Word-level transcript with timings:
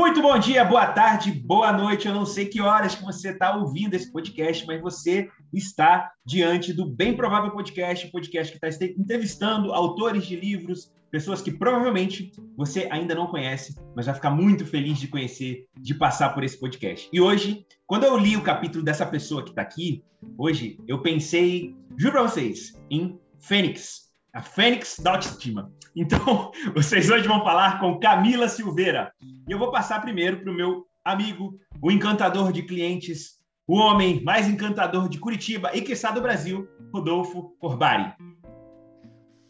Muito 0.00 0.22
bom 0.22 0.38
dia, 0.38 0.64
boa 0.64 0.86
tarde, 0.86 1.30
boa 1.30 1.70
noite. 1.74 2.08
Eu 2.08 2.14
não 2.14 2.24
sei 2.24 2.46
que 2.46 2.58
horas 2.58 2.94
que 2.94 3.04
você 3.04 3.32
está 3.32 3.54
ouvindo 3.54 3.92
esse 3.92 4.10
podcast, 4.10 4.66
mas 4.66 4.80
você 4.80 5.28
está 5.52 6.10
diante 6.24 6.72
do 6.72 6.86
Bem 6.86 7.14
Provável 7.14 7.50
Podcast, 7.50 8.10
podcast 8.10 8.50
que 8.50 8.66
está 8.66 8.86
entrevistando 8.98 9.74
autores 9.74 10.24
de 10.24 10.36
livros, 10.36 10.90
pessoas 11.10 11.42
que 11.42 11.52
provavelmente 11.52 12.32
você 12.56 12.88
ainda 12.90 13.14
não 13.14 13.26
conhece, 13.26 13.76
mas 13.94 14.06
vai 14.06 14.14
ficar 14.14 14.30
muito 14.30 14.64
feliz 14.64 14.98
de 14.98 15.06
conhecer, 15.06 15.66
de 15.78 15.94
passar 15.94 16.30
por 16.30 16.44
esse 16.44 16.58
podcast. 16.58 17.06
E 17.12 17.20
hoje, 17.20 17.66
quando 17.86 18.04
eu 18.04 18.16
li 18.16 18.38
o 18.38 18.42
capítulo 18.42 18.82
dessa 18.82 19.04
pessoa 19.04 19.44
que 19.44 19.50
está 19.50 19.60
aqui, 19.60 20.02
hoje 20.38 20.78
eu 20.88 21.02
pensei, 21.02 21.76
juro 21.98 22.12
para 22.12 22.22
vocês, 22.22 22.72
em 22.90 23.20
Fênix, 23.38 24.09
a 24.32 24.42
Fênix 24.42 24.98
da 24.98 25.12
autoestima. 25.12 25.72
Então, 25.94 26.52
vocês 26.74 27.10
hoje 27.10 27.26
vão 27.26 27.42
falar 27.42 27.80
com 27.80 27.98
Camila 27.98 28.48
Silveira. 28.48 29.12
E 29.48 29.52
eu 29.52 29.58
vou 29.58 29.70
passar 29.70 30.00
primeiro 30.00 30.40
para 30.40 30.50
o 30.50 30.54
meu 30.54 30.86
amigo, 31.04 31.58
o 31.82 31.90
encantador 31.90 32.52
de 32.52 32.62
clientes, 32.62 33.40
o 33.66 33.76
homem 33.76 34.22
mais 34.22 34.48
encantador 34.48 35.08
de 35.08 35.18
Curitiba 35.18 35.70
e 35.74 35.80
que 35.80 35.92
está 35.92 36.10
do 36.10 36.20
Brasil, 36.20 36.68
Rodolfo 36.92 37.56
Corbari. 37.58 38.12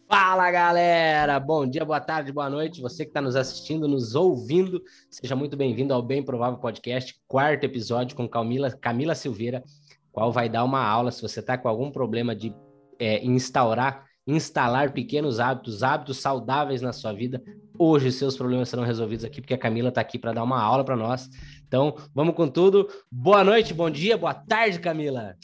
Fala 0.09 0.51
galera, 0.51 1.39
bom 1.39 1.65
dia, 1.65 1.85
boa 1.85 2.01
tarde, 2.01 2.33
boa 2.33 2.49
noite. 2.49 2.81
Você 2.81 3.05
que 3.05 3.11
está 3.11 3.21
nos 3.21 3.35
assistindo, 3.35 3.87
nos 3.87 4.13
ouvindo, 4.13 4.81
seja 5.09 5.37
muito 5.37 5.55
bem-vindo 5.55 5.93
ao 5.93 6.01
Bem 6.01 6.21
Provável 6.21 6.59
Podcast, 6.59 7.15
quarto 7.27 7.63
episódio 7.63 8.17
com 8.17 8.27
Camila, 8.27 8.69
Camila 8.71 9.15
Silveira, 9.15 9.63
qual 10.11 10.31
vai 10.31 10.49
dar 10.49 10.65
uma 10.65 10.85
aula 10.85 11.11
se 11.11 11.21
você 11.21 11.39
está 11.39 11.57
com 11.57 11.69
algum 11.69 11.89
problema 11.89 12.35
de 12.35 12.53
é, 12.99 13.23
instaurar 13.25 14.10
instalar 14.27 14.91
pequenos 14.91 15.39
hábitos, 15.39 15.83
hábitos 15.83 16.17
saudáveis 16.17 16.81
na 16.81 16.93
sua 16.93 17.13
vida. 17.13 17.41
Hoje 17.77 18.11
seus 18.11 18.37
problemas 18.37 18.69
serão 18.69 18.83
resolvidos 18.83 19.25
aqui, 19.25 19.41
porque 19.41 19.53
a 19.53 19.57
Camila 19.57 19.89
está 19.89 20.01
aqui 20.01 20.19
para 20.19 20.33
dar 20.33 20.43
uma 20.43 20.61
aula 20.61 20.83
para 20.83 20.95
nós. 20.95 21.29
Então, 21.67 21.95
vamos 22.13 22.35
com 22.35 22.47
tudo. 22.47 22.87
Boa 23.11 23.43
noite, 23.43 23.73
bom 23.73 23.89
dia, 23.89 24.17
boa 24.17 24.33
tarde, 24.33 24.79
Camila. 24.79 25.35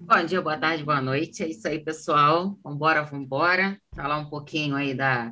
Bom 0.00 0.24
dia, 0.24 0.40
boa 0.40 0.56
tarde, 0.56 0.82
boa 0.82 1.02
noite. 1.02 1.42
É 1.42 1.48
isso 1.48 1.68
aí, 1.68 1.78
pessoal. 1.78 2.58
Vambora, 2.64 3.02
vambora. 3.02 3.78
Falar 3.94 4.18
um 4.18 4.24
pouquinho 4.24 4.74
aí 4.74 4.94
da, 4.94 5.30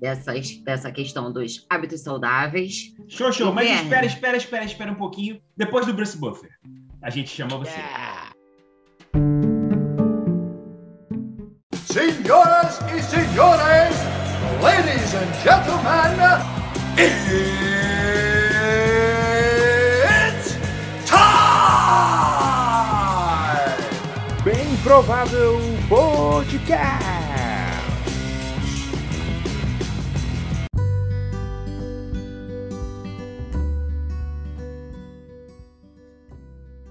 dessa, 0.00 0.32
dessa 0.64 0.90
questão 0.90 1.30
dos 1.30 1.66
hábitos 1.68 2.00
saudáveis. 2.00 2.94
Show, 3.06 3.30
show. 3.32 3.52
Mas 3.52 3.82
espera, 3.82 4.06
espera, 4.06 4.36
espera, 4.36 4.64
espera 4.64 4.92
um 4.92 4.96
pouquinho. 4.96 5.40
Depois 5.56 5.86
do 5.86 5.92
Bruce 5.92 6.16
Buffer, 6.16 6.50
a 7.02 7.10
gente 7.10 7.28
chama 7.28 7.58
você. 7.58 7.78
Yeah. 7.78 8.27
Senhoras 11.90 12.78
e 12.94 13.02
senhores, 13.02 13.96
ladies 14.62 15.14
and 15.14 15.32
gentlemen, 15.42 16.18
it's 16.98 17.24
time! 21.06 21.16
Bem 24.44 24.76
provável 24.82 25.58
podcast. 25.88 27.08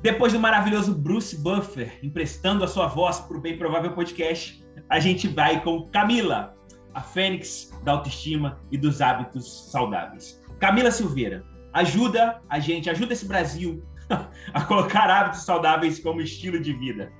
Depois 0.01 0.33
do 0.33 0.39
maravilhoso 0.39 0.95
Bruce 0.95 1.37
Buffer 1.37 1.99
emprestando 2.01 2.63
a 2.63 2.67
sua 2.67 2.87
voz 2.87 3.19
para 3.19 3.37
o 3.37 3.39
Bem 3.39 3.59
Provável 3.59 3.91
Podcast, 3.91 4.65
a 4.89 4.99
gente 4.99 5.27
vai 5.27 5.61
com 5.61 5.87
Camila, 5.89 6.55
a 6.93 7.01
fênix 7.01 7.71
da 7.83 7.93
autoestima 7.93 8.59
e 8.71 8.77
dos 8.77 9.01
hábitos 9.01 9.69
saudáveis. 9.71 10.41
Camila 10.59 10.91
Silveira, 10.91 11.45
ajuda 11.73 12.41
a 12.49 12.59
gente, 12.59 12.89
ajuda 12.89 13.13
esse 13.13 13.27
Brasil 13.27 13.83
a 14.53 14.61
colocar 14.63 15.09
hábitos 15.09 15.43
saudáveis 15.43 15.99
como 15.99 16.21
estilo 16.21 16.59
de 16.59 16.73
vida. 16.73 17.11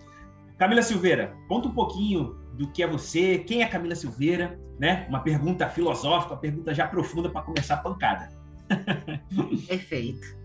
Camila 0.58 0.82
Silveira, 0.82 1.36
conta 1.48 1.68
um 1.68 1.74
pouquinho 1.74 2.36
do 2.54 2.72
que 2.72 2.82
é 2.82 2.88
você, 2.88 3.40
quem 3.40 3.62
é 3.62 3.68
Camila 3.68 3.96
Silveira, 3.96 4.60
né? 4.80 5.06
Uma 5.08 5.20
pergunta 5.20 5.70
filosófica, 5.70 6.34
uma 6.34 6.40
pergunta 6.40 6.74
já 6.74 6.88
profunda 6.88 7.30
para 7.30 7.44
começar 7.44 7.76
a 7.76 7.78
pancada. 7.78 8.30
Perfeito. 9.68 10.36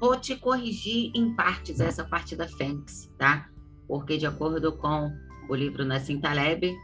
Vou 0.00 0.18
te 0.18 0.36
corrigir 0.36 1.10
em 1.14 1.34
partes 1.34 1.80
essa 1.80 2.04
parte 2.04 2.34
da 2.34 2.48
Fênix, 2.48 3.12
tá? 3.18 3.48
Porque 3.86 4.16
de 4.16 4.26
acordo 4.26 4.76
com 4.76 5.10
o 5.48 5.54
livro 5.54 5.84
Nassim 5.84 6.20
Taleb, 6.20 6.74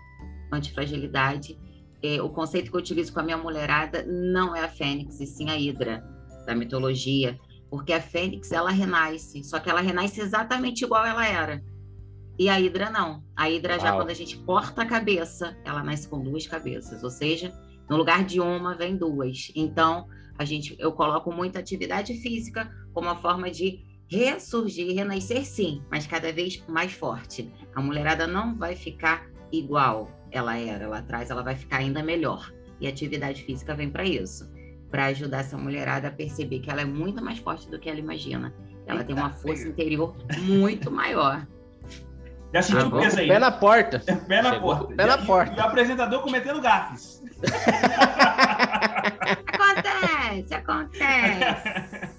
Antifragilidade. 0.53 1.59
É, 2.03 2.21
o 2.21 2.28
conceito 2.31 2.71
que 2.71 2.77
eu 2.77 2.81
utilizo 2.81 3.12
com 3.12 3.21
a 3.21 3.23
minha 3.23 3.39
mulherada 3.39 4.05
não 4.05 4.56
é 4.56 4.65
a 4.65 4.69
fênix, 4.69 5.21
e 5.21 5.27
sim 5.27 5.50
a 5.50 5.56
hidra, 5.56 6.05
da 6.47 6.55
mitologia. 6.55 7.39
Porque 7.71 7.93
a 7.93 8.01
fênix, 8.01 8.53
ela 8.53 8.71
renasce, 8.71 9.43
só 9.45 9.59
que 9.59 9.71
ela 9.71 9.81
renasce 9.81 10.21
exatamente 10.21 10.84
igual 10.84 11.06
ela 11.06 11.27
era. 11.27 11.62
E 12.39 12.49
a 12.49 12.59
hidra 12.59 12.91
não. 12.91 13.22
A 13.37 13.49
hidra, 13.49 13.78
já 13.78 13.93
quando 13.93 14.11
a 14.11 14.15
gente 14.15 14.37
corta 14.39 14.83
a 14.83 14.87
cabeça, 14.87 15.56
ela 15.65 15.83
nasce 15.83 16.09
com 16.09 16.21
duas 16.21 16.47
cabeças. 16.47 17.03
Ou 17.05 17.11
seja, 17.11 17.53
no 17.89 17.97
lugar 17.97 18.25
de 18.25 18.41
uma, 18.41 18.75
vem 18.75 18.97
duas. 18.97 19.53
Então, 19.55 20.06
a 20.39 20.45
gente, 20.45 20.75
eu 20.78 20.93
coloco 20.93 21.33
muita 21.33 21.59
atividade 21.59 22.15
física 22.15 22.71
como 22.93 23.06
uma 23.06 23.17
forma 23.17 23.51
de 23.51 23.84
ressurgir, 24.12 24.95
renascer 24.95 25.45
sim, 25.47 25.83
mas 25.91 26.06
cada 26.06 26.31
vez 26.33 26.62
mais 26.69 26.93
forte. 26.93 27.50
A 27.75 27.81
mulherada 27.81 28.27
não 28.27 28.55
vai 28.56 28.77
ficar 28.77 29.27
igual 29.50 30.11
ela 30.31 30.56
era 30.56 30.87
lá 30.87 30.99
atrás, 30.99 31.31
ela 31.31 31.43
vai 31.43 31.56
ficar 31.56 31.78
ainda 31.78 32.03
melhor. 32.03 32.53
E 32.81 32.87
a 32.87 32.91
atividade 32.91 33.43
física 33.43 33.75
vem 33.75 33.89
para 33.91 34.05
isso, 34.05 34.51
para 34.91 35.06
ajudar 35.06 35.41
essa 35.41 35.56
mulherada 35.56 36.09
a 36.09 36.11
perceber 36.11 36.61
que 36.61 36.71
ela 36.71 36.83
é 36.83 36.84
muito 36.84 37.25
mais 37.25 37.39
forte 37.39 37.71
do 37.71 37.78
que 37.78 37.89
ela 37.89 37.99
imagina. 37.99 38.53
Ela 38.87 39.01
Eita, 39.01 39.05
tem 39.05 39.17
uma 39.17 39.31
força 39.31 39.67
interior 39.69 40.15
muito 40.41 40.91
maior. 40.91 41.47
Já 42.53 42.62
sentiu 42.62 42.89
o 42.89 43.01
peso 43.01 43.19
aí? 43.19 43.28
Pé 43.28 43.39
na 43.39 43.51
porta. 43.51 44.01
Pé 44.01 44.43
na 44.43 44.53
Chegou 44.53 44.77
porta. 44.77 44.95
Pé 44.95 45.06
na 45.06 45.19
porta. 45.19 45.55
E, 45.55 45.56
o 45.56 45.62
apresentador 45.62 46.21
cometendo 46.21 46.61
gafes. 46.61 47.22
acontece, 49.47 50.55
acontece. 50.55 52.12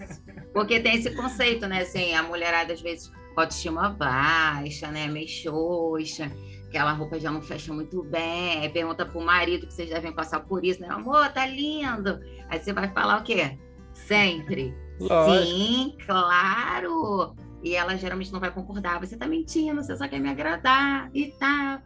Porque 0.54 0.80
tem 0.80 0.96
esse 0.96 1.12
conceito, 1.16 1.68
né? 1.68 1.82
Assim, 1.82 2.14
a 2.14 2.24
mulherada, 2.24 2.74
às 2.74 2.82
vezes, 2.82 3.12
com 3.34 3.42
autoestima 3.42 3.90
baixa, 3.90 4.88
né? 4.90 5.08
Meio 5.08 5.28
xoxa, 5.28 6.32
aquela 6.68 6.94
roupa 6.94 7.20
já 7.20 7.32
não 7.32 7.42
fecha 7.42 7.74
muito 7.74 8.04
bem. 8.04 8.70
Pergunta 8.72 9.06
pro 9.06 9.20
marido 9.22 9.66
que 9.66 9.74
vocês 9.74 9.90
devem 9.90 10.14
passar 10.14 10.42
por 10.42 10.64
isso, 10.64 10.82
né? 10.82 10.88
Amor, 10.90 11.30
tá 11.34 11.46
lindo. 11.46 12.20
Aí 12.50 12.60
você 12.60 12.72
vai 12.72 12.88
falar 12.94 13.22
o 13.22 13.24
quê? 13.24 13.58
Sempre. 13.94 14.76
Lógico. 15.00 15.48
Sim, 15.48 15.98
claro. 16.06 17.36
E 17.64 17.76
ela 17.76 17.96
geralmente 17.96 18.32
não 18.32 18.40
vai 18.40 18.52
concordar. 18.52 19.00
Você 19.00 19.18
tá 19.18 19.28
mentindo, 19.28 19.82
você 19.82 19.96
só 19.96 20.08
quer 20.08 20.20
me 20.20 20.30
agradar 20.30 21.10
e 21.14 21.32
tal. 21.40 21.82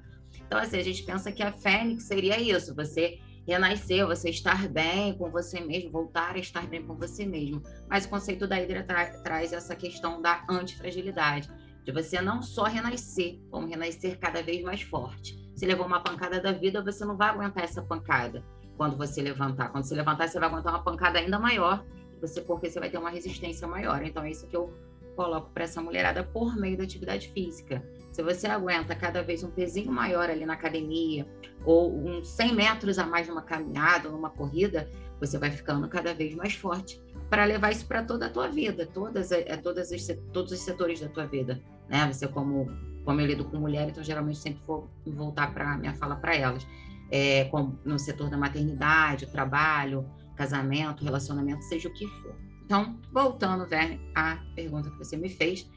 Então, 0.45 0.59
assim, 0.59 0.77
a 0.77 0.83
gente 0.83 1.03
pensa 1.03 1.31
que 1.31 1.43
a 1.43 1.51
Fênix 1.51 2.03
seria 2.03 2.39
isso. 2.39 2.75
Você 2.75 3.19
renascer, 3.47 4.05
você 4.05 4.29
estar 4.29 4.67
bem 4.67 5.17
com 5.17 5.31
você 5.31 5.61
mesmo, 5.61 5.89
voltar 5.89 6.35
a 6.35 6.39
estar 6.39 6.67
bem 6.67 6.85
com 6.85 6.95
você 6.95 7.25
mesmo. 7.25 7.63
Mas 7.89 8.05
o 8.05 8.09
conceito 8.09 8.45
da 8.45 8.61
Hidra 8.61 8.83
tra 8.83 9.05
traz 9.21 9.53
essa 9.53 9.73
questão 9.75 10.21
da 10.21 10.45
antifragilidade, 10.49 11.49
de 11.85 11.91
você 11.93 12.19
não 12.19 12.41
só 12.41 12.65
renascer, 12.65 13.39
como 13.49 13.65
renascer 13.65 14.19
cada 14.19 14.43
vez 14.43 14.61
mais 14.61 14.81
forte. 14.81 15.39
Se 15.55 15.65
levou 15.65 15.85
uma 15.85 16.01
pancada 16.01 16.41
da 16.41 16.51
vida, 16.51 16.83
você 16.83 17.05
não 17.05 17.15
vai 17.15 17.29
aguentar 17.29 17.63
essa 17.63 17.81
pancada 17.81 18.43
quando 18.75 18.97
você 18.97 19.21
levantar. 19.21 19.69
Quando 19.69 19.85
você 19.85 19.95
levantar, 19.95 20.27
você 20.27 20.37
vai 20.39 20.49
aguentar 20.49 20.73
uma 20.73 20.83
pancada 20.83 21.17
ainda 21.17 21.39
maior, 21.39 21.85
você 22.19 22.41
porque 22.41 22.69
você 22.69 22.79
vai 22.79 22.89
ter 22.89 22.97
uma 22.97 23.09
resistência 23.09 23.65
maior. 23.65 24.03
Então 24.03 24.23
é 24.23 24.31
isso 24.31 24.45
que 24.47 24.57
eu 24.57 24.73
coloco 25.15 25.49
para 25.51 25.63
essa 25.63 25.81
mulherada 25.81 26.23
por 26.23 26.55
meio 26.57 26.77
da 26.77 26.83
atividade 26.83 27.29
física. 27.29 27.81
Se 28.17 28.23
você 28.23 28.47
aguenta 28.47 28.95
cada 28.95 29.21
vez 29.21 29.43
um 29.43 29.51
pezinho 29.51 29.91
maior 29.91 30.27
ali 30.27 30.43
na 30.43 30.53
academia, 30.53 31.23
ou 31.63 31.95
uns 31.95 32.27
100 32.29 32.55
metros 32.55 32.97
a 32.97 33.05
mais 33.05 33.27
numa 33.27 33.43
caminhada, 33.43 34.09
numa 34.09 34.31
corrida, 34.31 34.89
você 35.19 35.37
vai 35.37 35.51
ficando 35.51 35.87
cada 35.87 36.15
vez 36.15 36.33
mais 36.33 36.55
forte 36.55 36.99
para 37.29 37.45
levar 37.45 37.71
isso 37.71 37.85
para 37.85 38.01
toda 38.03 38.25
a 38.25 38.29
tua 38.31 38.47
vida, 38.47 38.87
todas, 38.87 39.31
é, 39.31 39.55
todas 39.57 39.91
as, 39.91 40.07
todos 40.33 40.51
os 40.51 40.57
setores 40.61 40.99
da 40.99 41.07
tua 41.09 41.27
vida. 41.27 41.61
Né? 41.87 42.11
Você, 42.11 42.27
como, 42.27 42.67
como 43.05 43.21
eu 43.21 43.27
lido 43.27 43.45
com 43.45 43.57
mulher, 43.57 43.87
então 43.87 44.03
geralmente 44.03 44.39
sempre 44.39 44.63
vou 44.65 44.89
voltar 45.05 45.53
para 45.53 45.77
minha 45.77 45.93
fala 45.93 46.15
para 46.15 46.35
elas. 46.35 46.65
É, 47.11 47.43
como 47.51 47.79
no 47.85 47.99
setor 47.99 48.31
da 48.31 48.37
maternidade, 48.37 49.27
trabalho, 49.27 50.09
casamento, 50.35 51.03
relacionamento, 51.03 51.63
seja 51.65 51.87
o 51.87 51.93
que 51.93 52.07
for. 52.07 52.35
Então, 52.65 52.99
voltando, 53.13 53.67
Werner, 53.71 53.99
à 54.15 54.39
pergunta 54.55 54.89
que 54.89 54.97
você 54.97 55.15
me 55.15 55.29
fez, 55.29 55.69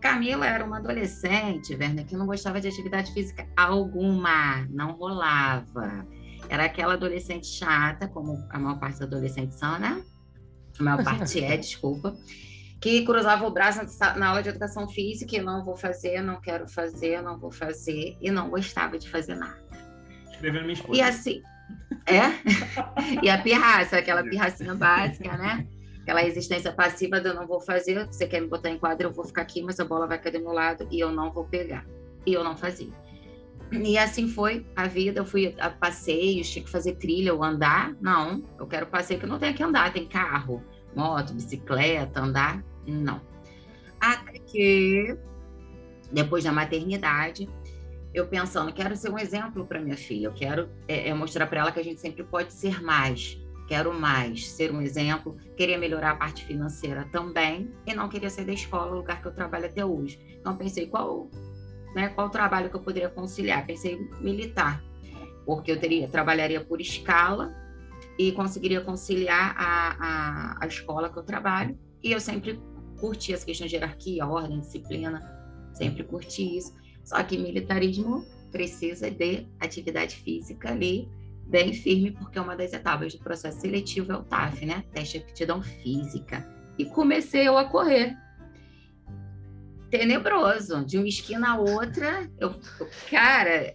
Camila 0.00 0.46
era 0.46 0.64
uma 0.64 0.78
adolescente, 0.78 1.74
Werner, 1.74 2.06
que 2.06 2.16
não 2.16 2.26
gostava 2.26 2.60
de 2.60 2.68
atividade 2.68 3.12
física 3.12 3.46
alguma, 3.56 4.66
não 4.70 4.92
rolava. 4.92 6.06
Era 6.48 6.64
aquela 6.64 6.94
adolescente 6.94 7.46
chata, 7.46 8.08
como 8.08 8.46
a 8.50 8.58
maior 8.58 8.78
parte 8.78 8.94
dos 8.94 9.02
adolescentes 9.02 9.58
são, 9.58 9.78
né? 9.78 10.02
A 10.78 10.82
maior 10.82 11.04
parte 11.04 11.42
é, 11.44 11.56
desculpa. 11.58 12.16
Que 12.80 13.04
cruzava 13.04 13.46
o 13.46 13.50
braço 13.50 13.80
na 14.16 14.28
aula 14.28 14.42
de 14.42 14.48
educação 14.48 14.88
física 14.88 15.36
e 15.36 15.40
não 15.42 15.62
vou 15.62 15.76
fazer, 15.76 16.22
não 16.22 16.40
quero 16.40 16.66
fazer, 16.66 17.20
não 17.22 17.38
vou 17.38 17.50
fazer, 17.50 18.16
e 18.22 18.30
não 18.30 18.48
gostava 18.48 18.98
de 18.98 19.08
fazer 19.08 19.34
nada. 19.34 19.60
Escrevendo 20.32 20.62
minha 20.62 20.72
esposa. 20.72 20.98
E 20.98 21.02
assim, 21.02 21.42
é? 22.06 22.32
e 23.22 23.28
a 23.28 23.38
pirraça, 23.42 23.98
aquela 23.98 24.22
pirracinha 24.22 24.74
básica, 24.74 25.36
né? 25.36 25.66
Aquela 26.10 26.22
resistência 26.22 26.72
passiva 26.72 27.20
de 27.20 27.28
eu 27.28 27.34
não 27.34 27.46
vou 27.46 27.60
fazer, 27.60 28.04
você 28.04 28.26
quer 28.26 28.40
me 28.40 28.48
botar 28.48 28.68
em 28.68 28.76
quadra, 28.76 29.06
eu 29.06 29.12
vou 29.12 29.24
ficar 29.24 29.42
aqui, 29.42 29.62
mas 29.62 29.78
a 29.78 29.84
bola 29.84 30.08
vai 30.08 30.18
cair 30.18 30.32
do 30.32 30.40
meu 30.40 30.50
lado 30.50 30.84
e 30.90 30.98
eu 30.98 31.12
não 31.12 31.30
vou 31.30 31.44
pegar. 31.44 31.86
E 32.26 32.32
eu 32.32 32.42
não 32.42 32.56
fazia. 32.56 32.90
E 33.70 33.96
assim 33.96 34.26
foi 34.26 34.66
a 34.74 34.88
vida. 34.88 35.20
Eu 35.20 35.24
fui 35.24 35.54
a 35.60 35.70
passeios, 35.70 36.50
tinha 36.50 36.64
que 36.64 36.70
fazer 36.70 36.96
trilha 36.96 37.32
ou 37.32 37.44
andar. 37.44 37.94
Não, 38.00 38.42
eu 38.58 38.66
quero 38.66 38.88
passeio 38.88 39.20
que 39.20 39.26
não 39.26 39.38
tem 39.38 39.54
que 39.54 39.62
andar, 39.62 39.92
tem 39.92 40.04
carro, 40.04 40.64
moto, 40.96 41.32
bicicleta, 41.32 42.20
andar. 42.20 42.60
Não. 42.84 43.20
Até 44.00 44.40
que, 44.40 45.16
depois 46.10 46.42
da 46.42 46.50
maternidade, 46.50 47.48
eu 48.12 48.26
pensando, 48.26 48.72
quero 48.72 48.96
ser 48.96 49.12
um 49.12 49.18
exemplo 49.18 49.64
para 49.64 49.78
minha 49.78 49.96
filha, 49.96 50.26
eu 50.26 50.32
quero 50.32 50.68
é, 50.88 51.10
é 51.10 51.14
mostrar 51.14 51.46
para 51.46 51.60
ela 51.60 51.70
que 51.70 51.78
a 51.78 51.84
gente 51.84 52.00
sempre 52.00 52.24
pode 52.24 52.52
ser 52.52 52.82
mais, 52.82 53.39
quero 53.70 53.94
mais, 53.94 54.50
ser 54.50 54.72
um 54.72 54.82
exemplo, 54.82 55.36
queria 55.56 55.78
melhorar 55.78 56.10
a 56.10 56.16
parte 56.16 56.44
financeira 56.44 57.08
também, 57.12 57.70
e 57.86 57.94
não 57.94 58.08
queria 58.08 58.28
sair 58.28 58.44
da 58.44 58.52
escola, 58.52 58.90
o 58.90 58.96
lugar 58.96 59.22
que 59.22 59.28
eu 59.28 59.32
trabalho 59.32 59.66
até 59.66 59.86
hoje. 59.86 60.18
Então 60.40 60.56
pensei, 60.56 60.88
qual, 60.88 61.30
né, 61.94 62.08
qual 62.08 62.28
trabalho 62.28 62.68
que 62.68 62.74
eu 62.74 62.80
poderia 62.80 63.08
conciliar? 63.08 63.64
Pensei 63.64 63.96
militar, 64.20 64.82
porque 65.46 65.70
eu 65.70 65.78
teria, 65.78 66.08
trabalharia 66.08 66.64
por 66.64 66.80
escala 66.80 67.54
e 68.18 68.32
conseguiria 68.32 68.80
conciliar 68.80 69.54
a, 69.56 69.90
a, 70.00 70.64
a 70.64 70.66
escola 70.66 71.08
que 71.08 71.20
eu 71.20 71.22
trabalho, 71.22 71.78
e 72.02 72.10
eu 72.10 72.18
sempre 72.18 72.60
curti 72.98 73.32
as 73.32 73.44
questões 73.44 73.70
de 73.70 73.76
hierarquia, 73.76 74.26
ordem, 74.26 74.58
disciplina, 74.58 75.22
sempre 75.74 76.02
curti 76.02 76.56
isso. 76.56 76.74
Só 77.04 77.22
que 77.22 77.38
militarismo 77.38 78.24
precisa 78.50 79.08
de 79.08 79.46
atividade 79.60 80.16
física 80.16 80.72
ali 80.72 81.08
bem 81.50 81.74
firme, 81.74 82.12
porque 82.12 82.38
uma 82.38 82.56
das 82.56 82.72
etapas 82.72 83.12
do 83.12 83.18
processo 83.18 83.60
seletivo 83.60 84.12
é 84.12 84.16
o 84.16 84.22
TAF, 84.22 84.64
né? 84.64 84.84
Teste 84.92 85.18
de 85.18 85.24
aptidão 85.24 85.60
física. 85.62 86.48
E 86.78 86.84
comecei 86.84 87.46
eu 87.46 87.58
a 87.58 87.64
correr. 87.64 88.16
Tenebroso, 89.90 90.84
de 90.84 90.96
uma 90.96 91.08
esquina 91.08 91.54
a 91.54 91.58
outra, 91.58 92.30
eu, 92.38 92.54
cara, 93.10 93.74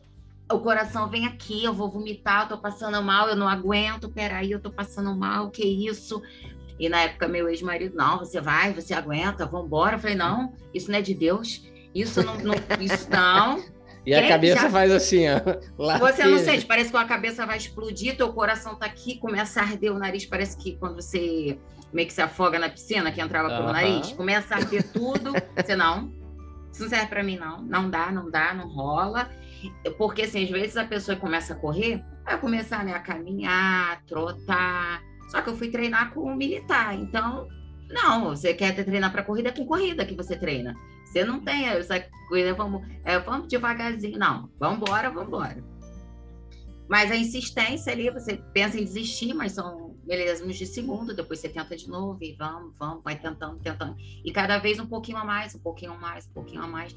o 0.50 0.60
coração 0.60 1.10
vem 1.10 1.27
aqui, 1.27 1.66
eu 1.66 1.74
vou 1.74 1.92
vomitar, 1.92 2.44
eu 2.44 2.50
tô 2.50 2.57
passando 2.57 3.01
mal, 3.04 3.27
eu 3.27 3.36
não 3.36 3.50
aguento, 3.50 4.10
peraí, 4.10 4.51
eu 4.51 4.62
tô 4.62 4.72
passando 4.72 5.13
mal, 5.13 5.51
que 5.51 5.63
isso? 5.63 6.22
E 6.80 6.88
na 6.88 7.01
época 7.01 7.27
meu 7.27 7.50
ex-marido, 7.50 7.95
não, 7.95 8.19
você 8.19 8.39
vai, 8.39 8.74
você 8.74 8.94
aguenta, 8.94 9.45
vambora. 9.45 9.95
Eu 9.95 10.00
falei, 10.00 10.16
não, 10.16 10.54
isso 10.74 10.89
não 10.89 11.00
é 11.00 11.01
de 11.01 11.13
Deus. 11.13 11.63
Isso 11.94 12.22
não, 12.24 12.38
não 12.38 12.54
isso 12.80 13.10
não. 13.10 13.63
E 14.05 14.13
a 14.13 14.27
cabeça 14.27 14.61
já... 14.61 14.69
faz 14.69 14.91
assim, 14.91 15.25
ó. 15.29 15.39
Você 15.99 16.23
não 16.25 16.39
sente, 16.39 16.65
parece 16.65 16.91
que 16.91 16.97
a 16.97 17.05
cabeça 17.05 17.45
vai 17.45 17.57
explodir, 17.57 18.15
teu 18.15 18.31
coração 18.31 18.75
tá 18.75 18.85
aqui, 18.85 19.17
começa 19.17 19.59
a 19.61 19.63
arder 19.63 19.91
o 19.91 19.97
nariz, 19.97 20.25
parece 20.25 20.55
que 20.57 20.75
quando 20.77 20.95
você 21.01 21.57
meio 21.91 22.07
que 22.07 22.13
se 22.13 22.21
afoga 22.21 22.59
na 22.59 22.69
piscina, 22.69 23.11
que 23.11 23.21
entrava 23.21 23.49
pelo 23.49 23.71
nariz, 23.71 24.11
começa 24.11 24.53
a 24.53 24.57
arder 24.57 24.83
tudo. 24.91 25.33
você 25.55 25.75
não, 25.75 26.11
isso 26.71 26.83
não 26.83 26.89
serve 26.89 27.07
para 27.07 27.23
mim, 27.23 27.37
não. 27.37 27.61
Não 27.61 27.89
dá, 27.89 28.11
não 28.11 28.29
dá, 28.29 28.53
não 28.53 28.67
rola. 28.67 29.29
Porque, 29.97 30.23
assim, 30.23 30.43
às 30.43 30.49
vezes 30.49 30.75
a 30.75 30.83
pessoa 30.83 31.17
começa 31.17 31.53
a 31.53 31.55
correr, 31.55 32.03
vai 32.25 32.37
começar 32.37 32.83
né, 32.83 32.93
a 32.93 32.99
caminhar, 32.99 34.03
trotar. 34.05 35.01
Só 35.29 35.41
que 35.41 35.49
eu 35.49 35.55
fui 35.55 35.69
treinar 35.69 36.13
com 36.13 36.29
um 36.29 36.35
militar, 36.35 36.93
então, 36.93 37.47
não, 37.89 38.25
você 38.25 38.53
quer 38.53 38.73
treinar 38.73 39.11
para 39.11 39.23
corrida, 39.23 39.49
é 39.49 39.51
com 39.51 39.65
corrida 39.65 40.05
que 40.05 40.13
você 40.13 40.37
treina. 40.37 40.75
Você 41.15 41.23
não 41.23 41.39
tem 41.39 41.65
essa 41.67 41.97
coisa, 42.27 42.53
vamos, 42.53 42.85
é, 43.06 43.17
vamos 43.17 43.47
devagarzinho. 43.47 44.19
Não, 44.19 44.50
vamos 44.59 44.79
embora, 44.79 45.09
vamos 45.09 45.29
embora. 45.29 45.63
Mas 46.89 47.09
a 47.09 47.15
insistência 47.15 47.94
ali, 47.94 48.09
você 48.09 48.35
pensa 48.53 48.77
em 48.77 48.83
desistir, 48.83 49.33
mas 49.33 49.53
são 49.53 49.95
milésimos 50.06 50.57
de 50.57 50.65
segundo, 50.65 51.15
depois 51.15 51.39
você 51.39 51.47
tenta 51.47 51.73
de 51.77 51.88
novo 51.88 52.21
e 52.21 52.33
vamos, 52.33 52.75
vamos, 52.77 53.01
vai 53.01 53.17
tentando, 53.17 53.57
tentando. 53.59 53.95
E 54.25 54.29
cada 54.33 54.57
vez 54.57 54.77
um 54.77 54.85
pouquinho 54.85 55.17
a 55.17 55.23
mais, 55.23 55.56
um 55.56 55.59
pouquinho 55.59 55.94
a 55.94 55.97
mais, 55.97 56.27
um 56.27 56.33
pouquinho 56.33 56.62
a 56.62 56.67
mais. 56.67 56.94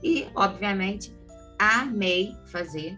E, 0.00 0.28
obviamente, 0.36 1.12
amei 1.58 2.36
fazer, 2.52 2.96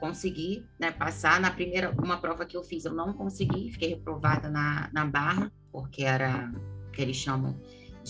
consegui 0.00 0.66
né, 0.78 0.90
passar. 0.90 1.40
Na 1.40 1.50
primeira, 1.50 1.92
uma 1.92 2.18
prova 2.18 2.44
que 2.44 2.58
eu 2.58 2.62
fiz, 2.62 2.84
eu 2.84 2.92
não 2.92 3.14
consegui, 3.14 3.72
fiquei 3.72 3.88
reprovada 3.88 4.50
na, 4.50 4.90
na 4.92 5.06
barra, 5.06 5.50
porque 5.72 6.04
era 6.04 6.52
que 6.92 7.00
eles 7.00 7.16
chamam 7.16 7.58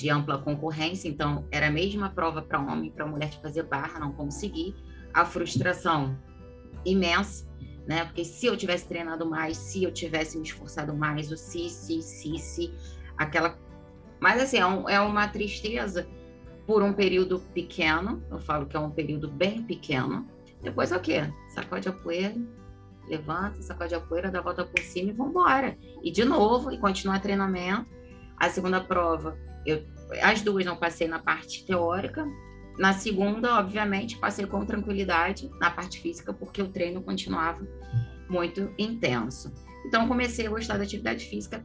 de 0.01 0.09
ampla 0.09 0.39
concorrência, 0.39 1.09
então 1.09 1.47
era 1.51 1.69
a 1.69 1.71
mesma 1.71 2.09
prova 2.09 2.41
para 2.41 2.59
homem 2.59 2.89
e 2.89 2.91
para 2.91 3.07
mulher 3.07 3.29
de 3.29 3.39
fazer 3.39 3.65
barra, 3.65 4.01
não 4.01 4.13
consegui. 4.13 4.75
A 5.13 5.27
frustração 5.27 6.17
imensa, 6.85 7.47
né? 7.87 8.05
Porque 8.07 8.25
se 8.25 8.47
eu 8.47 8.57
tivesse 8.57 8.89
treinado 8.89 9.29
mais, 9.29 9.59
se 9.59 9.85
eu 9.85 9.93
tivesse 9.93 10.39
me 10.39 10.45
esforçado 10.45 10.95
mais, 10.95 11.31
o 11.31 11.37
se, 11.37 11.69
se, 11.69 12.01
se, 12.01 12.39
se, 12.39 12.75
aquela. 13.19 13.59
Mas 14.19 14.41
assim, 14.41 14.59
é, 14.59 14.67
um, 14.67 14.89
é 14.89 15.01
uma 15.01 15.29
tristeza 15.29 16.09
por 16.67 16.83
um 16.83 16.93
período 16.93 17.41
pequeno, 17.53 18.23
eu 18.31 18.39
falo 18.39 18.67
que 18.67 18.77
é 18.77 18.81
um 18.81 18.91
período 18.91 19.29
bem 19.29 19.63
pequeno. 19.63 20.27
Depois 20.63 20.93
é 20.93 20.97
o 20.97 21.01
quê? 21.01 21.31
Sacode 21.55 21.89
a 21.89 21.93
poeira, 21.93 22.37
levanta, 23.07 23.61
sacode 23.61 23.95
a 23.95 24.01
poeira, 24.01 24.31
dá 24.31 24.39
a 24.39 24.43
volta 24.43 24.65
por 24.65 24.81
cima 24.81 25.11
e 25.11 25.13
vambora. 25.13 25.77
E 26.03 26.11
de 26.11 26.25
novo, 26.25 26.73
e 26.73 26.79
continuar 26.79 27.21
treinamento. 27.21 27.91
A 28.37 28.49
segunda 28.49 28.81
prova 28.81 29.37
eu, 29.67 29.85
as 30.23 30.43
duas 30.43 30.65
não 30.65 30.77
passei 30.77 31.07
na 31.07 31.19
parte 31.19 31.65
teórica. 31.65 32.27
Na 32.79 32.93
segunda, 32.93 33.59
obviamente, 33.59 34.17
passei 34.17 34.47
com 34.47 34.65
tranquilidade 34.65 35.51
na 35.61 35.71
parte 35.71 36.01
física, 36.01 36.33
porque 36.33 36.63
o 36.63 36.69
treino 36.69 37.03
continuava 37.03 37.67
muito 38.29 38.73
intenso. 38.79 39.53
Então, 39.85 40.09
comecei 40.09 40.47
a 40.47 40.51
gostar 40.51 40.79
da 40.79 40.85
atividade 40.85 41.27
física 41.27 41.65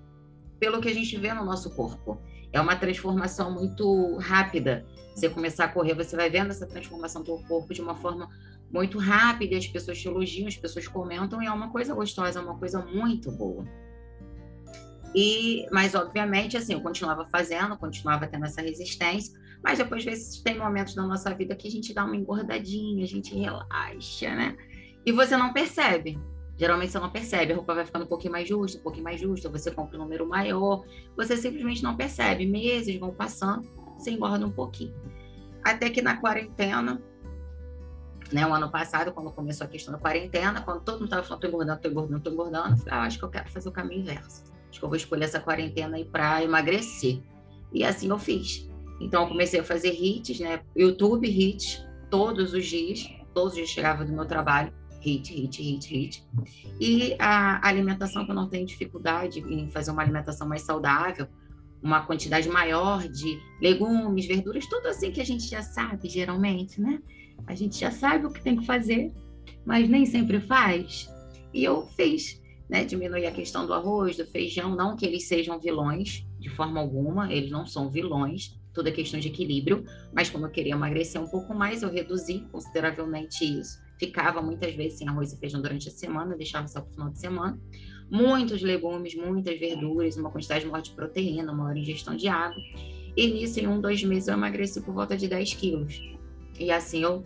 pelo 0.60 0.82
que 0.82 0.90
a 0.90 0.94
gente 0.94 1.18
vê 1.18 1.34
no 1.34 1.46
nosso 1.46 1.74
corpo. 1.76 2.20
É 2.52 2.60
uma 2.60 2.76
transformação 2.76 3.52
muito 3.52 4.18
rápida. 4.18 4.86
Você 5.14 5.30
começar 5.30 5.66
a 5.66 5.68
correr, 5.70 5.94
você 5.94 6.16
vai 6.16 6.30
vendo 6.30 6.52
essa 6.52 6.66
transformação 6.66 7.24
do 7.24 7.38
corpo 7.44 7.74
de 7.74 7.82
uma 7.82 7.96
forma 7.96 8.30
muito 8.72 8.98
rápida, 8.98 9.58
as 9.58 9.68
pessoas 9.68 10.00
te 10.00 10.08
elogiam, 10.08 10.48
as 10.48 10.58
pessoas 10.58 10.88
comentam, 10.88 11.42
e 11.42 11.46
é 11.46 11.52
uma 11.52 11.70
coisa 11.70 11.94
gostosa, 11.94 12.40
é 12.40 12.42
uma 12.42 12.58
coisa 12.58 12.82
muito 12.82 13.32
boa. 13.32 13.64
E, 15.16 15.66
mas, 15.72 15.96
obviamente, 15.96 16.58
assim, 16.58 16.74
eu 16.74 16.82
continuava 16.82 17.26
fazendo, 17.28 17.78
continuava 17.78 18.28
tendo 18.28 18.46
essa 18.46 18.62
resistência, 18.62 19.40
mas 19.64 19.78
depois, 19.78 20.04
vezes, 20.04 20.42
tem 20.42 20.60
momentos 20.60 20.94
da 20.94 21.04
nossa 21.04 21.34
vida 21.34 21.56
que 21.56 21.70
a 21.70 21.72
gente 21.72 21.94
dá 21.94 22.04
uma 22.04 22.18
engordadinha, 22.18 23.02
a 23.02 23.08
gente 23.08 23.34
relaxa, 23.34 24.36
né? 24.36 24.58
E 25.06 25.14
você 25.14 25.38
não 25.38 25.54
percebe. 25.54 26.20
Geralmente 26.58 26.92
você 26.92 27.00
não 27.00 27.10
percebe, 27.10 27.54
a 27.54 27.56
roupa 27.56 27.74
vai 27.74 27.86
ficando 27.86 28.04
um 28.04 28.08
pouquinho 28.08 28.34
mais 28.34 28.48
justa, 28.48 28.78
um 28.78 28.82
pouquinho 28.82 29.04
mais 29.06 29.20
justa, 29.20 29.50
você 29.50 29.72
compra 29.72 29.98
um 29.98 30.02
número 30.02 30.28
maior, 30.28 30.84
você 31.16 31.38
simplesmente 31.38 31.82
não 31.82 31.96
percebe. 31.96 32.46
Meses 32.46 32.98
vão 33.00 33.14
passando, 33.14 33.70
você 33.98 34.12
engorda 34.12 34.46
um 34.46 34.52
pouquinho. 34.52 34.96
Até 35.64 35.90
que 35.90 36.02
na 36.02 36.18
quarentena, 36.18 37.02
né, 38.32 38.46
o 38.46 38.54
ano 38.54 38.70
passado, 38.70 39.14
quando 39.14 39.32
começou 39.32 39.66
a 39.66 39.70
questão 39.70 39.94
da 39.94 40.00
quarentena, 40.00 40.62
quando 40.62 40.82
todo 40.82 40.96
mundo 40.96 41.06
estava 41.06 41.24
falando, 41.24 41.42
tô 41.42 41.48
engordando, 41.48 41.82
tô 41.82 41.90
engordando, 41.90 42.20
tô 42.22 42.32
engordando, 42.32 42.70
eu 42.72 42.78
falei, 42.78 42.94
ah, 42.94 43.04
acho 43.04 43.18
que 43.18 43.26
eu 43.26 43.30
quero 43.30 43.50
fazer 43.50 43.70
o 43.70 43.72
caminho 43.72 44.02
inverso 44.02 44.55
acho 44.76 44.80
que 44.80 44.86
eu 44.86 44.90
vou 44.90 44.98
escolher 44.98 45.24
essa 45.24 45.40
quarentena 45.40 45.96
aí 45.96 46.04
para 46.04 46.44
emagrecer. 46.44 47.22
E 47.72 47.84
assim 47.84 48.10
eu 48.10 48.20
fiz. 48.20 48.70
Então 49.00 49.24
eu 49.24 49.30
comecei 49.30 49.60
a 49.60 49.64
fazer 49.64 49.94
hits, 49.94 50.40
né? 50.40 50.62
YouTube 50.76 51.28
hits 51.28 51.84
todos 52.10 52.54
os 52.54 52.66
dias, 52.66 53.10
todos 53.34 53.52
os 53.52 53.56
dias 53.56 53.70
chegava 53.70 54.04
do 54.04 54.12
meu 54.12 54.26
trabalho, 54.26 54.74
hit, 55.00 55.34
hit, 55.34 55.62
hit, 55.62 55.88
hit. 55.88 56.24
E 56.80 57.16
a 57.20 57.66
alimentação 57.66 58.26
que 58.26 58.32
eu 58.32 58.36
não 58.36 58.50
tenho 58.50 58.66
dificuldade 58.66 59.40
em 59.40 59.68
fazer 59.68 59.92
uma 59.92 60.02
alimentação 60.02 60.48
mais 60.48 60.64
saudável, 60.64 61.28
uma 61.82 62.06
quantidade 62.06 62.50
maior 62.50 63.08
de 63.08 63.40
legumes, 63.62 64.26
verduras, 64.26 64.66
tudo 64.66 64.88
assim 64.88 65.12
que 65.12 65.22
a 65.22 65.26
gente 65.26 65.48
já 65.48 65.62
sabe 65.62 66.10
geralmente, 66.10 66.82
né? 66.82 67.02
A 67.48 67.56
gente 67.56 67.80
já 67.80 67.92
sabe 67.92 68.26
o 68.26 68.32
que 68.32 68.42
tem 68.42 68.58
que 68.58 68.66
fazer, 68.66 69.14
mas 69.66 69.88
nem 69.88 70.06
sempre 70.06 70.40
faz. 70.40 71.10
E 71.54 71.64
eu 71.64 71.86
fiz 71.96 72.42
né, 72.70 72.84
diminuir 72.84 73.26
a 73.26 73.32
questão 73.32 73.66
do 73.66 73.74
arroz, 73.74 74.18
do 74.18 74.26
feijão, 74.26 74.76
não 74.76 74.96
que 74.96 75.06
eles 75.06 75.28
sejam 75.28 75.60
vilões, 75.60 76.26
de 76.40 76.50
forma 76.50 76.80
alguma, 76.80 77.32
eles 77.32 77.52
não 77.52 77.66
são 77.66 77.90
vilões, 77.90 78.58
toda 78.76 78.90
é 78.90 78.92
questão 78.92 79.20
de 79.20 79.30
equilíbrio, 79.30 79.86
mas 80.14 80.30
como 80.30 80.46
eu 80.46 80.52
queria 80.52 80.74
emagrecer 80.74 81.20
um 81.20 81.28
pouco 81.28 81.56
mais, 81.56 81.82
eu 81.82 81.90
reduzi 81.90 82.46
consideravelmente 82.52 83.44
isso. 83.44 83.80
Ficava 83.98 84.42
muitas 84.42 84.76
vezes 84.76 85.00
sem 85.00 85.08
arroz 85.08 85.32
e 85.32 85.40
feijão 85.40 85.62
durante 85.62 85.88
a 85.88 85.92
semana, 85.92 86.36
deixava 86.36 86.68
só 86.68 86.82
para 86.82 86.90
o 86.90 86.94
final 86.94 87.10
de 87.10 87.20
semana. 87.20 87.60
Muitos 88.12 88.62
legumes, 88.62 89.16
muitas 89.16 89.58
verduras, 89.58 90.18
uma 90.18 90.30
quantidade 90.30 90.66
maior 90.66 90.82
de 90.82 90.92
proteína, 90.92 91.54
maior 91.54 91.78
ingestão 91.78 92.16
de 92.16 92.28
água. 92.28 92.62
E 93.16 93.28
nisso, 93.28 93.60
em 93.62 93.68
um, 93.68 93.80
dois 93.80 94.04
meses, 94.04 94.28
eu 94.28 94.34
emagreci 94.34 94.82
por 94.82 94.94
volta 94.94 95.16
de 95.16 95.30
10 95.30 95.54
quilos. 95.54 96.02
E 96.60 96.70
assim 96.70 97.02
eu 97.02 97.26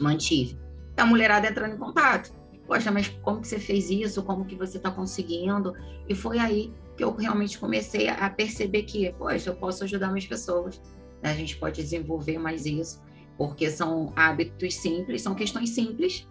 mantive. 0.00 0.56
A 0.96 1.04
mulherada 1.04 1.48
entrando 1.48 1.74
em 1.74 1.78
contato 1.78 2.32
poxa, 2.70 2.88
mas 2.92 3.08
como 3.08 3.40
que 3.40 3.48
você 3.48 3.58
fez 3.58 3.90
isso? 3.90 4.22
Como 4.22 4.44
que 4.44 4.54
você 4.54 4.76
está 4.76 4.92
conseguindo? 4.92 5.74
E 6.08 6.14
foi 6.14 6.38
aí 6.38 6.72
que 6.96 7.02
eu 7.02 7.12
realmente 7.12 7.58
comecei 7.58 8.08
a 8.08 8.30
perceber 8.30 8.84
que, 8.84 9.12
poxa, 9.14 9.50
eu 9.50 9.56
posso 9.56 9.82
ajudar 9.82 10.12
mais 10.12 10.24
pessoas. 10.24 10.80
Né? 11.20 11.32
A 11.32 11.34
gente 11.34 11.56
pode 11.56 11.82
desenvolver 11.82 12.38
mais 12.38 12.66
isso, 12.66 13.02
porque 13.36 13.68
são 13.68 14.12
hábitos 14.14 14.76
simples, 14.76 15.20
são 15.20 15.34
questões 15.34 15.70
simples, 15.70 16.28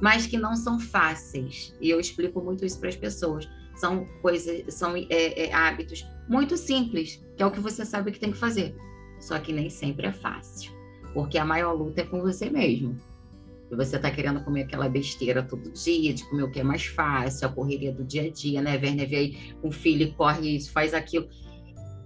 mas 0.00 0.26
que 0.26 0.38
não 0.38 0.56
são 0.56 0.80
fáceis. 0.80 1.74
E 1.78 1.90
eu 1.90 2.00
explico 2.00 2.40
muito 2.40 2.64
isso 2.64 2.80
para 2.80 2.88
as 2.88 2.96
pessoas. 2.96 3.46
São 3.74 4.06
coisas, 4.22 4.72
são 4.72 4.96
é, 4.96 5.04
é, 5.10 5.52
hábitos 5.52 6.06
muito 6.26 6.56
simples, 6.56 7.22
que 7.36 7.42
é 7.42 7.46
o 7.46 7.50
que 7.50 7.60
você 7.60 7.84
sabe 7.84 8.12
que 8.12 8.18
tem 8.18 8.32
que 8.32 8.38
fazer. 8.38 8.74
Só 9.20 9.38
que 9.38 9.52
nem 9.52 9.68
sempre 9.68 10.06
é 10.06 10.12
fácil, 10.12 10.72
porque 11.12 11.36
a 11.36 11.44
maior 11.44 11.74
luta 11.74 12.00
é 12.00 12.04
com 12.04 12.22
você 12.22 12.48
mesmo. 12.48 12.96
E 13.70 13.74
você 13.74 13.96
está 13.96 14.10
querendo 14.10 14.42
comer 14.44 14.62
aquela 14.62 14.88
besteira 14.88 15.42
todo 15.42 15.70
dia, 15.72 16.14
de 16.14 16.24
comer 16.28 16.44
o 16.44 16.50
que 16.50 16.60
é 16.60 16.62
mais 16.62 16.86
fácil, 16.86 17.48
a 17.48 17.52
correria 17.52 17.92
do 17.92 18.04
dia 18.04 18.22
a 18.22 18.30
dia, 18.30 18.62
né? 18.62 18.72
Werner 18.72 19.08
vê 19.08 19.36
um 19.62 19.72
filho 19.72 20.12
corre 20.14 20.56
isso, 20.56 20.70
faz 20.70 20.94
aquilo. 20.94 21.28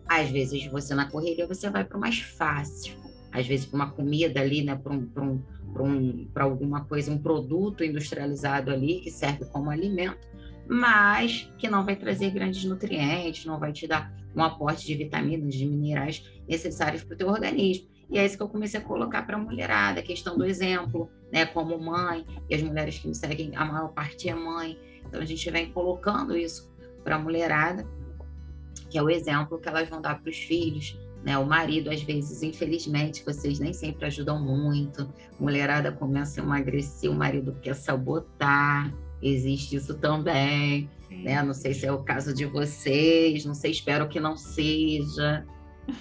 Às 0.09 0.31
vezes 0.31 0.67
você 0.67 0.95
na 0.95 1.11
correria 1.11 1.47
você 1.47 1.69
vai 1.69 1.85
para 1.85 1.97
o 1.97 2.01
mais 2.01 2.19
fácil. 2.19 2.95
Às 3.31 3.47
vezes 3.47 3.67
para 3.67 3.77
uma 3.77 3.91
comida 3.91 4.41
ali, 4.41 4.63
né? 4.63 4.75
Para 4.75 4.93
um, 4.93 5.09
um, 5.17 5.43
um, 5.83 6.29
alguma 6.35 6.85
coisa, 6.85 7.13
um 7.13 7.19
produto 7.19 7.85
industrializado 7.85 8.71
ali 8.71 9.01
que 9.01 9.11
serve 9.11 9.45
como 9.47 9.71
alimento, 9.71 10.27
mas 10.67 11.53
que 11.59 11.69
não 11.69 11.85
vai 11.85 11.97
trazer 11.97 12.31
grandes 12.31 12.65
nutrientes, 12.65 13.45
não 13.45 13.59
vai 13.59 13.73
te 13.73 13.87
dar 13.87 14.13
um 14.35 14.43
aporte 14.43 14.87
de 14.87 14.95
vitaminas, 14.95 15.55
de 15.55 15.67
minerais 15.67 16.25
necessários 16.49 17.05
para 17.05 17.15
o 17.15 17.19
teu 17.19 17.29
organismo. 17.29 17.89
E 18.11 18.19
é 18.19 18.27
isso 18.27 18.37
que 18.37 18.43
eu 18.43 18.49
comecei 18.49 18.81
a 18.81 18.83
colocar 18.83 19.23
para 19.23 19.37
a 19.37 19.39
mulherada, 19.39 20.01
a 20.01 20.03
questão 20.03 20.37
do 20.37 20.45
exemplo, 20.45 21.09
né, 21.33 21.47
como 21.47 21.79
mãe, 21.79 22.27
e 22.49 22.55
as 22.55 22.63
mulheres 22.63 22.99
que 22.99 23.07
me 23.07 23.15
seguem, 23.15 23.55
a 23.55 23.65
maior 23.65 23.89
parte 23.93 24.29
é 24.29 24.35
mãe. 24.35 24.77
Então 25.07 25.21
a 25.21 25.25
gente 25.25 25.49
vem 25.51 25.71
colocando 25.71 26.37
isso 26.37 26.71
para 27.05 27.17
a 27.17 27.19
mulherada, 27.19 27.87
que 28.91 28.99
é 28.99 29.03
o 29.03 29.09
exemplo 29.09 29.59
que 29.59 29.69
elas 29.69 29.89
vão 29.89 30.01
dar 30.01 30.21
para 30.21 30.29
os 30.29 30.37
filhos, 30.37 30.99
né? 31.23 31.39
O 31.39 31.47
marido, 31.47 31.91
às 31.91 32.03
vezes, 32.03 32.43
infelizmente, 32.43 33.25
vocês 33.25 33.61
nem 33.61 33.73
sempre 33.73 34.07
ajudam 34.07 34.43
muito. 34.43 35.09
Mulherada 35.39 35.93
começa 35.93 36.41
a 36.41 36.45
emagrecer, 36.45 37.11
o 37.11 37.15
marido 37.15 37.57
quer 37.63 37.75
sabotar, 37.75 38.93
existe 39.23 39.77
isso 39.77 39.95
também, 39.99 40.91
né? 41.11 41.43
Não 41.43 41.55
sei 41.55 41.75
se 41.75 41.87
é 41.87 41.93
o 41.93 42.03
caso 42.03 42.35
de 42.35 42.47
vocês, 42.47 43.45
não 43.45 43.55
sei, 43.55 43.71
espero 43.71 44.09
que 44.09 44.19
não 44.19 44.37
seja, 44.37 45.47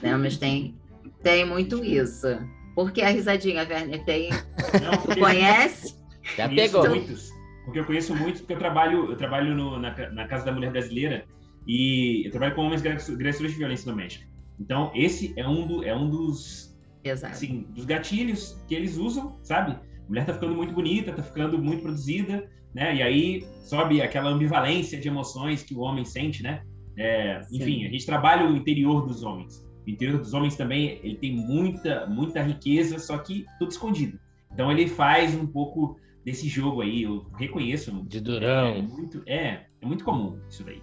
né? 0.02 0.16
Mas 0.18 0.38
tem 0.38 0.76
tem 1.24 1.46
muito 1.46 1.84
isso. 1.84 2.28
Porque 2.76 3.02
a 3.02 3.10
risadinha, 3.10 3.68
Werner, 3.68 4.04
tem. 4.06 4.30
Não, 4.82 5.02
porque... 5.02 5.20
conhece? 5.20 5.96
Já 6.38 6.48
pegou. 6.48 6.88
Muitos, 6.88 7.32
porque 7.66 7.80
eu 7.80 7.86
conheço 7.86 8.16
muitos, 8.16 8.42
porque 8.42 8.54
eu 8.54 8.60
trabalho, 8.60 9.12
eu 9.12 9.18
trabalho 9.18 9.56
no, 9.56 9.80
na, 9.80 9.92
na 10.12 10.28
Casa 10.28 10.46
da 10.46 10.52
Mulher 10.52 10.72
Brasileira 10.72 11.26
e 11.68 12.26
eu 12.26 12.32
trabalho 12.32 12.56
com 12.56 12.62
homens 12.62 12.84
agressores 12.86 13.52
de 13.52 13.58
violência 13.58 13.92
doméstica. 13.92 14.26
Então, 14.60 14.92
esse 14.94 15.34
é 15.38 15.48
um, 15.48 15.68
do, 15.68 15.84
é 15.84 15.96
um 15.96 16.10
dos, 16.10 16.70
Exato. 17.04 17.34
Assim, 17.34 17.66
dos 17.70 17.86
gatilhos 17.86 18.62
que 18.68 18.76
eles 18.76 18.98
usam, 18.98 19.38
sabe? 19.42 19.72
A 19.72 20.10
mulher 20.10 20.26
tá 20.26 20.34
ficando 20.34 20.56
muito 20.56 20.74
bonita, 20.74 21.14
tá 21.14 21.24
ficando 21.24 21.58
muito 21.58 21.82
produzida, 21.82 22.50
né? 22.74 22.96
E 22.96 23.02
aí 23.02 23.48
sobe 23.64 24.02
aquela 24.02 24.30
ambivalência 24.30 25.00
de 25.00 25.08
emoções 25.08 25.64
que 25.64 25.74
o 25.74 25.80
homem 25.80 26.04
sente, 26.04 26.44
né? 26.44 26.64
É, 26.98 27.42
enfim, 27.52 27.86
a 27.86 27.90
gente 27.90 28.06
trabalha 28.06 28.50
o 28.50 28.56
interior 28.56 29.06
dos 29.06 29.24
homens. 29.24 29.66
O 29.90 29.94
interior 29.94 30.20
dos 30.20 30.34
homens 30.34 30.56
também 30.56 31.00
ele 31.04 31.16
tem 31.16 31.36
muita, 31.36 32.06
muita 32.06 32.42
riqueza, 32.42 33.00
só 33.00 33.18
que 33.18 33.46
tudo 33.58 33.72
escondido. 33.72 34.20
Então 34.54 34.72
ele 34.72 34.88
faz 34.88 35.34
um 35.34 35.48
pouco 35.48 36.00
desse 36.24 36.48
jogo 36.48 36.82
aí, 36.82 37.04
eu 37.04 37.26
reconheço. 37.38 37.92
De 38.04 38.22
durão. 38.22 38.68
É, 38.68 38.78
é 38.78 38.82
muito, 38.82 39.24
é, 39.26 39.66
é 39.82 39.86
muito 39.86 40.04
comum 40.04 40.40
isso 40.48 40.64
daí. 40.64 40.82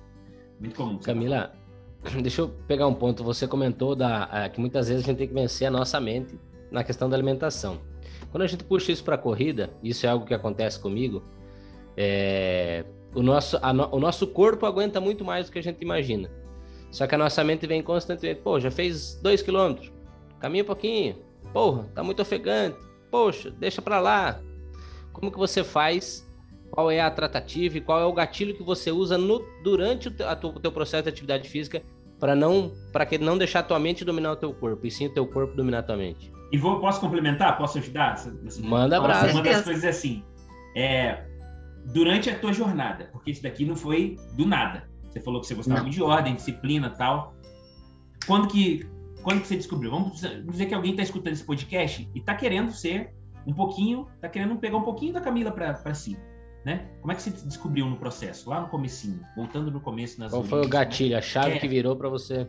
Muito 0.58 0.75
comum. 0.75 0.98
Camila, 0.98 1.54
deixa 2.20 2.40
eu 2.42 2.48
pegar 2.66 2.86
um 2.88 2.94
ponto. 2.94 3.22
Você 3.22 3.46
comentou 3.46 3.94
da, 3.94 4.48
que 4.48 4.60
muitas 4.60 4.88
vezes 4.88 5.04
a 5.04 5.06
gente 5.06 5.18
tem 5.18 5.28
que 5.28 5.34
vencer 5.34 5.68
a 5.68 5.70
nossa 5.70 6.00
mente 6.00 6.38
na 6.70 6.82
questão 6.82 7.08
da 7.08 7.16
alimentação. 7.16 7.78
Quando 8.30 8.42
a 8.42 8.46
gente 8.46 8.64
puxa 8.64 8.90
isso 8.90 9.04
para 9.04 9.14
a 9.14 9.18
corrida, 9.18 9.70
isso 9.82 10.04
é 10.04 10.08
algo 10.08 10.26
que 10.26 10.34
acontece 10.34 10.80
comigo, 10.80 11.22
é, 11.96 12.84
o, 13.14 13.22
nosso, 13.22 13.56
a, 13.62 13.70
o 13.70 14.00
nosso 14.00 14.26
corpo 14.26 14.66
aguenta 14.66 15.00
muito 15.00 15.25
mais 15.25 15.46
do 15.46 15.52
que 15.52 15.58
a 15.58 15.62
gente 15.62 15.80
imagina. 15.80 16.30
Só 16.96 17.06
que 17.06 17.14
a 17.14 17.18
nossa 17.18 17.44
mente 17.44 17.66
vem 17.66 17.82
constantemente, 17.82 18.40
pô, 18.40 18.58
já 18.58 18.70
fez 18.70 19.20
dois 19.22 19.42
quilômetros, 19.42 19.92
caminha 20.40 20.62
um 20.62 20.66
pouquinho, 20.66 21.16
porra, 21.52 21.84
tá 21.94 22.02
muito 22.02 22.22
ofegante, 22.22 22.78
poxa, 23.10 23.50
deixa 23.50 23.82
para 23.82 24.00
lá. 24.00 24.40
Como 25.12 25.30
que 25.30 25.36
você 25.36 25.62
faz? 25.62 26.26
Qual 26.70 26.90
é 26.90 27.02
a 27.02 27.10
tratativa 27.10 27.76
e 27.76 27.82
qual 27.82 28.00
é 28.00 28.06
o 28.06 28.14
gatilho 28.14 28.56
que 28.56 28.62
você 28.62 28.90
usa 28.90 29.18
no, 29.18 29.44
durante 29.62 30.08
o, 30.08 30.10
teu, 30.10 30.26
o 30.26 30.58
teu 30.58 30.72
processo 30.72 31.02
de 31.02 31.10
atividade 31.10 31.50
física 31.50 31.82
para 32.18 32.34
não 32.34 32.72
para 32.94 33.04
que 33.04 33.18
não 33.18 33.36
deixar 33.36 33.58
a 33.58 33.62
tua 33.62 33.78
mente 33.78 34.02
dominar 34.02 34.32
o 34.32 34.36
teu 34.36 34.54
corpo 34.54 34.86
e 34.86 34.90
sim 34.90 35.04
o 35.04 35.12
teu 35.12 35.26
corpo 35.26 35.54
dominar 35.54 35.80
a 35.80 35.82
tua 35.82 35.98
mente? 35.98 36.32
E 36.50 36.56
vou, 36.56 36.80
posso 36.80 36.98
complementar? 36.98 37.58
Posso 37.58 37.76
ajudar? 37.76 38.16
Manda 38.58 38.96
abraço. 38.96 39.34
Uma 39.34 39.42
das 39.42 39.60
coisas 39.60 39.84
é 39.84 39.90
assim, 39.90 40.24
é, 40.74 41.22
durante 41.92 42.30
a 42.30 42.38
tua 42.38 42.54
jornada, 42.54 43.10
porque 43.12 43.32
isso 43.32 43.42
daqui 43.42 43.66
não 43.66 43.76
foi 43.76 44.16
do 44.32 44.46
nada. 44.46 44.95
Você 45.16 45.20
falou 45.23 45.40
que 45.40 45.46
você 45.46 45.54
gostava 45.54 45.80
muito 45.80 45.94
de 45.94 46.02
ordem, 46.02 46.35
disciplina 46.35 46.90
tal. 46.90 47.35
Quando 48.26 48.49
que, 48.49 48.87
quando 49.23 49.40
que 49.40 49.46
você 49.46 49.56
descobriu? 49.56 49.90
Vamos 49.90 50.20
dizer 50.20 50.66
que 50.66 50.75
alguém 50.75 50.90
está 50.90 51.02
escutando 51.02 51.32
esse 51.32 51.44
podcast 51.44 52.06
e 52.14 52.18
está 52.18 52.35
querendo 52.35 52.70
ser 52.70 53.14
um 53.46 53.54
pouquinho, 53.54 54.06
está 54.16 54.28
querendo 54.28 54.56
pegar 54.56 54.76
um 54.76 54.82
pouquinho 54.82 55.14
da 55.14 55.20
Camila 55.23 55.50
para 55.50 55.94
si. 55.94 56.18
Né? 56.66 56.90
Como 57.00 57.12
é 57.12 57.14
que 57.14 57.23
você 57.23 57.30
descobriu 57.30 57.87
no 57.87 57.96
processo, 57.96 58.50
lá 58.50 58.61
no 58.61 58.68
comecinho, 58.68 59.20
voltando 59.35 59.70
no 59.70 59.80
começo 59.80 60.20
nas 60.20 60.32
Qual 60.32 60.44
foi 60.44 60.58
o 60.58 60.64
né? 60.64 60.68
gatilho, 60.68 61.16
a 61.16 61.23
chave 61.23 61.52
é, 61.52 61.58
que 61.61 61.68
virou 61.68 61.96
para 61.96 62.11
você? 62.11 62.46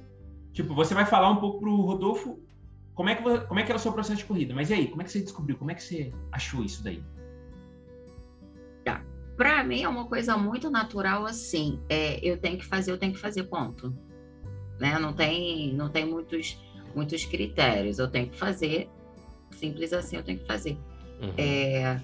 Tipo, 0.52 0.74
você 0.74 0.94
vai 0.94 1.06
falar 1.06 1.30
um 1.30 1.38
pouco 1.38 1.60
pro 1.60 1.74
Rodolfo 1.82 2.38
como 2.96 3.10
é 3.10 3.16
que 3.16 3.22
como 3.22 3.60
é 3.60 3.64
que 3.64 3.72
era 3.72 3.78
o 3.78 3.80
seu 3.80 3.94
processo 3.94 4.18
de 4.18 4.26
corrida, 4.26 4.56
mas 4.56 4.72
e 4.72 4.74
aí, 4.74 4.88
como 4.88 5.04
é 5.04 5.06
que 5.06 5.12
você 5.12 5.22
descobriu? 5.22 5.56
Como 5.56 5.70
é 5.70 5.76
que 5.76 5.84
você 5.84 6.12
achou 6.32 6.64
isso 6.64 6.84
daí? 6.84 7.02
Para 9.38 9.63
mim 9.63 9.84
é 9.84 9.88
uma 9.88 10.06
coisa 10.06 10.36
muito 10.36 10.70
natural 10.70 11.25
assim. 11.25 11.79
É, 11.88 12.20
eu 12.27 12.38
tenho 12.38 12.58
que 12.58 12.65
fazer, 12.65 12.91
eu 12.91 12.98
tenho 12.98 13.13
que 13.13 13.20
fazer, 13.20 13.44
ponto. 13.44 13.96
Né? 14.79 14.98
Não 14.98 15.13
tem, 15.13 15.74
não 15.74 15.89
tem 15.89 16.06
muitos, 16.06 16.60
muitos 16.96 17.24
critérios. 17.24 18.00
Eu 18.00 18.10
tenho 18.10 18.29
que 18.29 18.38
fazer, 18.38 18.89
simples 19.51 19.94
assim, 19.94 20.17
eu 20.17 20.24
tenho 20.24 20.39
que 20.39 20.48
fazer. 20.48 20.75
Uhum. 21.22 21.34
É, 21.38 22.01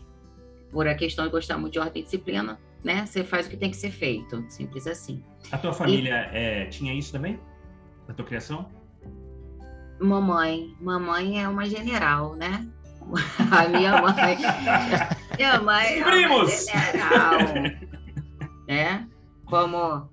por 0.71 0.87
a 0.87 0.93
questão 0.93 1.25
de 1.25 1.31
gostar 1.31 1.57
muito 1.57 1.73
de 1.73 1.79
ordem 1.79 2.01
e 2.03 2.05
disciplina, 2.05 2.59
né? 2.83 3.05
Você 3.05 3.23
faz 3.23 3.47
o 3.47 3.49
que 3.49 3.57
tem 3.57 3.71
que 3.71 3.77
ser 3.77 3.91
feito, 3.91 4.43
simples 4.49 4.85
assim. 4.85 5.23
A 5.51 5.57
tua 5.57 5.73
família 5.73 6.29
e... 6.33 6.37
é, 6.37 6.65
tinha 6.65 6.93
isso 6.93 7.11
também? 7.11 7.39
Na 8.07 8.13
tua 8.13 8.25
criação? 8.25 8.69
Mamãe, 9.99 10.75
mamãe 10.79 11.41
é 11.41 11.47
uma 11.47 11.65
general, 11.65 12.35
né? 12.35 12.67
A 13.51 13.67
minha 13.69 14.01
mãe. 14.01 14.37
minha 15.37 15.61
mãe 15.61 15.99
é 15.99 16.27
uma 16.27 16.47
general. 16.47 17.37
né? 18.67 19.07
Como 19.45 19.77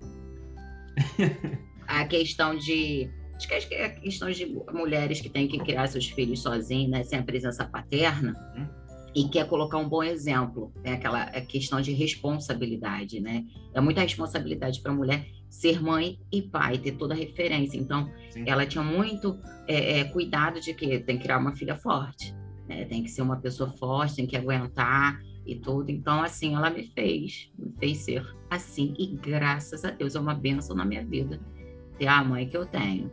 a 1.87 2.05
questão 2.05 2.57
de. 2.57 3.09
Acho 3.35 3.67
que 3.67 3.73
é 3.73 3.85
a 3.85 3.89
questão 3.89 4.29
de 4.29 4.45
mulheres 4.71 5.19
que 5.19 5.29
têm 5.29 5.47
que 5.47 5.57
criar 5.57 5.87
seus 5.87 6.07
filhos 6.07 6.41
sozinhas, 6.41 6.89
né? 6.89 7.03
Sem 7.03 7.19
a 7.19 7.23
presença 7.23 7.65
paterna. 7.65 8.33
Uhum. 8.55 8.67
E 9.13 9.27
quer 9.27 9.47
colocar 9.47 9.77
um 9.77 9.89
bom 9.89 10.03
exemplo. 10.03 10.71
É 10.83 10.93
aquela 10.93 11.29
é 11.33 11.41
questão 11.41 11.81
de 11.81 11.91
responsabilidade, 11.91 13.19
né? 13.19 13.43
É 13.73 13.81
muita 13.81 14.01
responsabilidade 14.01 14.79
para 14.81 14.91
a 14.91 14.95
mulher 14.95 15.25
ser 15.49 15.81
mãe 15.81 16.19
e 16.31 16.41
pai, 16.41 16.77
ter 16.77 16.93
toda 16.93 17.13
a 17.13 17.17
referência. 17.17 17.77
Então, 17.77 18.09
Sim. 18.29 18.45
ela 18.47 18.65
tinha 18.65 18.83
muito 18.83 19.37
é, 19.67 19.99
é, 19.99 20.03
cuidado 20.05 20.61
de 20.61 20.73
que 20.73 20.99
tem 20.99 21.17
que 21.17 21.23
criar 21.23 21.39
uma 21.39 21.53
filha 21.55 21.75
forte 21.75 22.33
né? 22.71 22.85
Tem 22.85 23.03
que 23.03 23.11
ser 23.11 23.21
uma 23.21 23.35
pessoa 23.35 23.69
forte, 23.71 24.15
tem 24.15 24.25
que 24.25 24.37
aguentar 24.37 25.19
e 25.45 25.55
tudo. 25.55 25.91
Então, 25.91 26.23
assim, 26.23 26.55
ela 26.55 26.69
me 26.69 26.87
fez, 26.87 27.51
me 27.57 27.73
fez 27.77 27.97
ser 27.99 28.25
assim. 28.49 28.93
E 28.97 29.07
graças 29.07 29.83
a 29.83 29.91
Deus 29.91 30.15
é 30.15 30.19
uma 30.19 30.33
benção 30.33 30.75
na 30.75 30.85
minha 30.85 31.05
vida 31.05 31.39
ter 31.97 32.07
a 32.07 32.23
mãe 32.23 32.47
que 32.47 32.55
eu 32.55 32.65
tenho. 32.65 33.11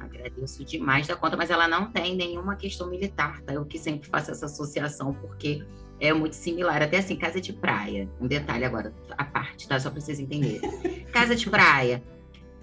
Agradeço 0.00 0.64
demais 0.64 1.06
da 1.06 1.14
conta, 1.14 1.36
mas 1.36 1.50
ela 1.50 1.68
não 1.68 1.92
tem 1.92 2.16
nenhuma 2.16 2.56
questão 2.56 2.88
militar, 2.88 3.42
tá? 3.42 3.52
Eu 3.52 3.66
que 3.66 3.78
sempre 3.78 4.08
faço 4.08 4.30
essa 4.30 4.46
associação, 4.46 5.12
porque 5.12 5.64
é 6.00 6.12
muito 6.12 6.34
similar. 6.34 6.82
Até 6.82 6.98
assim, 6.98 7.16
casa 7.16 7.40
de 7.40 7.52
praia. 7.52 8.08
Um 8.20 8.26
detalhe 8.26 8.64
agora, 8.64 8.94
a 9.16 9.24
parte, 9.24 9.68
tá? 9.68 9.78
Só 9.78 9.90
para 9.90 10.00
vocês 10.00 10.18
entenderem. 10.18 10.60
casa 11.12 11.36
de 11.36 11.48
praia. 11.50 12.02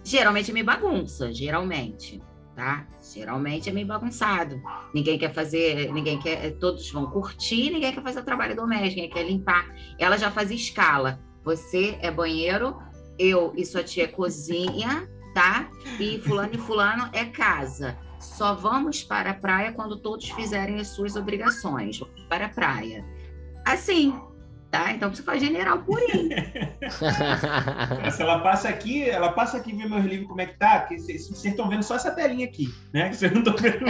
Geralmente 0.03 0.51
me 0.51 0.63
bagunça, 0.63 1.31
geralmente 1.31 2.21
tá? 2.55 2.88
Geralmente 3.13 3.69
é 3.69 3.72
meio 3.74 3.88
bagunçado. 3.88 4.62
Ninguém 4.93 5.17
quer 5.17 5.33
fazer, 5.33 5.91
ninguém 5.91 6.19
quer, 6.19 6.51
todos 6.57 6.89
vão 6.91 7.07
curtir, 7.07 7.72
ninguém 7.72 7.93
quer 7.93 8.03
fazer 8.03 8.24
trabalho 8.24 8.55
doméstico, 8.55 9.01
ninguém 9.01 9.10
quer 9.10 9.24
limpar. 9.24 9.67
Ela 10.00 10.17
já 10.17 10.31
faz 10.31 10.51
escala. 10.51 11.19
Você 11.43 11.98
é 12.01 12.10
banheiro, 12.10 12.77
eu 13.17 13.53
e 13.55 13.65
sua 13.65 13.83
tia 13.83 14.05
é 14.05 14.07
cozinha, 14.07 15.10
tá? 15.33 15.69
E 16.00 16.19
fulano 16.19 16.53
e 16.53 16.57
fulano 16.57 17.10
é 17.13 17.25
casa. 17.25 17.98
Só 18.19 18.55
vamos 18.55 19.03
para 19.03 19.31
a 19.31 19.33
praia 19.33 19.74
quando 19.74 20.00
todos 20.00 20.29
fizerem 20.29 20.79
as 20.79 20.88
suas 20.88 21.15
obrigações. 21.15 22.00
Para 22.29 22.45
a 22.45 22.50
praia. 22.50 23.05
Assim, 23.65 24.13
tá? 24.74 24.92
Então 24.92 25.13
você 25.13 25.22
faz 25.22 25.39
general 25.39 25.84
purinho. 25.84 26.36
Se 28.12 28.22
ela 28.24 28.39
passa 28.39 28.70
aqui, 28.70 29.08
ela 29.08 29.32
passa 29.32 29.58
aqui 29.58 29.72
ver 29.72 29.88
meus 29.88 30.03
livros 30.03 30.27
como 30.27 30.42
é 30.42 30.48
que 30.48 30.58
tá, 30.58 30.80
que 30.80 30.98
vocês 30.98 31.46
estão 31.46 31.70
vendo 31.70 31.84
só 31.84 31.96
essa 31.96 32.10
telinha 32.10 32.48
aqui, 32.48 32.74
né? 32.92 33.10
Que 33.10 33.15
vocês 33.15 33.32
não 33.32 33.42
estão 33.42 33.56
vendo. 33.56 33.86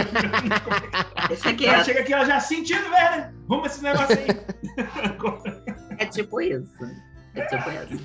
Deixa 1.28 1.48
aqui. 1.48 1.66
Ela 1.66 1.82
chega 1.82 2.00
aqui, 2.00 2.12
ela 2.12 2.26
já 2.26 2.38
sentindo, 2.38 2.86
velho. 2.90 3.34
Vamos 3.48 3.72
esse 3.72 3.82
negócio 3.82 4.14
aí. 4.14 4.26
É 5.96 6.06
tipo 6.06 6.40
isso. 6.40 6.68
É 7.36 7.46
tipo 7.46 7.70
isso. 7.70 8.04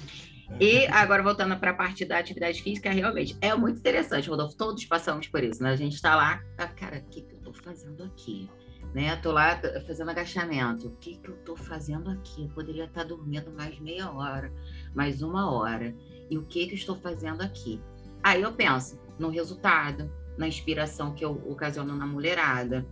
E 0.59 0.85
agora, 0.87 1.23
voltando 1.23 1.57
para 1.57 1.71
a 1.71 1.73
parte 1.73 2.05
da 2.05 2.19
atividade 2.19 2.61
física, 2.61 2.91
realmente 2.91 3.35
é 3.41 3.53
muito 3.55 3.79
interessante, 3.79 4.29
Rodolfo. 4.29 4.55
Todos 4.55 4.85
passamos 4.85 5.27
por 5.27 5.43
isso, 5.43 5.61
né? 5.63 5.71
A 5.71 5.75
gente 5.75 5.95
está 5.95 6.15
lá, 6.15 6.39
tá, 6.55 6.67
cara, 6.67 6.99
o 6.99 7.09
que, 7.09 7.23
que 7.23 7.33
eu 7.33 7.37
estou 7.39 7.53
fazendo 7.53 8.03
aqui? 8.03 8.47
Né? 8.93 9.15
Tô 9.17 9.31
lá 9.31 9.59
fazendo 9.85 10.09
agachamento. 10.09 10.87
O 10.87 10.95
que, 10.97 11.15
que 11.15 11.29
eu 11.29 11.35
estou 11.35 11.55
fazendo 11.55 12.09
aqui? 12.09 12.43
Eu 12.43 12.49
poderia 12.49 12.85
estar 12.85 13.03
dormindo 13.03 13.51
mais 13.51 13.79
meia 13.79 14.11
hora, 14.11 14.51
mais 14.95 15.21
uma 15.21 15.51
hora. 15.51 15.95
E 16.29 16.37
o 16.37 16.43
que, 16.43 16.67
que 16.67 16.75
estou 16.75 16.95
fazendo 16.95 17.41
aqui? 17.41 17.79
Aí 18.23 18.41
eu 18.41 18.51
penso 18.53 18.99
no 19.17 19.29
resultado, 19.29 20.11
na 20.37 20.47
inspiração 20.47 21.13
que 21.13 21.23
eu 21.23 21.31
ocasiono 21.49 21.95
na 21.95 22.05
mulherada, 22.05 22.85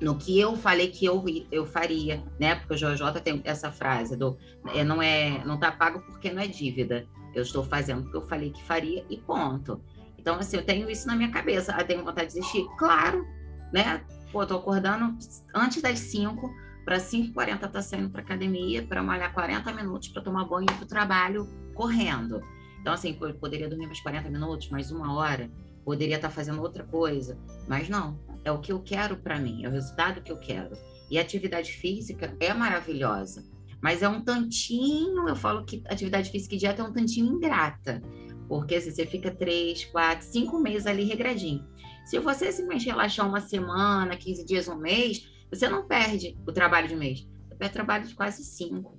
no 0.00 0.16
que 0.16 0.38
eu 0.38 0.56
falei 0.56 0.88
que 0.88 1.04
eu, 1.04 1.24
eu 1.52 1.66
faria, 1.66 2.22
né? 2.38 2.54
Porque 2.54 2.74
o 2.74 2.76
JJ 2.76 3.20
tem 3.22 3.40
essa 3.44 3.70
frase 3.70 4.16
do 4.16 4.36
é, 4.74 4.82
não 4.82 5.02
é 5.02 5.44
não 5.44 5.58
tá 5.58 5.70
pago 5.70 6.00
porque 6.00 6.30
não 6.30 6.42
é 6.42 6.46
dívida. 6.46 7.06
Eu 7.34 7.42
estou 7.42 7.62
fazendo 7.62 8.06
o 8.06 8.10
que 8.10 8.16
eu 8.16 8.26
falei 8.26 8.50
que 8.50 8.62
faria 8.64 9.04
e 9.08 9.18
ponto. 9.18 9.80
Então, 10.18 10.36
assim, 10.36 10.56
eu 10.56 10.64
tenho 10.64 10.90
isso 10.90 11.06
na 11.06 11.14
minha 11.14 11.30
cabeça. 11.30 11.74
Eu 11.78 11.86
tenho 11.86 12.04
vontade 12.04 12.28
de 12.28 12.34
desistir? 12.34 12.66
Claro, 12.76 13.24
né? 13.72 14.04
Pô, 14.32 14.46
tô 14.46 14.56
acordando 14.56 15.16
antes 15.54 15.82
das 15.82 15.98
5 15.98 16.50
para 16.84 16.98
5h40 16.98 17.70
tá 17.70 17.82
saindo 17.82 18.10
para 18.10 18.22
academia 18.22 18.82
para 18.82 19.02
malhar 19.02 19.32
40 19.32 19.72
minutos 19.72 20.08
para 20.08 20.22
tomar 20.22 20.44
banho 20.44 20.66
e 20.70 20.74
pro 20.74 20.86
trabalho 20.86 21.48
correndo. 21.74 22.40
Então, 22.80 22.92
assim, 22.92 23.16
eu 23.20 23.34
poderia 23.34 23.68
dormir 23.68 23.86
mais 23.86 24.00
40 24.00 24.30
minutos, 24.30 24.70
mais 24.70 24.90
uma 24.90 25.14
hora, 25.14 25.50
poderia 25.84 26.16
estar 26.16 26.28
tá 26.28 26.34
fazendo 26.34 26.62
outra 26.62 26.84
coisa, 26.84 27.36
mas 27.68 27.88
não 27.88 28.18
é 28.44 28.50
o 28.50 28.60
que 28.60 28.72
eu 28.72 28.80
quero 28.80 29.16
para 29.16 29.38
mim, 29.38 29.64
é 29.64 29.68
o 29.68 29.72
resultado 29.72 30.22
que 30.22 30.32
eu 30.32 30.38
quero. 30.38 30.76
E 31.10 31.18
a 31.18 31.22
atividade 31.22 31.72
física 31.72 32.34
é 32.40 32.54
maravilhosa, 32.54 33.44
mas 33.82 34.02
é 34.02 34.08
um 34.08 34.22
tantinho, 34.22 35.28
eu 35.28 35.36
falo 35.36 35.64
que 35.64 35.82
atividade 35.86 36.30
física 36.30 36.54
e 36.54 36.58
dieta 36.58 36.82
é 36.82 36.84
um 36.84 36.92
tantinho 36.92 37.26
ingrata, 37.26 38.00
porque 38.48 38.76
assim, 38.76 38.90
você 38.90 39.06
fica 39.06 39.30
três, 39.30 39.84
quatro, 39.86 40.26
cinco 40.26 40.58
meses 40.58 40.86
ali 40.86 41.04
regradinho. 41.04 41.64
Se 42.10 42.18
você 42.18 42.50
simplesmente 42.50 42.86
relaxar 42.86 43.24
uma 43.24 43.40
semana, 43.40 44.16
15 44.16 44.44
dias, 44.44 44.66
um 44.66 44.74
mês, 44.74 45.30
você 45.48 45.68
não 45.68 45.86
perde 45.86 46.36
o 46.44 46.50
trabalho 46.50 46.88
de 46.88 46.94
um 46.96 46.98
mês, 46.98 47.24
você 47.48 47.54
perde 47.54 47.72
trabalho 47.72 48.04
de 48.04 48.16
quase 48.16 48.42
cinco. 48.42 48.98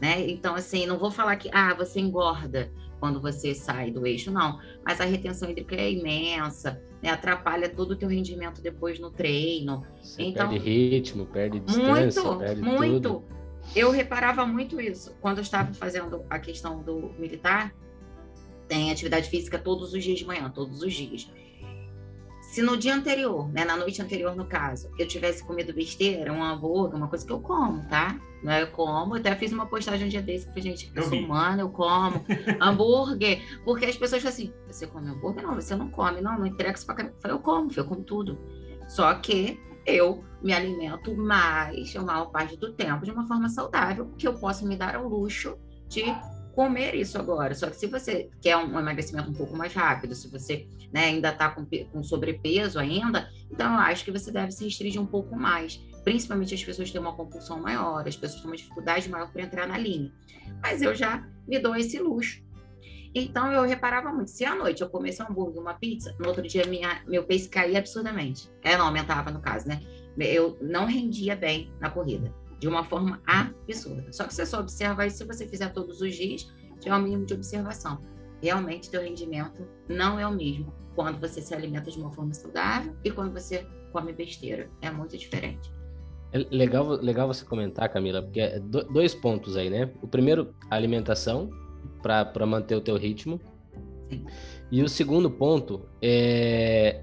Né? 0.00 0.30
Então, 0.30 0.54
assim, 0.54 0.86
não 0.86 1.00
vou 1.00 1.10
falar 1.10 1.34
que 1.34 1.50
ah, 1.52 1.74
você 1.74 1.98
engorda 1.98 2.70
quando 3.00 3.20
você 3.20 3.56
sai 3.56 3.90
do 3.90 4.06
eixo, 4.06 4.30
não. 4.30 4.60
Mas 4.86 5.00
a 5.00 5.04
retenção 5.04 5.50
hídrica 5.50 5.74
é 5.74 5.90
imensa, 5.90 6.80
né? 7.02 7.10
atrapalha 7.10 7.68
todo 7.68 7.90
o 7.90 7.96
teu 7.96 8.08
rendimento 8.08 8.62
depois 8.62 9.00
no 9.00 9.10
treino. 9.10 9.84
Você 10.00 10.22
então, 10.22 10.48
perde 10.48 10.64
ritmo, 10.64 11.26
perde 11.26 11.58
distância, 11.58 12.22
muito, 12.22 12.38
perde 12.38 12.62
muito. 12.62 13.14
Tudo. 13.14 13.24
Eu 13.74 13.90
reparava 13.90 14.46
muito 14.46 14.80
isso 14.80 15.12
quando 15.20 15.38
eu 15.38 15.42
estava 15.42 15.74
fazendo 15.74 16.24
a 16.30 16.38
questão 16.38 16.84
do 16.84 17.12
militar. 17.18 17.74
Tem 18.68 18.92
atividade 18.92 19.28
física 19.28 19.58
todos 19.58 19.92
os 19.92 20.04
dias 20.04 20.20
de 20.20 20.24
manhã, 20.24 20.48
todos 20.48 20.82
os 20.82 20.94
dias. 20.94 21.28
Se 22.58 22.62
no 22.64 22.76
dia 22.76 22.92
anterior, 22.92 23.48
né, 23.52 23.64
na 23.64 23.76
noite 23.76 24.02
anterior, 24.02 24.34
no 24.34 24.44
caso, 24.44 24.90
eu 24.98 25.06
tivesse 25.06 25.44
comido 25.44 25.72
besteira, 25.72 26.32
um 26.32 26.42
hambúrguer, 26.42 26.96
uma 26.96 27.06
coisa 27.06 27.24
que 27.24 27.32
eu 27.32 27.38
como, 27.38 27.86
tá? 27.86 28.18
Não 28.42 28.50
é 28.50 28.64
eu 28.64 28.72
como, 28.72 29.14
até 29.14 29.32
fiz 29.36 29.52
uma 29.52 29.66
postagem 29.66 30.08
um 30.08 30.10
dia 30.10 30.20
desse 30.20 30.48
que 30.48 30.54
foi, 30.54 30.62
gente, 30.62 30.90
eu, 30.92 31.04
eu 31.04 31.08
sou 31.08 31.20
humana, 31.20 31.62
eu 31.62 31.68
como 31.68 32.20
hambúrguer, 32.60 33.40
porque 33.64 33.84
as 33.84 33.96
pessoas 33.96 34.22
falam 34.22 34.34
assim, 34.34 34.52
você 34.66 34.88
come 34.88 35.08
hambúrguer? 35.08 35.44
Não, 35.44 35.54
você 35.54 35.76
não 35.76 35.88
come, 35.88 36.20
não, 36.20 36.36
não 36.36 36.46
entrega 36.46 36.76
isso 36.76 36.84
pra 36.84 37.12
Eu 37.30 37.38
como, 37.38 37.70
eu 37.76 37.84
como 37.84 38.02
tudo. 38.02 38.36
Só 38.88 39.14
que 39.14 39.60
eu 39.86 40.24
me 40.42 40.52
alimento 40.52 41.16
mais, 41.16 41.94
a 41.94 42.02
maior 42.02 42.26
parte 42.32 42.56
do 42.56 42.72
tempo, 42.72 43.04
de 43.04 43.12
uma 43.12 43.24
forma 43.24 43.48
saudável, 43.48 44.12
que 44.18 44.26
eu 44.26 44.34
posso 44.34 44.66
me 44.66 44.76
dar 44.76 44.96
ao 44.96 45.06
luxo 45.06 45.56
de 45.86 46.02
comer 46.58 46.96
isso 46.96 47.16
agora. 47.16 47.54
Só 47.54 47.70
que 47.70 47.76
se 47.76 47.86
você 47.86 48.30
quer 48.42 48.56
um 48.56 48.76
emagrecimento 48.76 49.30
um 49.30 49.32
pouco 49.32 49.56
mais 49.56 49.72
rápido, 49.72 50.12
se 50.12 50.26
você 50.26 50.66
né, 50.92 51.04
ainda 51.04 51.28
está 51.28 51.48
com, 51.50 51.64
com, 51.92 52.02
sobrepeso 52.02 52.80
ainda, 52.80 53.30
então 53.48 53.74
eu 53.74 53.78
acho 53.78 54.04
que 54.04 54.10
você 54.10 54.32
deve 54.32 54.50
se 54.50 54.64
restringir 54.64 55.00
um 55.00 55.06
pouco 55.06 55.36
mais. 55.36 55.76
Principalmente 56.02 56.52
as 56.52 56.64
pessoas 56.64 56.90
têm 56.90 57.00
uma 57.00 57.14
compulsão 57.14 57.60
maior, 57.60 58.08
as 58.08 58.16
pessoas 58.16 58.40
têm 58.40 58.50
uma 58.50 58.56
dificuldade 58.56 59.08
maior 59.08 59.30
para 59.30 59.42
entrar 59.42 59.68
na 59.68 59.78
linha. 59.78 60.12
Mas 60.60 60.82
eu 60.82 60.96
já 60.96 61.24
me 61.46 61.60
dou 61.60 61.76
esse 61.76 61.96
luxo. 62.00 62.42
Então 63.14 63.52
eu 63.52 63.62
reparava 63.62 64.12
muito. 64.12 64.32
Se 64.32 64.44
à 64.44 64.56
noite 64.56 64.82
eu 64.82 64.90
comesse 64.90 65.22
um 65.22 65.26
hambúrguer, 65.26 65.62
uma 65.62 65.74
pizza, 65.74 66.12
no 66.18 66.26
outro 66.26 66.42
dia 66.42 66.66
minha, 66.66 67.04
meu 67.06 67.22
peso 67.22 67.48
caía 67.50 67.78
absurdamente. 67.78 68.50
É, 68.64 68.76
não 68.76 68.86
aumentava 68.86 69.30
no 69.30 69.40
caso, 69.40 69.68
né? 69.68 69.80
Eu 70.18 70.58
não 70.60 70.86
rendia 70.86 71.36
bem 71.36 71.72
na 71.78 71.88
corrida 71.88 72.34
de 72.58 72.68
uma 72.68 72.84
forma 72.84 73.20
absurda. 73.26 74.12
Só 74.12 74.24
que 74.24 74.34
você 74.34 74.44
só 74.44 74.60
observa 74.60 75.06
isso 75.06 75.18
se 75.18 75.24
você 75.24 75.46
fizer 75.46 75.72
todos 75.72 76.00
os 76.00 76.14
dias, 76.14 76.52
tiver 76.80 76.94
o 76.94 76.98
um 76.98 77.02
mínimo 77.02 77.26
de 77.26 77.34
observação. 77.34 78.00
Realmente, 78.42 78.90
teu 78.90 79.02
rendimento 79.02 79.66
não 79.88 80.18
é 80.18 80.26
o 80.26 80.32
mesmo 80.32 80.72
quando 80.94 81.20
você 81.20 81.40
se 81.40 81.54
alimenta 81.54 81.90
de 81.90 81.98
uma 81.98 82.10
forma 82.10 82.34
saudável 82.34 82.94
e 83.04 83.10
quando 83.10 83.32
você 83.32 83.66
come 83.92 84.12
besteira. 84.12 84.68
É 84.80 84.90
muito 84.90 85.16
diferente. 85.16 85.70
É 86.32 86.38
legal, 86.50 86.88
legal 86.88 87.26
você 87.26 87.44
comentar, 87.44 87.88
Camila, 87.88 88.22
porque 88.22 88.40
é 88.40 88.60
dois 88.60 89.14
pontos 89.14 89.56
aí, 89.56 89.70
né? 89.70 89.90
O 90.02 90.06
primeiro, 90.06 90.54
a 90.70 90.74
alimentação, 90.74 91.50
para 92.02 92.46
manter 92.46 92.74
o 92.74 92.80
teu 92.80 92.96
ritmo. 92.96 93.40
Sim. 94.10 94.24
E 94.70 94.82
o 94.82 94.88
segundo 94.88 95.30
ponto 95.30 95.88
é 96.02 97.02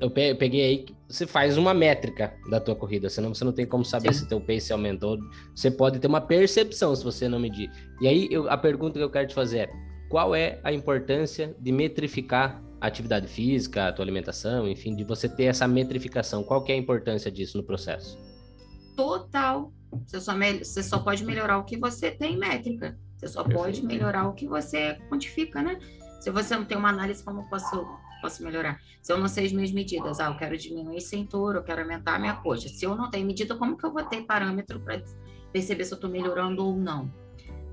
eu 0.00 0.10
peguei 0.10 0.64
aí, 0.64 0.86
você 1.08 1.26
faz 1.26 1.58
uma 1.58 1.74
métrica 1.74 2.32
da 2.48 2.60
tua 2.60 2.76
corrida, 2.76 3.10
senão 3.10 3.34
você 3.34 3.44
não 3.44 3.52
tem 3.52 3.66
como 3.66 3.84
saber 3.84 4.14
Sim. 4.14 4.20
se 4.20 4.28
teu 4.28 4.40
pace 4.40 4.72
aumentou. 4.72 5.18
Você 5.54 5.70
pode 5.70 5.98
ter 5.98 6.06
uma 6.06 6.20
percepção 6.20 6.94
se 6.94 7.02
você 7.02 7.28
não 7.28 7.40
medir. 7.40 7.70
E 8.00 8.06
aí 8.06 8.28
eu, 8.30 8.48
a 8.48 8.56
pergunta 8.56 8.98
que 8.98 9.04
eu 9.04 9.10
quero 9.10 9.26
te 9.26 9.34
fazer 9.34 9.58
é: 9.58 9.70
qual 10.08 10.34
é 10.34 10.60
a 10.62 10.72
importância 10.72 11.54
de 11.58 11.72
metrificar 11.72 12.62
a 12.80 12.86
atividade 12.86 13.26
física, 13.26 13.88
a 13.88 13.92
tua 13.92 14.04
alimentação, 14.04 14.68
enfim, 14.68 14.94
de 14.94 15.02
você 15.02 15.28
ter 15.28 15.44
essa 15.44 15.66
metrificação? 15.66 16.44
Qual 16.44 16.62
que 16.62 16.70
é 16.70 16.76
a 16.76 16.78
importância 16.78 17.30
disso 17.30 17.58
no 17.58 17.64
processo? 17.64 18.16
Total. 18.96 19.72
Você 20.06 20.20
só, 20.20 20.32
você 20.34 20.82
só 20.82 20.98
pode 20.98 21.24
melhorar 21.24 21.58
o 21.58 21.64
que 21.64 21.76
você 21.76 22.10
tem 22.10 22.34
em 22.34 22.38
métrica. 22.38 22.96
Você 23.16 23.26
só 23.26 23.42
Perfeito. 23.42 23.64
pode 23.64 23.86
melhorar 23.86 24.28
o 24.28 24.34
que 24.34 24.46
você 24.46 24.96
quantifica, 25.10 25.60
né? 25.60 25.78
Se 26.20 26.30
você 26.30 26.54
não 26.54 26.64
tem 26.64 26.76
uma 26.76 26.90
análise, 26.90 27.24
como 27.24 27.40
eu 27.40 27.44
posso 27.44 27.86
posso 28.20 28.42
melhorar? 28.42 28.80
Se 29.02 29.12
eu 29.12 29.18
não 29.18 29.28
sei 29.28 29.46
as 29.46 29.52
minhas 29.52 29.70
medidas, 29.70 30.20
ah, 30.20 30.26
eu 30.26 30.36
quero 30.36 30.56
diminuir 30.56 31.00
cintura, 31.00 31.58
eu 31.58 31.62
quero 31.62 31.82
aumentar 31.82 32.16
a 32.16 32.18
minha 32.18 32.34
coxa. 32.34 32.68
Se 32.68 32.84
eu 32.84 32.94
não 32.94 33.10
tenho 33.10 33.26
medida, 33.26 33.54
como 33.56 33.76
que 33.76 33.84
eu 33.84 33.92
vou 33.92 34.04
ter 34.04 34.22
parâmetro 34.22 34.80
para 34.80 35.02
perceber 35.52 35.84
se 35.84 35.92
eu 35.92 35.96
estou 35.96 36.10
melhorando 36.10 36.64
ou 36.64 36.76
não? 36.76 37.12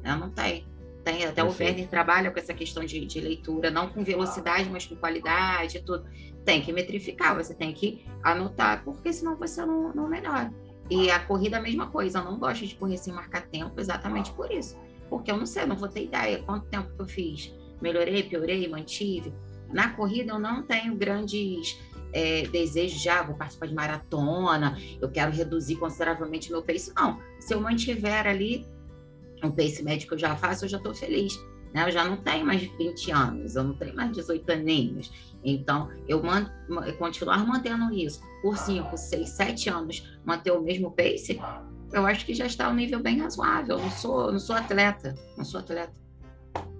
Eu 0.03 0.17
não 0.17 0.29
tenho. 0.29 0.65
Tem, 1.03 1.23
até 1.23 1.43
Perfeito. 1.43 1.61
o 1.61 1.63
Werner 1.63 1.87
trabalha 1.87 2.31
com 2.31 2.39
essa 2.39 2.53
questão 2.53 2.83
de, 2.83 3.05
de, 3.05 3.21
leitura, 3.21 3.69
não 3.69 3.89
com 3.89 4.03
velocidade, 4.03 4.67
mas 4.71 4.87
com 4.87 4.95
qualidade, 4.95 5.83
tudo. 5.83 6.03
Tem 6.43 6.61
que 6.61 6.73
metrificar, 6.73 7.35
você 7.35 7.53
tem 7.53 7.73
que 7.73 8.03
anotar, 8.23 8.83
porque 8.83 9.13
senão 9.13 9.35
você 9.35 9.63
não, 9.63 9.93
não 9.93 10.07
melhora. 10.07 10.51
E 10.89 11.11
a 11.11 11.19
corrida, 11.19 11.57
a 11.57 11.61
mesma 11.61 11.87
coisa. 11.87 12.19
Eu 12.19 12.25
não 12.25 12.39
gosto 12.39 12.65
de 12.65 12.75
correr 12.75 12.97
sem 12.97 13.13
marcar 13.13 13.47
tempo, 13.47 13.79
exatamente 13.79 14.31
por 14.33 14.51
isso. 14.51 14.77
Porque 15.07 15.31
eu 15.31 15.37
não 15.37 15.45
sei, 15.45 15.65
não 15.65 15.75
vou 15.75 15.87
ter 15.87 16.05
ideia 16.05 16.41
quanto 16.43 16.65
tempo 16.67 16.89
que 16.95 17.01
eu 17.01 17.07
fiz. 17.07 17.53
Melhorei, 17.81 18.23
piorei, 18.23 18.67
mantive. 18.67 19.31
Na 19.75 19.89
corrida, 19.89 20.31
eu 20.31 20.39
não 20.39 20.63
tenho 20.63 20.95
grandes 20.95 21.77
é, 22.13 22.47
desejos 22.47 23.01
já, 23.01 23.21
vou 23.21 23.35
participar 23.35 23.65
de 23.65 23.75
maratona, 23.75 24.77
eu 25.01 25.11
quero 25.11 25.33
reduzir 25.33 25.75
consideravelmente 25.75 26.49
meu 26.49 26.63
pace. 26.63 26.93
Não, 26.95 27.19
se 27.41 27.53
eu 27.53 27.59
mantiver 27.59 28.25
ali 28.25 28.65
um 29.43 29.51
pace 29.51 29.83
médio 29.83 30.07
que 30.07 30.13
eu 30.13 30.17
já 30.17 30.33
faço, 30.37 30.63
eu 30.63 30.69
já 30.69 30.77
estou 30.77 30.95
feliz. 30.95 31.37
Né? 31.73 31.85
Eu 31.85 31.91
já 31.91 32.05
não 32.05 32.15
tenho 32.15 32.45
mais 32.45 32.61
20 32.61 33.11
anos, 33.11 33.57
eu 33.57 33.65
não 33.65 33.73
tenho 33.73 33.93
mais 33.93 34.13
18 34.13 34.49
aninhos. 34.49 35.11
Então, 35.43 35.91
eu 36.07 36.23
man 36.23 36.49
continuar 36.97 37.45
mantendo 37.45 37.93
isso 37.93 38.21
por 38.41 38.57
5, 38.57 38.95
6, 38.95 39.29
7 39.29 39.69
anos, 39.69 40.17
manter 40.23 40.51
o 40.51 40.61
mesmo 40.61 40.89
pace, 40.91 41.37
eu 41.91 42.05
acho 42.05 42.25
que 42.25 42.33
já 42.33 42.45
está 42.45 42.69
um 42.69 42.73
nível 42.73 43.01
bem 43.01 43.19
razoável. 43.19 43.75
Eu 43.75 43.83
não 43.83 43.91
sou, 43.91 44.31
não 44.31 44.39
sou 44.39 44.55
atleta, 44.55 45.15
não 45.35 45.43
sou 45.43 45.59
atleta. 45.59 45.93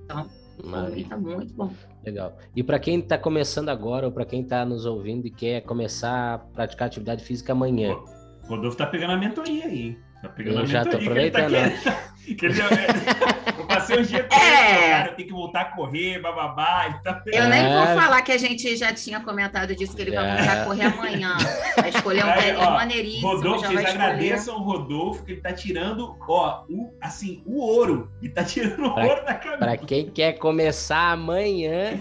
Então, 0.05 0.29
Maravilha. 0.63 1.17
muito 1.17 1.53
bom. 1.53 1.73
Legal. 2.05 2.37
E 2.55 2.63
para 2.63 2.77
quem 2.79 2.99
está 2.99 3.17
começando 3.17 3.69
agora, 3.69 4.05
ou 4.05 4.11
para 4.11 4.25
quem 4.25 4.41
está 4.41 4.63
nos 4.63 4.85
ouvindo 4.85 5.25
e 5.25 5.31
quer 5.31 5.61
começar 5.61 6.35
a 6.35 6.37
praticar 6.37 6.87
atividade 6.87 7.23
física 7.23 7.53
amanhã. 7.53 7.95
O 8.43 8.47
Rodolfo 8.47 8.77
tá 8.77 8.85
pegando 8.85 9.13
a 9.13 9.17
mentoria 9.17 9.65
aí. 9.65 9.97
Tá 10.21 10.29
pegando 10.29 10.57
eu 10.57 10.63
a 10.63 10.65
já 10.65 10.85
tô 10.85 10.97
aproveitando. 10.97 11.49
Que 11.49 12.14
ele 12.27 12.55
eu 13.59 13.65
passei 13.67 13.99
os 13.99 14.07
dias 14.07 14.25
é. 14.25 14.89
cara, 14.89 15.11
tem 15.13 15.27
que 15.27 15.31
voltar 15.31 15.61
a 15.61 15.65
correr, 15.65 16.19
bababá. 16.19 16.99
Tá 17.03 17.21
eu 17.27 17.47
nem 17.49 17.63
vou 17.63 17.83
é. 17.83 17.95
falar 17.95 18.21
que 18.21 18.31
a 18.31 18.38
gente 18.38 18.75
já 18.75 18.93
tinha 18.93 19.19
comentado 19.19 19.75
disso, 19.75 19.95
que 19.95 20.01
ele 20.01 20.11
vai 20.11 20.38
voltar 20.38 20.61
a 20.61 20.65
correr 20.65 20.85
amanhã. 20.85 21.38
Vai 21.75 21.89
escolher 21.89 22.25
um 22.25 22.29
é, 22.29 22.57
ó, 22.57 22.71
maneiríssimo. 22.71 23.27
Rodolfo, 23.27 23.65
vocês 23.65 23.85
agradeçam 23.85 24.55
o 24.55 24.63
Rodolfo, 24.63 25.23
que 25.23 25.33
ele 25.33 25.41
tá 25.41 25.53
tirando, 25.53 26.15
ó, 26.27 26.63
o, 26.69 26.93
assim, 27.01 27.43
o 27.45 27.59
ouro. 27.59 28.09
Ele 28.21 28.31
tá 28.31 28.43
tirando 28.43 28.85
o 28.85 28.93
pra, 28.93 29.05
ouro 29.05 29.25
da 29.25 29.35
cabeça. 29.35 29.57
Pra 29.57 29.77
quem 29.77 30.09
quer 30.09 30.33
começar 30.33 31.11
amanhã, 31.11 31.99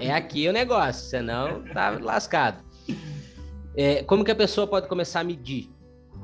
é 0.00 0.12
aqui 0.12 0.48
o 0.48 0.52
negócio, 0.52 1.08
senão 1.08 1.62
tá 1.72 1.90
lascado. 2.00 2.64
É, 3.76 4.02
como 4.04 4.24
que 4.24 4.30
a 4.30 4.36
pessoa 4.36 4.66
pode 4.66 4.88
começar 4.88 5.20
a 5.20 5.24
medir? 5.24 5.68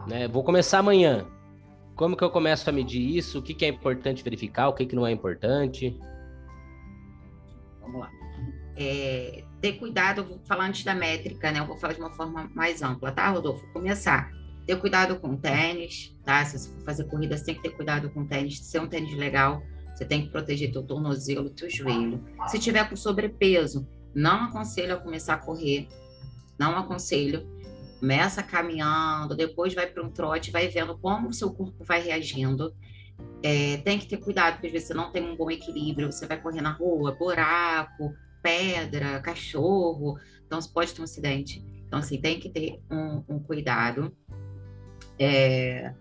Né? 0.06 0.28
Vou 0.28 0.44
começar 0.44 0.78
amanhã. 0.78 1.26
Como 2.00 2.16
que 2.16 2.24
eu 2.24 2.30
começo 2.30 2.66
a 2.70 2.72
medir 2.72 3.14
isso? 3.18 3.40
O 3.40 3.42
que, 3.42 3.52
que 3.52 3.62
é 3.62 3.68
importante 3.68 4.24
verificar? 4.24 4.68
O 4.68 4.72
que, 4.72 4.86
que 4.86 4.96
não 4.96 5.06
é 5.06 5.12
importante? 5.12 5.94
Vamos 7.78 8.00
lá. 8.00 8.10
É, 8.74 9.44
ter 9.60 9.74
cuidado, 9.74 10.24
vou 10.24 10.40
falar 10.46 10.64
antes 10.64 10.82
da 10.82 10.94
métrica, 10.94 11.52
né? 11.52 11.60
Eu 11.60 11.66
vou 11.66 11.76
falar 11.76 11.92
de 11.92 12.00
uma 12.00 12.10
forma 12.10 12.50
mais 12.54 12.80
ampla, 12.80 13.12
tá, 13.12 13.28
Rodolfo? 13.28 13.60
Vou 13.64 13.74
começar. 13.74 14.32
Ter 14.66 14.76
cuidado 14.76 15.20
com 15.20 15.36
tênis, 15.36 16.16
tá? 16.24 16.42
Se 16.42 16.58
você 16.58 16.70
for 16.70 16.84
fazer 16.86 17.04
corrida, 17.04 17.36
você 17.36 17.44
tem 17.44 17.54
que 17.56 17.60
ter 17.60 17.76
cuidado 17.76 18.08
com 18.08 18.24
tênis, 18.24 18.60
ser 18.60 18.80
um 18.80 18.88
tênis 18.88 19.14
legal. 19.14 19.62
Você 19.94 20.06
tem 20.06 20.22
que 20.22 20.30
proteger 20.30 20.72
teu 20.72 20.82
tornozelo, 20.82 21.50
teu 21.50 21.68
joelho. 21.68 22.24
Se 22.46 22.58
tiver 22.58 22.88
com 22.88 22.96
sobrepeso, 22.96 23.86
não 24.14 24.44
aconselho 24.44 24.94
a 24.94 24.96
começar 24.96 25.34
a 25.34 25.38
correr. 25.38 25.86
Não 26.58 26.78
aconselho. 26.78 27.46
Começa 28.00 28.42
caminhando, 28.42 29.36
depois 29.36 29.74
vai 29.74 29.86
para 29.86 30.02
um 30.02 30.10
trote, 30.10 30.50
vai 30.50 30.68
vendo 30.68 30.96
como 30.98 31.28
o 31.28 31.32
seu 31.34 31.52
corpo 31.52 31.84
vai 31.84 32.00
reagindo. 32.00 32.74
É, 33.42 33.76
tem 33.78 33.98
que 33.98 34.06
ter 34.08 34.16
cuidado, 34.16 34.54
porque 34.54 34.68
às 34.68 34.72
vezes 34.72 34.88
você 34.88 34.94
não 34.94 35.12
tem 35.12 35.22
um 35.22 35.36
bom 35.36 35.50
equilíbrio, 35.50 36.10
você 36.10 36.26
vai 36.26 36.40
correr 36.40 36.62
na 36.62 36.72
rua, 36.72 37.12
buraco, 37.12 38.14
pedra, 38.42 39.20
cachorro, 39.20 40.18
então 40.46 40.58
você 40.58 40.70
pode 40.72 40.94
ter 40.94 41.02
um 41.02 41.04
acidente. 41.04 41.62
Então, 41.86 41.98
assim, 41.98 42.18
tem 42.18 42.40
que 42.40 42.48
ter 42.48 42.80
um, 42.90 43.22
um 43.28 43.38
cuidado. 43.38 44.16
É, 45.18 45.92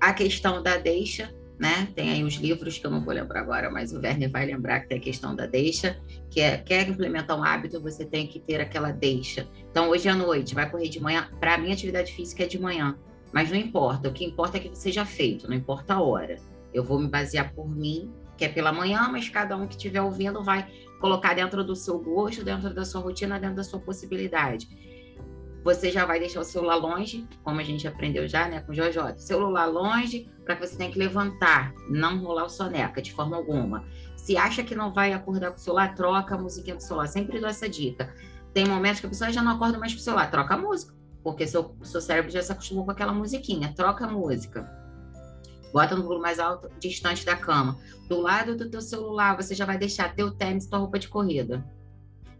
a 0.00 0.12
questão 0.12 0.62
da 0.62 0.76
deixa, 0.76 1.32
né? 1.58 1.88
Tem 1.94 2.10
aí 2.10 2.24
os 2.24 2.34
livros 2.34 2.78
que 2.78 2.86
eu 2.86 2.90
não 2.90 3.00
vou 3.00 3.14
lembrar 3.14 3.40
agora, 3.40 3.70
mas 3.70 3.92
o 3.92 4.00
Werner 4.00 4.30
vai 4.30 4.44
lembrar 4.46 4.80
que 4.80 4.88
tem 4.88 4.98
a 4.98 5.00
questão 5.00 5.34
da 5.34 5.46
deixa, 5.46 5.98
que 6.30 6.40
é 6.40 6.58
quer 6.58 6.88
implementar 6.88 7.38
um 7.38 7.44
hábito, 7.44 7.80
você 7.80 8.04
tem 8.04 8.26
que 8.26 8.40
ter 8.40 8.60
aquela 8.60 8.90
deixa. 8.90 9.46
Então, 9.70 9.88
hoje 9.88 10.08
à 10.08 10.14
noite, 10.14 10.54
vai 10.54 10.68
correr 10.68 10.88
de 10.88 11.00
manhã. 11.00 11.28
Para 11.38 11.56
mim, 11.58 11.72
atividade 11.72 12.12
física 12.12 12.44
é 12.44 12.46
de 12.46 12.58
manhã, 12.58 12.98
mas 13.32 13.50
não 13.50 13.56
importa. 13.56 14.08
O 14.08 14.12
que 14.12 14.24
importa 14.24 14.56
é 14.56 14.60
que 14.60 14.76
seja 14.76 15.04
feito, 15.04 15.48
não 15.48 15.56
importa 15.56 15.94
a 15.94 16.02
hora. 16.02 16.36
Eu 16.72 16.82
vou 16.82 16.98
me 16.98 17.08
basear 17.08 17.52
por 17.54 17.68
mim, 17.68 18.10
que 18.36 18.44
é 18.44 18.48
pela 18.48 18.72
manhã, 18.72 19.08
mas 19.10 19.28
cada 19.28 19.56
um 19.56 19.66
que 19.66 19.76
estiver 19.76 20.02
ouvindo 20.02 20.42
vai 20.42 20.66
colocar 21.00 21.34
dentro 21.34 21.62
do 21.62 21.76
seu 21.76 22.00
gosto, 22.00 22.42
dentro 22.42 22.74
da 22.74 22.84
sua 22.84 23.00
rotina, 23.00 23.38
dentro 23.38 23.56
da 23.56 23.64
sua 23.64 23.78
possibilidade 23.78 24.93
você 25.64 25.90
já 25.90 26.04
vai 26.04 26.20
deixar 26.20 26.40
o 26.40 26.44
celular 26.44 26.76
longe, 26.76 27.26
como 27.42 27.58
a 27.58 27.64
gente 27.64 27.88
aprendeu 27.88 28.28
já, 28.28 28.46
né, 28.46 28.60
com 28.60 28.70
o 28.70 28.74
Jojo. 28.74 29.00
Celular 29.16 29.64
longe, 29.64 30.30
para 30.44 30.54
que 30.54 30.66
você 30.66 30.76
tenha 30.76 30.90
que 30.90 30.98
levantar, 30.98 31.72
não 31.88 32.18
rolar 32.18 32.44
o 32.44 32.50
soneca 32.50 33.00
de 33.00 33.10
forma 33.10 33.34
alguma. 33.34 33.82
Se 34.14 34.36
acha 34.36 34.62
que 34.62 34.74
não 34.74 34.92
vai 34.92 35.14
acordar 35.14 35.50
com 35.50 35.56
o 35.56 35.60
celular, 35.60 35.94
troca 35.94 36.34
a 36.34 36.38
musiquinha 36.38 36.76
do 36.76 36.82
celular. 36.82 37.06
Sempre 37.06 37.40
dou 37.40 37.48
essa 37.48 37.66
dica. 37.66 38.14
Tem 38.52 38.66
momentos 38.66 39.00
que 39.00 39.06
a 39.06 39.08
pessoa 39.08 39.32
já 39.32 39.42
não 39.42 39.52
acorda 39.52 39.78
mais 39.78 39.94
com 39.94 40.00
o 40.00 40.02
celular, 40.02 40.30
troca 40.30 40.54
a 40.54 40.58
música, 40.58 40.94
porque 41.22 41.46
seu, 41.46 41.74
seu 41.82 42.00
cérebro 42.00 42.30
já 42.30 42.42
se 42.42 42.52
acostumou 42.52 42.84
com 42.84 42.90
aquela 42.90 43.12
musiquinha. 43.12 43.72
Troca 43.74 44.04
a 44.04 44.08
música. 44.08 44.70
Bota 45.72 45.96
no 45.96 46.02
volume 46.02 46.20
mais 46.20 46.38
alto, 46.38 46.68
distante 46.78 47.24
da 47.24 47.36
cama. 47.36 47.78
Do 48.06 48.20
lado 48.20 48.54
do 48.54 48.68
teu 48.68 48.82
celular, 48.82 49.34
você 49.34 49.54
já 49.54 49.64
vai 49.64 49.78
deixar 49.78 50.14
teu 50.14 50.30
tênis, 50.30 50.66
tua 50.66 50.78
roupa 50.78 50.98
de 50.98 51.08
corrida 51.08 51.64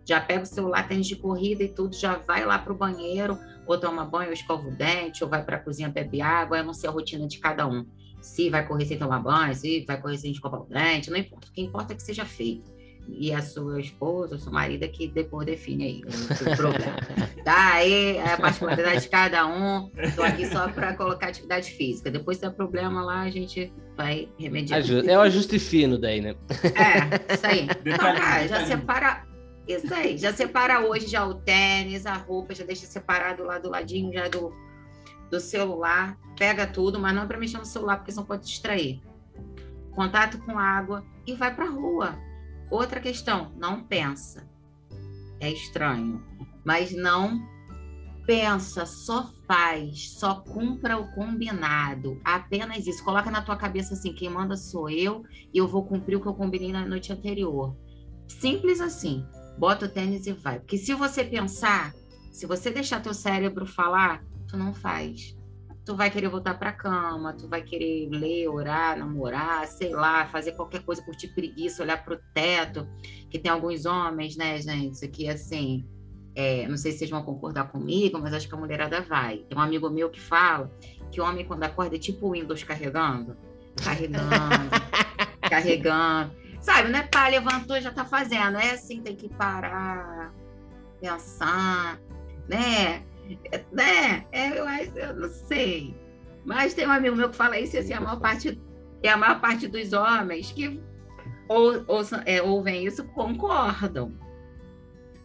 já 0.05 0.21
pega 0.21 0.43
o 0.43 0.47
celular, 0.47 0.87
tênis 0.87 1.07
de 1.07 1.17
corrida 1.17 1.63
e 1.63 1.69
tudo, 1.69 1.95
já 1.95 2.17
vai 2.17 2.45
lá 2.45 2.59
para 2.59 2.73
o 2.73 2.77
banheiro, 2.77 3.39
ou 3.67 3.79
toma 3.79 4.05
banho, 4.05 4.29
ou 4.29 4.35
escova 4.35 4.69
o 4.69 4.71
dente, 4.71 5.25
ou 5.25 5.31
vai 5.31 5.43
para 5.43 5.57
a 5.57 5.61
cozinha, 5.61 5.89
bebe 5.89 6.21
água, 6.21 6.59
eu 6.59 6.65
não 6.65 6.75
sei 6.75 6.89
a 6.89 6.93
rotina 6.93 7.27
de 7.27 7.39
cada 7.39 7.67
um. 7.67 7.87
Se 8.21 8.49
vai 8.51 8.67
correr 8.67 8.87
sem 8.87 8.99
tomar 8.99 9.21
banho, 9.21 9.55
se 9.55 9.85
vai 9.87 10.01
correr 10.01 10.19
sem 10.19 10.33
escovar 10.33 10.63
o 10.63 10.67
dente, 10.67 11.11
não 11.11 11.19
importa. 11.19 11.49
O 11.49 11.53
que 11.53 11.63
importa 11.63 11.93
é 11.93 11.97
que 11.97 12.03
seja 12.03 12.25
feito. 12.25 12.73
E 13.07 13.33
a 13.33 13.43
sua 13.43 13.81
esposa, 13.81 14.37
o 14.37 14.39
seu 14.39 14.51
marido 14.51 14.83
é 14.83 14.89
que 14.89 15.07
depois 15.07 15.47
define 15.47 15.85
aí 15.85 16.03
o 16.03 16.57
problema. 16.57 16.97
tá 17.45 17.75
aí 17.75 18.17
é 18.17 18.33
a 18.33 18.39
particularidade 18.39 19.03
de 19.03 19.09
cada 19.11 19.47
um. 19.47 19.91
Estou 19.99 20.25
aqui 20.25 20.47
só 20.47 20.69
para 20.69 20.95
colocar 20.95 21.29
atividade 21.29 21.71
física. 21.71 22.11
Depois, 22.11 22.39
se 22.39 22.43
der 22.43 22.53
problema 22.53 23.05
lá, 23.05 23.21
a 23.21 23.31
gente 23.31 23.71
vai 23.95 24.29
remediar. 24.39 24.81
É 25.07 25.19
o 25.19 25.21
ajuste 25.21 25.59
fino 25.59 25.99
daí, 25.99 26.23
né? 26.23 26.35
É, 26.65 27.35
isso 27.35 27.47
aí. 27.47 27.69
Então, 27.85 28.15
cara, 28.15 28.49
já 28.49 28.65
separa 28.65 29.34
isso 29.67 29.93
aí, 29.95 30.19
já 30.19 30.33
separa 30.33 30.87
hoje 30.87 31.07
já 31.07 31.27
o 31.27 31.35
tênis, 31.35 32.05
a 32.05 32.15
roupa, 32.15 32.55
já 32.55 32.65
deixa 32.65 32.85
separado 32.85 33.45
lá 33.45 33.59
do 33.59 33.71
ladinho 33.71 34.13
já 34.13 34.29
do, 34.29 34.53
do 35.31 35.41
celular, 35.41 36.19
pega 36.39 36.67
tudo, 36.67 37.01
mas 37.01 37.15
não 37.15 37.27
para 37.27 37.39
mexer 37.39 37.57
no 37.57 37.65
celular, 37.65 37.97
porque 37.97 38.13
senão 38.13 38.27
pode 38.27 38.45
distrair. 38.45 39.01
Contato 39.93 40.39
com 40.39 40.59
água 40.59 41.05
e 41.27 41.35
vai 41.35 41.55
para 41.55 41.65
rua. 41.65 42.19
Outra 42.71 43.01
questão, 43.01 43.53
não 43.57 43.83
pensa. 43.83 44.47
É 45.41 45.51
estranho, 45.51 46.23
mas 46.65 46.93
não 46.95 47.43
pensa, 48.27 48.85
só 48.85 49.33
faz, 49.47 50.11
só 50.11 50.41
cumpra 50.41 50.99
o 50.99 51.11
combinado. 51.15 52.21
Apenas 52.25 52.87
isso. 52.87 53.05
Coloca 53.05 53.31
na 53.31 53.43
tua 53.43 53.57
cabeça 53.57 53.95
assim, 53.95 54.15
quem 54.15 54.29
manda 54.29 54.57
sou 54.57 54.91
eu 54.91 55.25
e 55.53 55.59
eu 55.59 55.69
vou 55.69 55.85
cumprir 55.87 56.17
o 56.17 56.21
que 56.21 56.27
eu 56.27 56.35
combinei 56.35 56.73
na 56.73 56.87
noite 56.87 57.13
anterior. 57.13 57.77
Simples 58.27 58.81
assim 58.81 59.25
bota 59.59 59.87
o 59.87 59.89
tênis 59.89 60.27
e 60.27 60.33
vai. 60.33 60.59
Porque 60.59 60.77
se 60.79 60.95
você 60.95 61.25
pensar, 61.25 61.93
se 62.31 62.47
você 62.47 62.71
deixar 62.71 63.01
teu 63.01 63.15
cérebro 63.15 63.67
falar, 63.67 64.25
tu 64.49 64.57
não 64.57 64.75
faz. 64.75 65.37
Tu 65.85 65.95
vai 65.95 66.11
querer 66.11 66.29
voltar 66.29 66.59
para 66.59 66.73
cama, 66.73 67.35
tu 67.35 67.47
vai 67.47 67.63
querer 67.63 68.09
ler, 68.09 68.49
orar, 68.49 68.99
namorar, 68.99 69.67
sei 69.67 69.91
lá, 69.91 70.27
fazer 70.27 70.53
qualquer 70.53 70.83
coisa 70.83 71.03
por 71.03 71.15
ti 71.15 71.29
preguiça, 71.29 71.83
olhar 71.83 72.03
pro 72.03 72.19
teto, 72.33 72.89
que 73.29 73.39
tem 73.39 73.53
alguns 73.53 73.85
homens, 73.85 74.35
né, 74.35 74.59
gente, 74.63 75.07
que 75.09 75.29
assim, 75.29 75.85
é, 76.35 76.67
não 76.67 76.77
sei 76.77 76.93
se 76.93 76.99
vocês 76.99 77.11
vão 77.11 77.23
concordar 77.23 77.71
comigo, 77.71 78.19
mas 78.19 78.33
acho 78.33 78.49
que 78.49 78.55
a 78.55 78.59
mulherada 78.59 79.03
vai. 79.03 79.39
Tem 79.49 79.57
um 79.57 79.61
amigo 79.61 79.91
meu 79.91 80.09
que 80.09 80.21
fala 80.21 80.73
que 81.13 81.21
o 81.21 81.25
homem, 81.25 81.45
quando 81.45 81.63
acorda, 81.63 81.97
é 81.97 81.99
tipo 81.99 82.29
o 82.29 82.33
Windows 82.33 82.65
carregando. 82.65 83.37
Carregando, 83.77 84.71
carregando. 85.49 86.33
Sabe, 86.65 86.89
não 86.89 86.99
é 86.99 87.03
pá, 87.03 87.29
levantou 87.29 87.79
já 87.79 87.93
tá 87.93 88.07
fazendo. 88.07 88.57
É 88.57 88.71
assim, 88.71 89.03
tem 89.03 89.15
que 89.15 89.29
parar, 89.29 90.33
pensar, 90.99 92.01
né? 92.49 93.05
É, 93.53 93.65
né? 93.71 94.27
É, 94.33 94.59
eu, 94.59 94.67
eu 94.97 95.15
não 95.15 95.29
sei. 95.29 95.95
Mas 96.43 96.73
tem 96.73 96.87
um 96.87 96.91
amigo 96.91 97.17
meu 97.17 97.29
que 97.29 97.37
fala 97.37 97.59
isso, 97.59 97.77
e 97.77 97.81
assim, 97.81 97.93
a 97.93 98.01
maior 98.01 98.19
parte, 98.19 98.59
é 99.03 99.11
a 99.11 99.17
maior 99.17 99.43
parte 99.43 99.69
dos 99.69 99.93
homens 99.93 100.53
que 100.53 100.83
ou, 101.51 101.85
ou, 101.87 102.01
é, 102.25 102.41
ouvem 102.41 102.87
isso 102.87 103.05
concordam. 103.09 104.15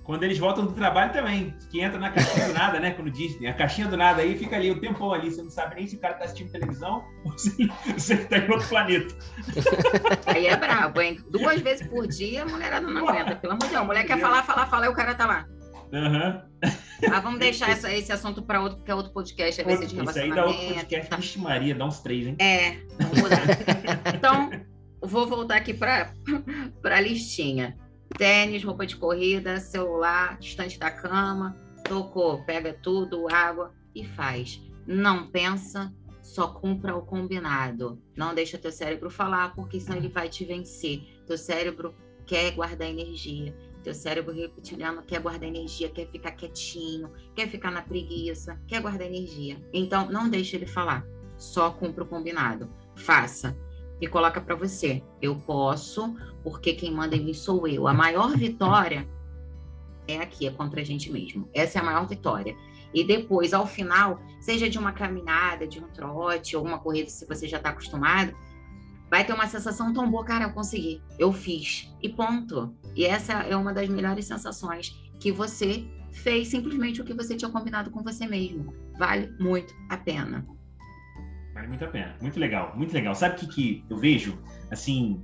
Quando 0.09 0.23
eles 0.23 0.39
voltam 0.39 0.65
do 0.65 0.71
trabalho 0.73 1.13
também, 1.13 1.53
que 1.69 1.81
entra 1.81 1.99
na 1.99 2.09
caixinha 2.09 2.47
do 2.47 2.53
nada, 2.53 2.79
né? 2.79 2.89
Quando 2.89 3.11
diz, 3.11 3.39
a 3.45 3.53
caixinha 3.53 3.87
do 3.87 3.95
nada 3.95 4.23
aí 4.23 4.35
fica 4.35 4.55
ali 4.55 4.71
o 4.71 4.81
tempão 4.81 5.13
ali, 5.13 5.29
você 5.29 5.43
não 5.43 5.51
sabe 5.51 5.75
nem 5.75 5.85
se 5.85 5.97
o 5.97 5.99
cara 5.99 6.15
tá 6.15 6.25
assistindo 6.25 6.51
televisão 6.51 7.05
ou 7.23 7.37
se 7.37 7.67
você 7.93 8.17
tá 8.17 8.39
em 8.39 8.49
outro 8.49 8.67
planeta. 8.67 9.13
Aí 10.25 10.47
é 10.47 10.57
brabo, 10.57 10.99
hein? 10.99 11.19
Duas 11.29 11.61
vezes 11.61 11.85
por 11.85 12.07
dia 12.07 12.41
a 12.41 12.45
mulherada 12.47 12.87
não 12.87 13.07
aguenta, 13.07 13.35
pelo 13.35 13.53
amor 13.53 13.65
de 13.65 13.69
Deus. 13.69 13.81
A 13.83 13.85
mulher 13.85 14.03
quer 14.03 14.19
falar, 14.19 14.41
falar, 14.41 14.65
falar 14.65 14.87
e 14.87 14.89
o 14.89 14.95
cara 14.95 15.13
tá 15.13 15.27
lá. 15.27 15.45
Uhum. 15.93 16.41
Mas 17.07 17.23
vamos 17.23 17.39
deixar 17.39 17.69
essa, 17.69 17.93
esse 17.93 18.11
assunto 18.11 18.41
para 18.41 18.61
outro, 18.61 18.79
porque 18.79 18.89
é 18.89 18.95
outro 18.95 19.13
podcast, 19.13 19.63
de 19.63 19.71
Isso 19.71 20.19
aí 20.19 20.33
dá 20.33 20.47
outro 20.47 20.73
podcast, 20.73 21.07
tá. 21.07 21.17
Vixe 21.17 21.37
Maria, 21.37 21.75
dá 21.75 21.85
uns 21.85 21.99
três, 21.99 22.25
hein? 22.25 22.35
É, 22.39 22.77
vamos 22.99 23.21
mudar. 23.21 23.43
então, 24.15 24.49
vou 25.03 25.27
voltar 25.27 25.57
aqui 25.57 25.75
para 25.75 26.11
a 26.83 26.99
listinha 26.99 27.77
tênis, 28.17 28.63
roupa 28.63 28.85
de 28.85 28.95
corrida, 28.95 29.59
celular, 29.59 30.37
distante 30.39 30.77
da 30.79 30.91
cama, 30.91 31.55
tocou, 31.83 32.43
pega 32.43 32.73
tudo, 32.73 33.27
água 33.33 33.73
e 33.93 34.05
faz. 34.05 34.61
Não 34.85 35.27
pensa, 35.27 35.93
só 36.21 36.47
cumpra 36.47 36.95
o 36.95 37.01
combinado. 37.01 38.01
Não 38.15 38.33
deixa 38.33 38.57
teu 38.57 38.71
cérebro 38.71 39.09
falar, 39.09 39.55
porque 39.55 39.79
senão 39.79 39.97
ele 39.97 40.09
vai 40.09 40.29
te 40.29 40.45
vencer. 40.45 41.01
Teu 41.25 41.37
cérebro 41.37 41.93
quer 42.25 42.51
guardar 42.51 42.87
energia. 42.87 43.55
Teu 43.83 43.93
cérebro 43.93 44.33
reptiliano 44.33 45.01
quer 45.03 45.21
guardar 45.21 45.47
energia, 45.47 45.89
quer 45.89 46.07
ficar 46.07 46.31
quietinho, 46.31 47.11
quer 47.35 47.47
ficar 47.47 47.71
na 47.71 47.81
preguiça, 47.81 48.59
quer 48.67 48.81
guardar 48.81 49.07
energia. 49.07 49.57
Então, 49.73 50.11
não 50.11 50.29
deixe 50.29 50.55
ele 50.55 50.67
falar. 50.67 51.05
Só 51.37 51.71
cumpra 51.71 52.03
o 52.03 52.07
combinado. 52.07 52.69
Faça 52.95 53.57
e 54.01 54.07
coloca 54.07 54.39
para 54.41 54.55
você. 54.55 55.03
Eu 55.21 55.35
posso, 55.35 56.15
porque 56.43 56.73
quem 56.73 56.91
manda 56.91 57.15
em 57.15 57.25
mim 57.25 57.33
sou 57.33 57.67
eu. 57.67 57.87
A 57.87 57.93
maior 57.93 58.35
vitória 58.35 59.07
é 60.07 60.17
aqui, 60.17 60.47
é 60.47 60.51
contra 60.51 60.81
a 60.81 60.83
gente 60.83 61.11
mesmo. 61.11 61.49
Essa 61.53 61.79
é 61.79 61.81
a 61.81 61.85
maior 61.85 62.07
vitória. 62.07 62.55
E 62.93 63.03
depois, 63.03 63.53
ao 63.53 63.67
final, 63.67 64.19
seja 64.39 64.69
de 64.69 64.79
uma 64.79 64.91
caminhada, 64.91 65.67
de 65.67 65.79
um 65.79 65.87
trote, 65.89 66.55
ou 66.55 66.65
uma 66.65 66.79
corrida, 66.79 67.09
se 67.09 67.25
você 67.27 67.47
já 67.47 67.57
está 67.57 67.69
acostumado, 67.69 68.35
vai 69.09 69.25
ter 69.25 69.33
uma 69.33 69.47
sensação 69.47 69.93
tão 69.93 70.09
boa, 70.09 70.25
cara, 70.25 70.45
eu 70.45 70.53
consegui, 70.53 71.01
eu 71.17 71.31
fiz, 71.31 71.93
e 72.01 72.09
ponto. 72.09 72.73
E 72.95 73.05
essa 73.05 73.33
é 73.33 73.55
uma 73.55 73.73
das 73.73 73.87
melhores 73.89 74.25
sensações 74.25 74.95
que 75.19 75.31
você 75.31 75.85
fez 76.11 76.47
simplesmente 76.47 77.01
o 77.01 77.05
que 77.05 77.13
você 77.13 77.35
tinha 77.35 77.51
combinado 77.51 77.91
com 77.91 78.01
você 78.01 78.25
mesmo. 78.25 78.73
Vale 78.97 79.31
muito 79.39 79.73
a 79.89 79.97
pena. 79.97 80.45
Vale 81.59 81.67
muito 81.67 81.83
a 81.83 81.89
pena. 81.89 82.15
Muito 82.21 82.39
legal, 82.39 82.73
muito 82.73 82.93
legal. 82.93 83.13
Sabe 83.13 83.35
o 83.35 83.37
que, 83.39 83.47
que 83.47 83.85
eu 83.89 83.97
vejo? 83.97 84.39
Assim, 84.71 85.21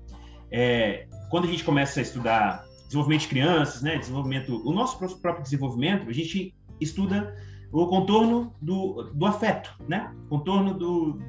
é, 0.51 1.07
quando 1.29 1.45
a 1.45 1.47
gente 1.47 1.63
começa 1.63 2.01
a 2.01 2.03
estudar 2.03 2.65
desenvolvimento 2.87 3.21
de 3.21 3.27
crianças, 3.29 3.81
né, 3.81 3.97
desenvolvimento, 3.97 4.61
o 4.67 4.73
nosso 4.73 4.99
próprio 5.21 5.41
desenvolvimento, 5.41 6.09
a 6.09 6.13
gente 6.13 6.53
estuda 6.81 7.33
o 7.71 7.87
contorno 7.87 8.53
do, 8.61 9.11
do 9.13 9.25
afeto, 9.25 9.73
né? 9.87 10.13
Contorno 10.27 10.73
do, 10.73 11.19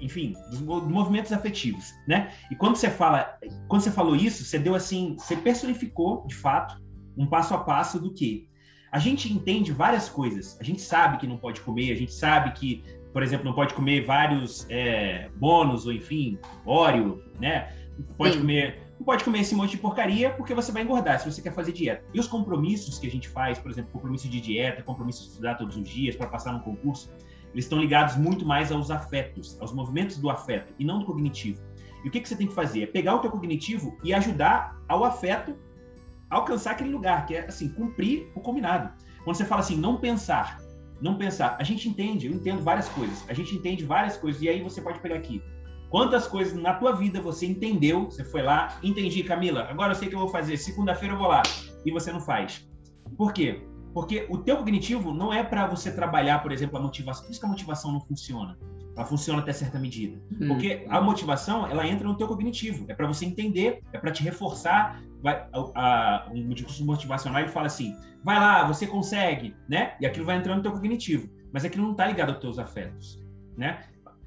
enfim, 0.00 0.34
dos 0.50 0.60
movimentos 0.60 1.30
afetivos, 1.30 1.92
né? 2.06 2.32
E 2.50 2.56
quando 2.56 2.76
você 2.76 2.88
fala, 2.88 3.38
quando 3.68 3.82
você 3.82 3.90
falou 3.90 4.16
isso, 4.16 4.44
você 4.44 4.58
deu 4.58 4.74
assim, 4.74 5.14
você 5.18 5.36
personificou, 5.36 6.26
de 6.26 6.34
fato, 6.34 6.82
um 7.18 7.26
passo 7.26 7.52
a 7.52 7.58
passo 7.58 8.00
do 8.00 8.14
que 8.14 8.48
a 8.90 8.98
gente 8.98 9.30
entende 9.32 9.72
várias 9.72 10.08
coisas. 10.08 10.58
A 10.60 10.64
gente 10.64 10.80
sabe 10.80 11.18
que 11.18 11.26
não 11.26 11.36
pode 11.36 11.60
comer, 11.60 11.92
a 11.92 11.96
gente 11.96 12.12
sabe 12.12 12.52
que, 12.52 12.82
por 13.18 13.24
exemplo, 13.24 13.46
não 13.46 13.52
pode 13.52 13.74
comer 13.74 14.04
vários 14.04 14.64
é, 14.70 15.28
bônus 15.34 15.86
ou 15.86 15.92
enfim, 15.92 16.38
óleo, 16.64 17.20
né? 17.40 17.74
Pode 18.16 18.34
Sim. 18.34 18.42
comer 18.42 18.80
não 18.96 19.04
pode 19.04 19.24
comer 19.24 19.40
esse 19.40 19.56
monte 19.56 19.72
de 19.72 19.78
porcaria 19.78 20.30
porque 20.30 20.54
você 20.54 20.70
vai 20.70 20.84
engordar 20.84 21.18
se 21.18 21.28
você 21.28 21.42
quer 21.42 21.52
fazer 21.52 21.72
dieta. 21.72 22.04
E 22.14 22.20
os 22.20 22.28
compromissos 22.28 22.96
que 22.96 23.08
a 23.08 23.10
gente 23.10 23.28
faz, 23.28 23.58
por 23.58 23.72
exemplo, 23.72 23.90
compromisso 23.90 24.28
de 24.28 24.40
dieta, 24.40 24.84
compromisso 24.84 25.22
de 25.22 25.30
estudar 25.30 25.56
todos 25.56 25.76
os 25.76 25.88
dias 25.88 26.14
para 26.14 26.28
passar 26.28 26.52
no 26.52 26.60
concurso, 26.60 27.12
eles 27.52 27.64
estão 27.64 27.80
ligados 27.80 28.14
muito 28.14 28.46
mais 28.46 28.70
aos 28.70 28.88
afetos, 28.88 29.60
aos 29.60 29.72
movimentos 29.72 30.16
do 30.18 30.30
afeto 30.30 30.72
e 30.78 30.84
não 30.84 31.00
do 31.00 31.04
cognitivo. 31.04 31.60
E 32.04 32.08
o 32.08 32.12
que, 32.12 32.20
que 32.20 32.28
você 32.28 32.36
tem 32.36 32.46
que 32.46 32.54
fazer? 32.54 32.84
É 32.84 32.86
pegar 32.86 33.16
o 33.16 33.18
teu 33.18 33.32
cognitivo 33.32 33.98
e 34.04 34.14
ajudar 34.14 34.80
ao 34.86 35.02
afeto 35.02 35.56
a 36.30 36.36
alcançar 36.36 36.70
aquele 36.70 36.90
lugar, 36.90 37.26
que 37.26 37.34
é 37.34 37.46
assim, 37.46 37.68
cumprir 37.70 38.30
o 38.36 38.40
combinado. 38.40 38.92
Quando 39.24 39.34
você 39.34 39.44
fala 39.44 39.60
assim, 39.60 39.76
não 39.76 39.96
pensar, 39.96 40.60
não 41.00 41.16
pensar, 41.16 41.56
a 41.58 41.64
gente 41.64 41.88
entende, 41.88 42.26
eu 42.26 42.32
entendo 42.32 42.62
várias 42.62 42.88
coisas, 42.88 43.24
a 43.28 43.34
gente 43.34 43.54
entende 43.54 43.84
várias 43.84 44.16
coisas, 44.16 44.42
e 44.42 44.48
aí 44.48 44.62
você 44.62 44.80
pode 44.80 45.00
pegar 45.00 45.16
aqui. 45.16 45.42
Quantas 45.90 46.26
coisas 46.26 46.54
na 46.54 46.74
tua 46.74 46.92
vida 46.92 47.20
você 47.20 47.46
entendeu, 47.46 48.04
você 48.06 48.24
foi 48.24 48.42
lá, 48.42 48.78
entendi, 48.82 49.22
Camila, 49.22 49.66
agora 49.70 49.92
eu 49.92 49.96
sei 49.96 50.08
o 50.08 50.10
que 50.10 50.16
eu 50.16 50.20
vou 50.20 50.28
fazer, 50.28 50.56
segunda-feira 50.56 51.14
eu 51.14 51.18
vou 51.18 51.28
lá, 51.28 51.42
e 51.84 51.90
você 51.90 52.12
não 52.12 52.20
faz. 52.20 52.68
Por 53.16 53.32
quê? 53.32 53.62
Porque 53.94 54.26
o 54.28 54.38
teu 54.38 54.56
cognitivo 54.58 55.12
não 55.12 55.32
é 55.32 55.42
para 55.42 55.66
você 55.66 55.90
trabalhar, 55.90 56.42
por 56.42 56.52
exemplo, 56.52 56.78
a 56.78 56.80
motivação. 56.80 57.24
Por 57.24 57.30
isso 57.30 57.40
que 57.40 57.46
a 57.46 57.48
motivação 57.48 57.92
não 57.92 58.00
funciona. 58.00 58.58
Ela 58.96 59.06
funciona 59.06 59.40
até 59.40 59.52
certa 59.52 59.78
medida. 59.78 60.20
Hum. 60.40 60.48
Porque 60.48 60.84
a 60.88 61.00
motivação, 61.00 61.66
ela 61.66 61.86
entra 61.86 62.06
no 62.06 62.16
teu 62.16 62.28
cognitivo. 62.28 62.84
É 62.88 62.94
para 62.94 63.06
você 63.06 63.24
entender, 63.24 63.80
é 63.92 63.98
para 63.98 64.10
te 64.10 64.22
reforçar. 64.22 65.02
Vai, 65.22 65.46
a, 65.52 65.58
a, 65.74 66.30
um 66.32 66.50
discurso 66.50 66.84
motivacional 66.84 67.40
ele 67.40 67.50
fala 67.50 67.66
assim: 67.66 67.96
vai 68.22 68.38
lá, 68.38 68.66
você 68.66 68.86
consegue, 68.86 69.54
né? 69.68 69.94
E 70.00 70.06
aquilo 70.06 70.26
vai 70.26 70.36
entrando 70.36 70.58
no 70.58 70.62
teu 70.62 70.72
cognitivo. 70.72 71.28
Mas 71.52 71.64
aquilo 71.64 71.84
não 71.84 71.92
está 71.92 72.06
ligado 72.06 72.30
aos 72.30 72.38
teus 72.38 72.58
afetos, 72.58 73.18
né? 73.56 73.80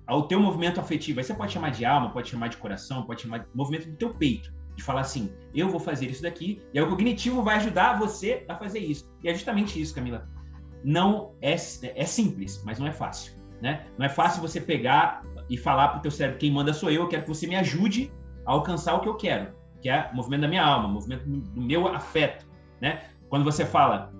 Ao 0.07 0.27
teu 0.27 0.39
movimento 0.39 0.79
afetivo. 0.79 1.19
Aí 1.19 1.23
você 1.23 1.33
pode 1.33 1.53
chamar 1.53 1.71
de 1.71 1.85
alma, 1.85 2.11
pode 2.11 2.29
chamar 2.29 2.47
de 2.47 2.57
coração, 2.57 3.03
pode 3.03 3.21
chamar 3.21 3.39
de 3.39 3.45
movimento 3.53 3.89
do 3.89 3.95
teu 3.95 4.13
peito 4.13 4.51
de 4.75 4.83
falar 4.83 5.01
assim, 5.01 5.31
eu 5.53 5.69
vou 5.69 5.79
fazer 5.79 6.09
isso 6.09 6.23
daqui, 6.23 6.61
e 6.73 6.79
aí 6.79 6.85
o 6.85 6.89
cognitivo 6.89 7.43
vai 7.43 7.57
ajudar 7.57 7.99
você 7.99 8.45
a 8.47 8.55
fazer 8.55 8.79
isso. 8.79 9.09
E 9.23 9.29
é 9.29 9.33
justamente 9.33 9.79
isso, 9.79 9.93
Camila. 9.93 10.27
Não 10.83 11.33
é, 11.41 11.51
é 11.51 12.05
simples, 12.05 12.61
mas 12.65 12.79
não 12.79 12.87
é 12.87 12.91
fácil. 12.91 13.33
Né? 13.61 13.85
Não 13.97 14.05
é 14.05 14.09
fácil 14.09 14.41
você 14.41 14.59
pegar 14.59 15.23
e 15.49 15.55
falar 15.55 15.89
para 15.89 15.99
o 15.99 16.01
teu 16.01 16.09
cérebro, 16.09 16.39
quem 16.39 16.51
manda 16.51 16.73
sou 16.73 16.89
eu, 16.89 17.03
eu 17.03 17.07
quero 17.07 17.23
que 17.23 17.29
você 17.29 17.45
me 17.45 17.55
ajude 17.55 18.11
a 18.45 18.51
alcançar 18.53 18.95
o 18.95 19.01
que 19.01 19.07
eu 19.07 19.15
quero, 19.15 19.53
que 19.81 19.89
é 19.89 20.09
o 20.11 20.15
movimento 20.15 20.41
da 20.41 20.47
minha 20.47 20.63
alma, 20.63 20.87
o 20.87 20.91
movimento 20.91 21.25
do 21.25 21.61
meu 21.61 21.87
afeto. 21.87 22.45
Né? 22.79 23.03
Quando 23.29 23.43
você 23.43 23.65
fala, 23.65 24.13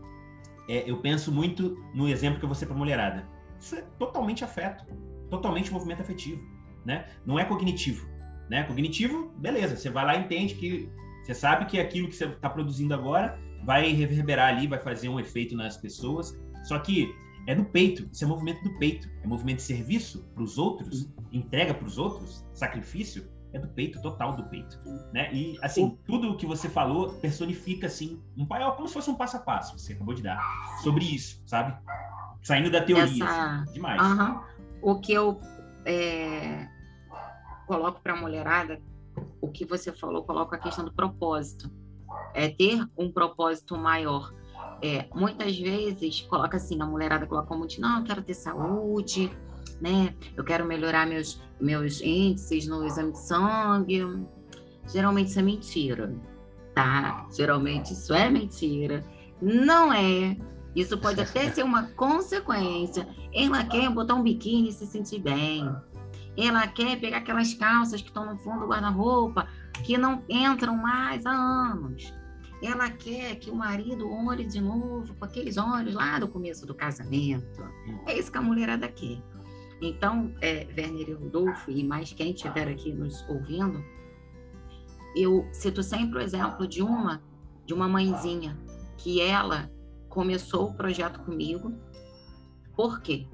é, 0.67 0.89
eu 0.89 0.97
penso 0.97 1.32
muito 1.32 1.78
no 1.93 2.08
exemplo 2.08 2.39
que 2.39 2.45
eu 2.45 2.50
vou 2.50 2.56
ser 2.56 2.65
para 2.65 2.76
mulherada. 2.76 3.28
Isso 3.60 3.76
é 3.76 3.82
totalmente 4.00 4.43
afeto, 4.43 4.86
totalmente 5.30 5.71
movimento 5.71 6.02
afetivo. 6.02 6.41
Né? 6.86 7.06
Não 7.26 7.39
é 7.39 7.45
cognitivo. 7.45 8.08
Né? 8.50 8.63
Cognitivo, 8.63 9.32
beleza, 9.38 9.76
você 9.76 9.89
vai 9.89 10.06
lá 10.06 10.15
e 10.15 10.21
entende 10.21 10.56
que 10.56 10.89
você 11.24 11.34
sabe 11.34 11.65
que 11.65 11.80
aquilo 11.80 12.08
que 12.08 12.15
você 12.15 12.26
está 12.26 12.50
produzindo 12.50 12.93
agora 12.93 13.39
vai 13.63 13.91
reverberar 13.91 14.50
ali, 14.50 14.67
vai 14.67 14.80
fazer 14.80 15.10
um 15.10 15.19
efeito 15.19 15.56
nas 15.56 15.78
pessoas. 15.78 16.36
Só 16.63 16.80
que 16.80 17.13
é 17.47 17.56
do 17.56 17.65
peito, 17.65 18.08
isso 18.12 18.24
é 18.24 18.28
movimento 18.28 18.63
do 18.63 18.78
peito, 18.78 19.10
é 19.24 19.28
movimento 19.28 19.58
de 19.58 19.63
serviço 19.63 20.24
para 20.34 20.43
os 20.43 20.58
outros, 20.58 21.12
entrega 21.32 21.74
para 21.74 21.86
os 21.86 21.97
outros, 21.97 22.45
sacrifício, 22.54 23.28
é 23.54 23.60
do 23.60 23.68
peito, 23.68 24.02
total 24.02 24.36
do 24.36 24.44
peito, 24.46 24.80
né? 25.14 25.34
E 25.34 25.58
assim, 25.62 25.98
tudo 26.06 26.32
o 26.32 26.38
que 26.38 26.46
você 26.46 26.70
falou 26.70 27.14
personifica 27.16 27.88
assim 27.88 28.22
um 28.38 28.46
pai, 28.46 28.64
como 28.76 28.88
se 28.88 28.94
fosse 28.94 29.10
um 29.10 29.16
passo 29.16 29.38
a 29.38 29.40
passo, 29.40 29.78
você 29.78 29.94
acabou 29.94 30.14
de 30.14 30.24
dar 30.24 30.40
sobre 30.82 31.04
isso, 31.06 31.42
sabe? 31.46 31.78
Saindo 32.42 32.72
da 32.72 32.82
teoria, 32.82 33.24
Essa... 33.24 33.62
assim, 33.62 33.74
demais. 33.74 34.02
Uhum. 34.02 34.40
O 34.82 35.00
que 35.00 35.14
eu 35.14 35.40
é 35.86 36.68
coloco 37.72 38.02
para 38.02 38.12
a 38.12 38.18
mulherada, 38.18 38.82
o 39.40 39.48
que 39.48 39.64
você 39.64 39.94
falou, 39.94 40.24
coloco 40.24 40.54
a 40.54 40.58
questão 40.58 40.84
do 40.84 40.92
propósito. 40.92 41.72
É 42.34 42.50
ter 42.50 42.86
um 42.98 43.10
propósito 43.10 43.78
maior. 43.78 44.34
É, 44.82 45.08
muitas 45.16 45.58
vezes 45.58 46.22
coloca 46.22 46.58
assim, 46.58 46.82
a 46.82 46.86
mulherada 46.86 47.26
coloca 47.26 47.56
muito, 47.56 47.80
não, 47.80 48.00
eu 48.00 48.04
quero 48.04 48.22
ter 48.22 48.34
saúde, 48.34 49.32
né? 49.82 50.13
Eu 50.38 50.44
quero 50.44 50.65
melhorar 50.65 51.08
meus, 51.08 51.41
meus 51.60 52.00
índices 52.02 52.67
no 52.67 52.86
exame 52.86 53.12
de 53.12 53.20
sangue. 53.20 54.26
Geralmente 54.88 55.30
isso 55.30 55.39
é 55.39 55.44
mentira, 55.44 56.15
tá? 56.76 57.28
Geralmente 57.36 57.94
isso 57.94 58.13
é 58.13 58.30
mentira. 58.30 59.04
Não 59.41 59.91
é. 59.91 60.38
Isso 60.76 60.98
pode 60.98 61.20
até 61.22 61.50
ser 61.50 61.63
uma 61.63 61.84
consequência. 61.94 63.08
Ela 63.34 63.63
quer 63.65 63.89
botar 63.89 64.15
um 64.15 64.24
biquíni 64.24 64.70
e 64.70 64.74
se 64.74 64.86
sentir 64.86 65.20
bem. 65.20 65.70
Ela 66.38 66.67
quer 66.67 67.00
pegar 67.00 67.17
aquelas 67.17 67.54
calças 67.54 68.02
que 68.02 68.08
estão 68.08 68.26
no 68.26 68.38
fundo 68.38 68.62
do 68.62 68.67
guarda-roupa, 68.67 69.48
que 69.84 69.98
não 69.98 70.24
entram 70.30 70.78
mais 70.78 71.26
há 71.26 71.32
anos. 71.32 72.13
Ela 72.63 72.91
quer 72.91 73.36
que 73.36 73.50
o 73.50 73.56
marido 73.56 74.10
olhe 74.10 74.46
de 74.46 74.62
novo 74.62 75.15
com 75.15 75.26
aqueles 75.26 75.58
olhos 75.58 75.96
lá 75.96 76.20
do 76.20 76.28
começo 76.28 76.65
do 76.65 76.76
casamento. 76.76 77.63
É 78.06 78.17
isso 78.17 78.32
que 78.32 78.38
a 78.38 78.41
mulherada 78.41 78.88
quer. 78.88 79.17
Então, 79.82 80.34
é, 80.41 80.67
Werner 80.78 81.10
e 81.10 81.13
Rodolfo, 81.13 81.72
e 81.72 81.84
mais 81.84 82.13
quem 82.13 82.32
estiver 82.32 82.67
aqui 82.67 82.91
nos 82.94 83.28
ouvindo, 83.28 83.84
eu 85.15 85.48
cito 85.52 85.82
sempre 85.82 86.20
o 86.20 86.22
exemplo 86.22 86.67
de 86.67 86.82
uma, 86.82 87.22
de 87.65 87.74
uma 87.74 87.88
mãezinha, 87.88 88.58
que 88.98 89.20
ela 89.20 89.72
começou 90.08 90.70
o 90.70 90.74
projeto 90.76 91.20
comigo. 91.22 91.74
Por 92.76 93.02
quê? 93.02 93.28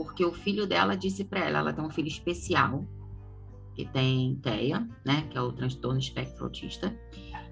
porque 0.00 0.24
o 0.24 0.32
filho 0.32 0.66
dela 0.66 0.96
disse 0.96 1.22
para 1.24 1.40
ela, 1.40 1.58
ela 1.58 1.72
tem 1.74 1.84
um 1.84 1.90
filho 1.90 2.08
especial, 2.08 2.86
que 3.74 3.84
tem 3.84 4.34
TEA, 4.36 4.88
né, 5.04 5.28
que 5.28 5.36
é 5.36 5.42
o 5.42 5.52
transtorno 5.52 5.98
espectro 5.98 6.44
autista, 6.44 6.98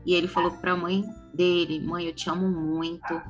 e 0.07 0.15
ele 0.15 0.27
falou 0.27 0.53
para 0.53 0.73
a 0.73 0.77
mãe 0.77 1.05
dele, 1.35 1.79
mãe, 1.79 2.07
eu 2.07 2.15
te 2.15 2.31
amo 2.31 2.49
muito, 2.49 3.21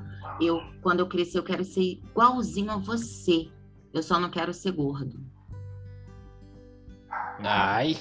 eu 0.40 0.61
quando 0.80 1.00
eu 1.00 1.08
crescer 1.08 1.38
eu 1.38 1.42
quero 1.42 1.64
ser 1.64 1.82
igualzinho 1.82 2.70
a 2.70 2.76
você, 2.76 3.48
eu 3.92 4.03
só 4.03 4.18
não 4.18 4.31
quero 4.31 4.53
ser 4.53 4.72
gordo. 4.72 5.20
Ai. 7.40 7.96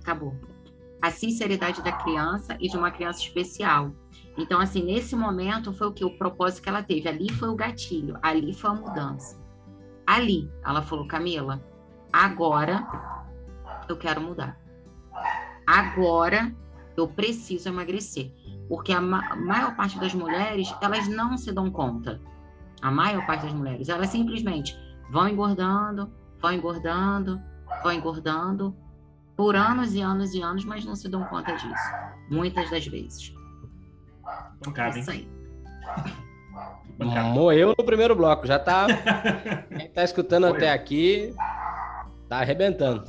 Acabou. 0.00 0.34
A 1.02 1.10
sinceridade 1.10 1.82
da 1.82 1.92
criança 1.92 2.56
e 2.60 2.68
de 2.68 2.76
uma 2.76 2.90
criança 2.90 3.20
especial. 3.20 3.92
Então, 4.38 4.60
assim, 4.60 4.82
nesse 4.82 5.14
momento 5.14 5.72
foi 5.72 5.88
o 5.88 5.92
que? 5.92 6.04
O 6.04 6.16
propósito 6.16 6.62
que 6.62 6.68
ela 6.68 6.82
teve. 6.82 7.08
Ali 7.08 7.30
foi 7.32 7.48
o 7.48 7.54
gatilho, 7.54 8.18
ali 8.22 8.54
foi 8.54 8.70
a 8.70 8.74
mudança 8.74 9.44
ali. 10.06 10.50
Ela 10.64 10.82
falou, 10.82 11.06
Camila, 11.06 11.62
agora 12.12 12.86
eu 13.88 13.96
quero 13.96 14.20
mudar. 14.20 14.58
Agora 15.66 16.54
eu 16.96 17.08
preciso 17.08 17.68
emagrecer. 17.68 18.32
Porque 18.68 18.92
a 18.92 19.00
ma 19.00 19.36
maior 19.36 19.76
parte 19.76 19.98
das 19.98 20.14
mulheres, 20.14 20.74
elas 20.80 21.08
não 21.08 21.36
se 21.36 21.52
dão 21.52 21.70
conta. 21.70 22.20
A 22.84 22.90
maior 22.90 23.24
parte 23.26 23.46
das 23.46 23.54
mulheres, 23.54 23.88
elas 23.88 24.10
simplesmente 24.10 24.78
vão 25.10 25.26
engordando, 25.26 26.12
vão 26.38 26.52
engordando, 26.52 27.40
vão 27.82 27.90
engordando 27.90 28.76
por 29.34 29.56
anos 29.56 29.94
e 29.94 30.02
anos 30.02 30.34
e 30.34 30.42
anos, 30.42 30.66
mas 30.66 30.84
não 30.84 30.94
se 30.94 31.08
dão 31.08 31.24
conta 31.24 31.52
disso. 31.52 31.90
Muitas 32.30 32.70
das 32.70 32.86
vezes. 32.86 33.32
Pancada, 34.62 34.98
Isso 34.98 35.10
aí. 35.10 35.26
Morreu 37.32 37.74
no 37.76 37.84
primeiro 37.86 38.14
bloco, 38.14 38.46
já 38.46 38.58
tá. 38.58 38.86
Quem 39.74 39.88
tá 39.90 40.04
escutando 40.04 40.46
até 40.46 40.70
aqui 40.70 41.34
tá 42.28 42.40
arrebentando. 42.40 43.02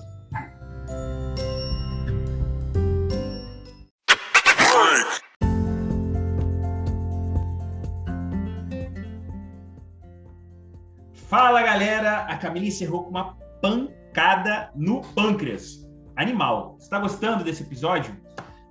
Fala 11.38 11.62
galera, 11.62 12.20
a 12.20 12.38
Camila 12.38 12.68
encerrou 12.68 13.04
com 13.04 13.10
uma 13.10 13.36
pancada 13.62 14.72
no 14.74 15.02
pâncreas. 15.02 15.86
Animal. 16.16 16.78
Você 16.80 16.90
tá 16.90 16.98
gostando 16.98 17.44
desse 17.44 17.62
episódio? 17.62 18.16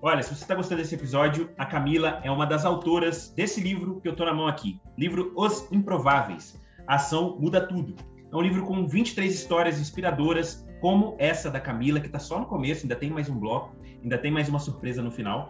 Olha, 0.01 0.23
se 0.23 0.35
você 0.35 0.45
está 0.45 0.55
gostando 0.55 0.81
desse 0.81 0.95
episódio, 0.95 1.51
a 1.59 1.67
Camila 1.67 2.23
é 2.25 2.31
uma 2.31 2.47
das 2.47 2.65
autoras 2.65 3.29
desse 3.37 3.61
livro 3.61 4.01
que 4.01 4.09
eu 4.09 4.13
estou 4.13 4.25
na 4.25 4.33
mão 4.33 4.47
aqui. 4.47 4.81
Livro 4.97 5.31
Os 5.37 5.71
Improváveis. 5.71 6.59
A 6.87 6.95
ação 6.95 7.37
muda 7.39 7.61
tudo. 7.61 7.97
É 8.33 8.35
um 8.35 8.41
livro 8.41 8.65
com 8.65 8.87
23 8.87 9.31
histórias 9.31 9.79
inspiradoras, 9.79 10.67
como 10.81 11.17
essa 11.19 11.51
da 11.51 11.61
Camila, 11.61 12.01
que 12.01 12.07
está 12.07 12.19
só 12.19 12.41
no 12.41 12.47
começo, 12.47 12.85
ainda 12.85 12.97
tem 12.97 13.11
mais 13.11 13.29
um 13.29 13.39
bloco, 13.39 13.77
ainda 14.03 14.17
tem 14.17 14.33
mais 14.33 14.49
uma 14.49 14.59
surpresa 14.59 15.03
no 15.03 15.11
final. 15.11 15.49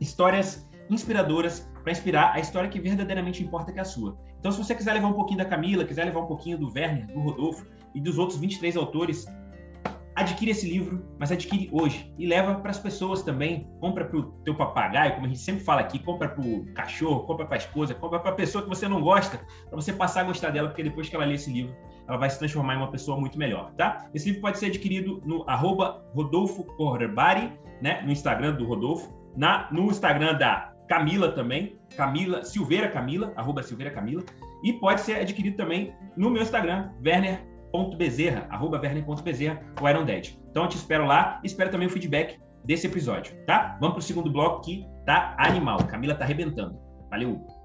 Histórias 0.00 0.66
inspiradoras 0.88 1.70
para 1.88 1.92
inspirar 1.92 2.34
a 2.34 2.38
história 2.38 2.68
que 2.68 2.78
verdadeiramente 2.78 3.42
importa, 3.42 3.72
que 3.72 3.78
é 3.78 3.82
a 3.82 3.84
sua. 3.84 4.14
Então, 4.38 4.52
se 4.52 4.58
você 4.58 4.74
quiser 4.74 4.92
levar 4.92 5.08
um 5.08 5.14
pouquinho 5.14 5.38
da 5.38 5.46
Camila, 5.46 5.86
quiser 5.86 6.04
levar 6.04 6.20
um 6.20 6.26
pouquinho 6.26 6.58
do 6.58 6.66
Werner, 6.66 7.06
do 7.06 7.18
Rodolfo 7.18 7.66
e 7.94 8.00
dos 8.00 8.18
outros 8.18 8.38
23 8.38 8.76
autores, 8.76 9.26
adquire 10.14 10.50
esse 10.50 10.68
livro, 10.68 11.02
mas 11.18 11.32
adquire 11.32 11.70
hoje 11.72 12.12
e 12.18 12.26
leva 12.26 12.56
para 12.56 12.70
as 12.70 12.78
pessoas 12.78 13.22
também. 13.22 13.66
Compra 13.80 14.04
para 14.04 14.18
o 14.18 14.24
teu 14.44 14.54
papagaio, 14.54 15.14
como 15.14 15.24
a 15.24 15.28
gente 15.28 15.40
sempre 15.40 15.64
fala 15.64 15.80
aqui, 15.80 15.98
compra 15.98 16.28
para 16.28 16.44
o 16.44 16.66
cachorro, 16.74 17.20
compra 17.20 17.46
para 17.46 17.56
a 17.56 17.58
esposa, 17.58 17.94
compra 17.94 18.20
para 18.20 18.32
a 18.32 18.34
pessoa 18.34 18.62
que 18.62 18.68
você 18.68 18.86
não 18.86 19.00
gosta, 19.00 19.40
para 19.70 19.76
você 19.80 19.90
passar 19.90 20.20
a 20.20 20.24
gostar 20.24 20.50
dela, 20.50 20.68
porque 20.68 20.82
depois 20.82 21.08
que 21.08 21.16
ela 21.16 21.24
lê 21.24 21.36
esse 21.36 21.50
livro, 21.50 21.74
ela 22.06 22.18
vai 22.18 22.28
se 22.28 22.38
transformar 22.38 22.74
em 22.74 22.78
uma 22.78 22.90
pessoa 22.90 23.18
muito 23.18 23.38
melhor, 23.38 23.72
tá? 23.78 24.06
Esse 24.12 24.26
livro 24.26 24.42
pode 24.42 24.58
ser 24.58 24.66
adquirido 24.66 25.22
no 25.24 25.42
arroba 25.48 26.04
Rodolfo 26.14 26.64
Corbari, 26.64 27.50
né? 27.80 28.02
No 28.02 28.12
Instagram 28.12 28.56
do 28.56 28.66
Rodolfo, 28.66 29.10
na, 29.34 29.72
no 29.72 29.86
Instagram 29.86 30.36
da 30.36 30.74
Camila 30.88 31.32
também, 31.32 31.78
Camila, 31.96 32.44
Silveira 32.44 32.88
Camila, 32.88 33.32
arroba 33.36 33.62
Silveira 33.62 33.92
Camila, 33.92 34.22
e 34.64 34.72
pode 34.72 35.02
ser 35.02 35.16
adquirido 35.16 35.56
também 35.56 35.94
no 36.16 36.30
meu 36.30 36.42
Instagram, 36.42 36.90
Werner.bezerra, 37.04 38.46
arroba 38.50 38.80
Werner.bezerra, 38.80 39.60
o 39.80 39.88
Iron 39.88 40.04
Dead. 40.04 40.36
Então 40.50 40.64
eu 40.64 40.68
te 40.68 40.76
espero 40.76 41.06
lá 41.06 41.40
espero 41.44 41.70
também 41.70 41.86
o 41.86 41.90
feedback 41.90 42.40
desse 42.64 42.86
episódio, 42.86 43.34
tá? 43.46 43.76
Vamos 43.80 43.94
para 43.94 44.00
o 44.00 44.02
segundo 44.02 44.30
bloco 44.30 44.62
que 44.62 44.84
tá 45.06 45.36
animal. 45.38 45.78
Camila 45.84 46.14
tá 46.14 46.24
arrebentando. 46.24 46.78
Valeu! 47.10 47.57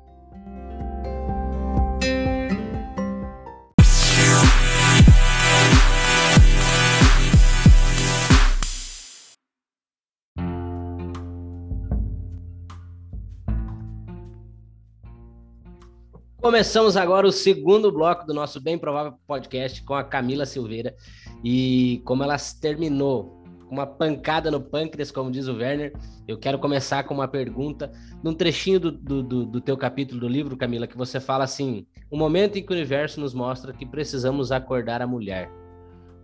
Começamos 16.43 16.97
agora 16.97 17.25
o 17.25 17.32
segundo 17.32 17.89
bloco 17.89 18.27
do 18.27 18.34
nosso 18.34 18.60
Bem 18.60 18.77
Provável 18.77 19.13
Podcast 19.25 19.82
com 19.82 19.93
a 19.93 20.03
Camila 20.03 20.45
Silveira. 20.45 20.93
E 21.41 22.01
como 22.03 22.21
ela 22.21 22.36
terminou 22.60 23.41
com 23.65 23.75
uma 23.75 23.88
pancada 23.88 24.51
no 24.51 24.60
pâncreas, 24.60 25.10
como 25.10 25.32
diz 25.32 25.47
o 25.47 25.56
Werner, 25.56 25.93
eu 26.27 26.38
quero 26.38 26.60
começar 26.60 27.06
com 27.06 27.13
uma 27.13 27.29
pergunta 27.29 27.89
num 28.21 28.34
trechinho 28.34 28.77
do, 28.77 28.91
do, 28.91 29.23
do, 29.23 29.45
do 29.45 29.62
teu 29.62 29.77
capítulo 29.77 30.19
do 30.19 30.27
livro, 30.27 30.58
Camila, 30.58 30.86
que 30.86 30.97
você 30.97 31.17
fala 31.17 31.45
assim: 31.45 31.88
o 32.12 32.17
momento 32.17 32.58
em 32.58 32.62
que 32.62 32.73
o 32.73 32.75
universo 32.75 33.21
nos 33.21 33.34
mostra 33.34 33.71
que 33.71 33.86
precisamos 33.86 34.51
acordar 34.51 35.01
a 35.01 35.08
mulher 35.08 35.49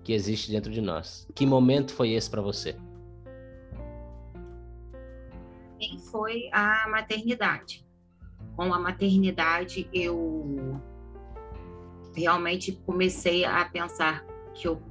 que 0.03 0.11
existe 0.11 0.51
dentro 0.51 0.69
de 0.69 0.81
nós. 0.81 1.25
Que 1.33 1.45
momento 1.45 1.93
foi 1.93 2.09
esse 2.09 2.29
para 2.29 2.41
você? 2.41 2.75
Quem 5.79 5.97
foi 5.97 6.49
a 6.51 6.89
maternidade 6.89 7.87
com 8.59 8.73
a 8.73 8.77
maternidade, 8.79 9.87
eu 9.93 10.81
realmente 12.13 12.73
comecei 12.85 13.45
a 13.45 13.63
pensar 13.63 14.25
que 14.53 14.67
eu 14.67 14.81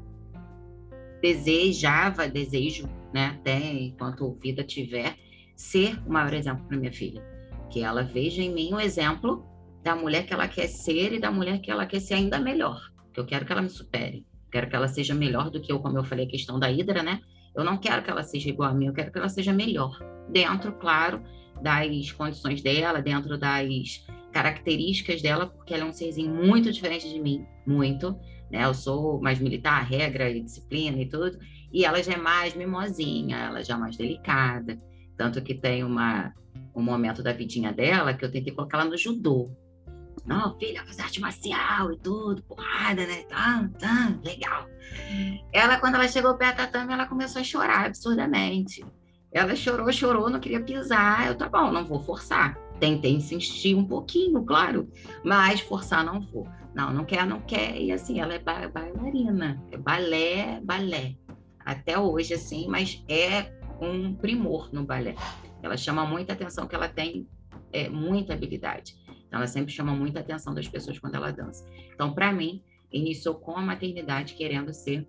desejava, 1.21 2.27
desejo, 2.27 2.89
né, 3.13 3.37
até 3.39 3.59
enquanto 3.59 4.33
vida 4.41 4.65
tiver, 4.65 5.19
ser 5.55 6.01
o 6.07 6.11
maior 6.11 6.33
exemplo 6.33 6.65
para 6.67 6.79
minha 6.79 6.91
filha. 6.91 7.23
Que 7.69 7.83
ela 7.83 8.03
veja 8.03 8.41
em 8.41 8.55
mim 8.55 8.73
um 8.73 8.81
exemplo 8.81 9.45
da 9.83 9.95
mulher 9.95 10.25
que 10.25 10.33
ela 10.33 10.49
quer 10.49 10.69
ser 10.69 11.13
e 11.13 11.21
da 11.21 11.31
mulher 11.31 11.61
que 11.61 11.71
ela 11.71 11.85
quer 11.85 12.01
ser 12.01 12.15
ainda 12.15 12.39
melhor. 12.39 12.81
Que 13.13 13.21
eu 13.21 13.27
quero 13.27 13.45
que 13.45 13.53
ela 13.53 13.61
me 13.61 13.69
supere. 13.69 14.25
Quero 14.51 14.71
que 14.71 14.77
ela 14.77 14.89
seja 14.89 15.15
melhor 15.15 15.51
do 15.51 15.61
que 15.61 15.71
eu, 15.71 15.79
como 15.81 15.99
eu 15.99 16.05
falei, 16.05 16.25
a 16.25 16.31
questão 16.31 16.59
da 16.59 16.71
Hidra, 16.71 17.03
né? 17.03 17.21
Eu 17.55 17.65
não 17.65 17.77
quero 17.77 18.03
que 18.03 18.11
ela 18.11 18.23
seja 18.23 18.49
igual 18.49 18.71
a 18.71 18.75
mim, 18.75 18.87
eu 18.87 18.95
quero 18.95 19.13
que 19.13 19.19
ela 19.19 19.29
seja 19.29 19.53
melhor. 19.53 19.95
Dentro, 20.31 20.73
claro, 20.73 21.23
das 21.63 22.13
condições 22.13 22.63
dela, 22.63 23.01
dentro 23.01 23.39
das 23.39 24.05
características 24.33 25.23
dela, 25.23 25.47
porque 25.47 25.75
ela 25.75 25.85
é 25.85 25.87
um 25.87 25.93
serzinho 25.93 26.35
muito 26.35 26.71
diferente 26.73 27.09
de 27.09 27.21
mim, 27.21 27.45
muito. 27.67 28.19
Né? 28.51 28.65
Eu 28.65 28.75
sou 28.75 29.21
mais 29.21 29.39
militar, 29.39 29.85
regra 29.85 30.31
e 30.31 30.41
disciplina 30.41 31.01
e 31.01 31.09
tudo, 31.09 31.39
e 31.73 31.85
ela 31.85 32.03
já 32.03 32.13
é 32.13 32.17
mais 32.17 32.55
mimosinha, 32.55 33.37
ela 33.37 33.63
já 33.63 33.75
é 33.75 33.79
mais 33.79 33.97
delicada. 33.97 34.79
Tanto 35.17 35.43
que 35.43 35.55
tem 35.55 35.83
uma, 35.83 36.33
um 36.75 36.83
momento 36.83 37.23
da 37.23 37.33
vidinha 37.33 37.73
dela 37.73 38.15
que 38.15 38.25
eu 38.25 38.31
tentei 38.31 38.53
colocar 38.53 38.79
ela 38.79 38.89
no 38.89 38.97
judô. 38.97 39.51
Não, 40.25 40.59
filha, 40.59 40.85
fazer 40.85 41.03
arte 41.03 41.21
marcial 41.21 41.93
e 41.93 41.99
tudo, 41.99 42.43
porrada, 42.43 43.07
né? 43.07 43.23
Tá, 43.23 43.69
tá, 43.79 44.19
legal. 44.23 44.67
Ela, 45.53 45.79
quando 45.79 45.95
ela 45.95 46.07
chegou 46.07 46.37
perto 46.37 46.59
da 46.59 46.67
tatame, 46.67 46.93
ela 46.93 47.07
começou 47.07 47.41
a 47.41 47.45
chorar 47.45 47.87
absurdamente. 47.87 48.85
Ela 49.31 49.55
chorou, 49.55 49.93
chorou, 49.93 50.31
não 50.31 50.41
queria 50.41 50.61
pisar. 50.61 51.27
Eu, 51.27 51.35
tá 51.35 51.49
bom, 51.49 51.71
não 51.71 51.85
vou 51.85 52.01
forçar. 52.03 52.59
Tentei 52.81 53.13
insistir 53.13 53.75
um 53.75 53.85
pouquinho, 53.85 54.45
claro, 54.45 54.89
mas 55.25 55.61
forçar 55.61 56.05
não 56.05 56.21
vou. 56.21 56.49
Não, 56.75 56.93
não 56.93 57.05
quer, 57.05 57.27
não 57.27 57.41
quer. 57.41 57.77
E 57.77 57.91
assim, 57.93 58.21
ela 58.21 58.35
é 58.35 58.39
ba 58.39 58.69
bailarina, 58.69 59.63
é 59.71 59.77
balé, 59.77 60.61
balé. 60.63 61.17
Até 61.59 61.99
hoje, 61.99 62.35
assim, 62.35 62.67
mas 62.69 63.05
é 63.09 63.53
um 63.81 64.15
primor 64.15 64.73
no 64.73 64.85
balé. 64.85 65.15
Ela 65.63 65.77
chama 65.77 66.05
muita 66.07 66.33
atenção, 66.33 66.67
que 66.67 66.75
ela 66.75 66.89
tem 66.89 67.29
é, 67.73 67.89
muita 67.89 68.35
habilidade. 68.35 68.97
Então, 69.27 69.39
ela 69.41 69.47
sempre 69.47 69.73
chama 69.73 69.93
muita 69.93 70.21
atenção 70.21 70.55
das 70.55 70.69
pessoas 70.69 70.99
quando 70.99 71.17
ela 71.17 71.31
dança. 71.31 71.67
Então, 71.93 72.15
para 72.15 72.33
mim, 72.33 72.63
iniciou 72.91 73.35
com 73.35 73.57
a 73.57 73.61
maternidade 73.61 74.35
querendo 74.35 74.73
ser 74.73 75.07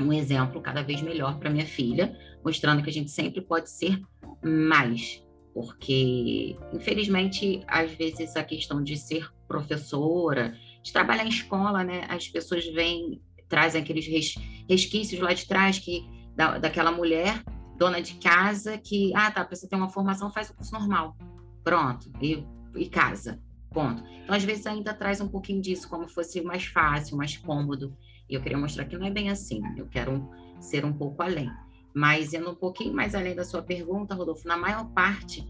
um 0.00 0.12
exemplo 0.12 0.60
cada 0.60 0.82
vez 0.82 1.02
melhor 1.02 1.38
para 1.38 1.50
minha 1.50 1.66
filha, 1.66 2.16
mostrando 2.44 2.82
que 2.82 2.90
a 2.90 2.92
gente 2.92 3.10
sempre 3.10 3.40
pode 3.40 3.70
ser 3.70 4.00
mais, 4.42 5.22
porque 5.54 6.56
infelizmente 6.72 7.62
às 7.66 7.92
vezes 7.92 8.36
a 8.36 8.44
questão 8.44 8.82
de 8.82 8.96
ser 8.96 9.30
professora, 9.46 10.56
de 10.82 10.92
trabalhar 10.92 11.24
em 11.24 11.28
escola, 11.28 11.84
né, 11.84 12.06
as 12.08 12.28
pessoas 12.28 12.64
vêm 12.66 13.20
trazem 13.48 13.82
aqueles 13.82 14.06
res, 14.06 14.34
resquícios 14.66 15.20
lá 15.20 15.34
de 15.34 15.46
trás 15.46 15.78
que 15.78 16.08
da, 16.34 16.56
daquela 16.56 16.90
mulher 16.90 17.44
dona 17.76 18.00
de 18.00 18.14
casa 18.14 18.78
que 18.78 19.12
ah 19.14 19.30
tá 19.30 19.44
precisa 19.44 19.68
ter 19.68 19.76
uma 19.76 19.90
formação 19.90 20.32
faz 20.32 20.48
o 20.48 20.54
curso 20.54 20.72
normal, 20.72 21.16
pronto 21.62 22.10
e, 22.22 22.46
e 22.74 22.88
casa, 22.88 23.38
ponto. 23.70 24.02
Então 24.22 24.34
às 24.34 24.42
vezes 24.42 24.66
ainda 24.66 24.94
traz 24.94 25.20
um 25.20 25.28
pouquinho 25.28 25.60
disso 25.60 25.88
como 25.88 26.08
fosse 26.08 26.40
mais 26.40 26.64
fácil, 26.64 27.16
mais 27.16 27.36
cômodo. 27.36 27.94
E 28.28 28.34
eu 28.34 28.40
queria 28.40 28.58
mostrar 28.58 28.84
que 28.84 28.96
não 28.96 29.06
é 29.06 29.10
bem 29.10 29.30
assim. 29.30 29.60
Eu 29.76 29.86
quero 29.88 30.28
ser 30.60 30.84
um 30.84 30.92
pouco 30.92 31.22
além. 31.22 31.50
Mas 31.94 32.32
indo 32.32 32.50
um 32.50 32.54
pouquinho 32.54 32.94
mais 32.94 33.14
além 33.14 33.34
da 33.34 33.44
sua 33.44 33.62
pergunta, 33.62 34.14
Rodolfo, 34.14 34.46
na 34.48 34.56
maior 34.56 34.86
parte 34.92 35.46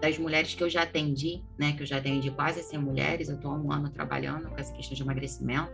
das 0.00 0.18
mulheres 0.18 0.54
que 0.54 0.62
eu 0.62 0.70
já 0.70 0.82
atendi, 0.82 1.42
né, 1.58 1.72
que 1.72 1.82
eu 1.82 1.86
já 1.86 1.98
atendi 1.98 2.30
quase 2.30 2.62
100 2.62 2.78
mulheres, 2.80 3.28
eu 3.28 3.36
estou 3.36 3.52
há 3.52 3.54
um 3.54 3.70
ano 3.70 3.90
trabalhando 3.90 4.48
com 4.48 4.58
essa 4.58 4.72
questão 4.72 4.96
de 4.96 5.02
emagrecimento. 5.02 5.70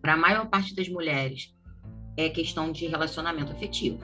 Para 0.00 0.14
a 0.14 0.16
maior 0.16 0.48
parte 0.48 0.74
das 0.74 0.88
mulheres, 0.88 1.54
é 2.16 2.28
questão 2.28 2.72
de 2.72 2.86
relacionamento 2.86 3.52
afetivo. 3.52 4.00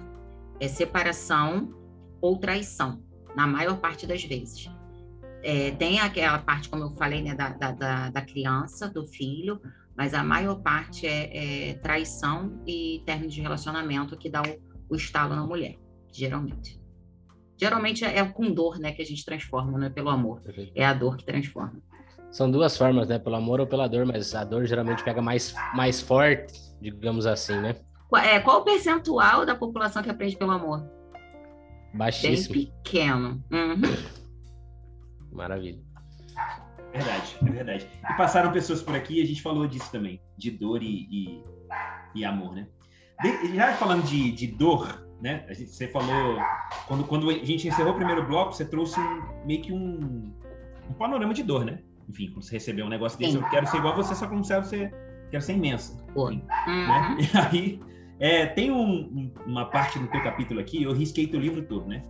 É 0.59 0.69
separação 0.69 1.75
ou 2.21 2.39
traição, 2.39 3.03
na 3.35 3.47
maior 3.47 3.79
parte 3.81 4.07
das 4.07 4.23
vezes. 4.23 4.71
É, 5.43 5.71
tem 5.73 5.99
aquela 6.01 6.39
parte, 6.39 6.69
como 6.69 6.85
eu 6.85 6.91
falei, 6.91 7.23
né, 7.23 7.35
da, 7.35 7.51
da, 7.51 8.11
da 8.11 8.23
criança, 8.23 8.89
do 8.89 9.07
filho, 9.07 9.61
mas 10.01 10.15
a 10.15 10.25
maior 10.25 10.63
parte 10.63 11.07
é, 11.07 11.69
é 11.69 11.75
traição 11.75 12.59
e 12.67 13.03
término 13.05 13.31
de 13.31 13.43
relacionamento 13.43 14.17
que 14.17 14.31
dá 14.31 14.41
o, 14.41 14.95
o 14.95 14.97
estalo 14.97 15.37
na 15.37 15.47
mulher, 15.47 15.77
geralmente. 16.11 16.81
Geralmente 17.55 18.03
é, 18.03 18.17
é 18.17 18.25
com 18.25 18.51
dor, 18.51 18.79
né, 18.79 18.93
que 18.93 19.03
a 19.03 19.05
gente 19.05 19.23
transforma, 19.23 19.79
não 19.79 19.87
é 19.87 19.91
pelo 19.91 20.09
amor. 20.09 20.41
É 20.75 20.87
a 20.87 20.95
dor 20.95 21.19
que 21.19 21.27
transforma. 21.27 21.83
São 22.31 22.51
duas 22.51 22.79
formas, 22.79 23.09
né, 23.09 23.19
pelo 23.19 23.37
amor 23.37 23.61
ou 23.61 23.67
pela 23.67 23.87
dor, 23.87 24.07
mas 24.07 24.35
a 24.35 24.43
dor 24.43 24.65
geralmente 24.65 25.05
pega 25.05 25.21
mais, 25.21 25.55
mais 25.75 26.01
forte, 26.01 26.55
digamos 26.81 27.27
assim, 27.27 27.61
né? 27.61 27.77
É, 28.25 28.41
qual 28.41 28.63
o 28.63 28.65
percentual 28.65 29.45
da 29.45 29.55
população 29.55 30.03
que 30.03 30.09
aprende 30.09 30.35
pelo 30.35 30.53
amor? 30.53 30.83
Baixíssimo. 31.93 32.55
Bem 32.55 32.73
pequeno. 32.83 33.45
Uhum. 33.53 33.83
Maravilha. 35.31 35.83
Verdade, 36.93 37.37
é 37.41 37.51
verdade. 37.51 37.89
E 38.09 38.17
passaram 38.17 38.53
pessoas 38.53 38.83
por 38.83 38.95
aqui 38.95 39.19
e 39.19 39.23
a 39.23 39.27
gente 39.27 39.43
falou 39.43 39.67
disso 39.67 39.91
também, 39.91 40.21
de 40.37 40.51
dor 40.51 40.83
e, 40.83 41.07
e, 41.11 41.45
e 42.15 42.25
amor, 42.25 42.55
né? 42.55 42.67
De, 43.23 43.55
já 43.55 43.75
falando 43.75 44.03
de, 44.05 44.33
de 44.33 44.47
dor, 44.49 45.07
né? 45.21 45.45
A 45.49 45.55
gente, 45.55 45.71
você 45.71 45.87
falou, 45.89 46.39
quando, 46.87 47.05
quando 47.05 47.31
a 47.31 47.35
gente 47.35 47.69
encerrou 47.69 47.93
o 47.93 47.97
primeiro 47.97 48.27
bloco, 48.27 48.53
você 48.53 48.65
trouxe 48.65 48.99
um, 48.99 49.47
meio 49.47 49.63
que 49.63 49.73
um, 49.73 50.35
um 50.89 50.93
panorama 50.95 51.35
de 51.35 51.43
dor, 51.43 51.65
né? 51.65 51.81
Enfim, 52.09 52.31
quando 52.33 52.43
você 52.43 52.55
recebeu 52.55 52.87
um 52.87 52.89
negócio 52.89 53.19
desse, 53.19 53.33
Sim. 53.33 53.39
eu 53.39 53.49
quero 53.51 53.67
ser 53.67 53.77
igual 53.77 53.93
a 53.93 53.97
você, 53.97 54.15
só 54.15 54.27
que 54.27 54.35
não 54.35 54.43
você 54.43 54.93
quero 55.31 55.43
ser 55.43 55.53
imensa. 55.53 55.97
Enfim, 56.33 56.45
uhum. 56.67 56.87
né? 56.87 57.17
E 57.33 57.39
aí, 57.39 57.81
é, 58.19 58.47
tem 58.47 58.71
um, 58.71 59.33
uma 59.47 59.67
parte 59.67 59.99
no 59.99 60.09
teu 60.09 60.23
capítulo 60.23 60.59
aqui, 60.61 60.83
eu 60.83 60.93
risquei 60.93 61.27
teu 61.27 61.41
livro 61.41 61.63
todo, 61.63 61.87
né? 61.87 62.05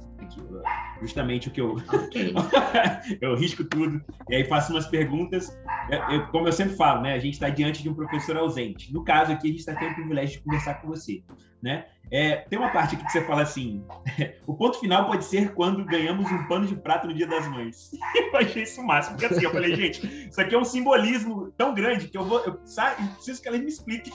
Justamente 1.00 1.48
o 1.48 1.50
que 1.50 1.60
eu. 1.60 1.76
Okay. 1.76 2.34
eu 3.20 3.34
risco 3.36 3.64
tudo, 3.64 4.02
e 4.28 4.36
aí 4.36 4.44
faço 4.44 4.72
umas 4.72 4.86
perguntas 4.86 5.56
é, 5.90 6.16
eu, 6.16 6.26
como 6.28 6.46
eu 6.46 6.52
sempre 6.52 6.76
falo, 6.76 7.02
né? 7.02 7.14
A 7.14 7.18
gente 7.18 7.34
está 7.34 7.48
diante 7.48 7.82
de 7.82 7.88
um 7.88 7.94
professor 7.94 8.36
ausente. 8.36 8.92
No 8.92 9.02
caso 9.02 9.32
aqui, 9.32 9.48
a 9.48 9.50
gente 9.50 9.60
está 9.60 9.74
tendo 9.74 9.90
o 9.92 9.94
privilégio 9.94 10.38
de 10.38 10.44
conversar 10.44 10.74
com 10.74 10.88
você, 10.88 11.22
né? 11.60 11.86
É, 12.12 12.36
tem 12.36 12.58
uma 12.58 12.70
parte 12.70 12.94
aqui 12.94 13.04
que 13.04 13.10
você 13.10 13.24
fala 13.24 13.42
assim: 13.42 13.84
o 14.46 14.54
ponto 14.54 14.78
final 14.78 15.06
pode 15.06 15.24
ser 15.24 15.52
quando 15.52 15.84
ganhamos 15.84 16.30
um 16.30 16.46
pano 16.46 16.66
de 16.66 16.76
prato 16.76 17.08
no 17.08 17.14
Dia 17.14 17.26
das 17.26 17.48
Mães. 17.48 17.90
Eu 18.14 18.36
achei 18.36 18.62
isso 18.62 18.82
máximo, 18.82 19.16
porque 19.16 19.34
assim, 19.34 19.44
eu 19.44 19.50
falei, 19.50 19.74
gente, 19.74 20.28
isso 20.28 20.40
aqui 20.40 20.54
é 20.54 20.58
um 20.58 20.64
simbolismo 20.64 21.52
tão 21.56 21.74
grande 21.74 22.06
que 22.06 22.16
eu 22.16 22.24
vou, 22.24 22.38
eu, 22.40 22.60
sabe, 22.64 23.04
preciso 23.14 23.42
que 23.42 23.48
ela 23.48 23.58
me 23.58 23.66
explique 23.66 24.12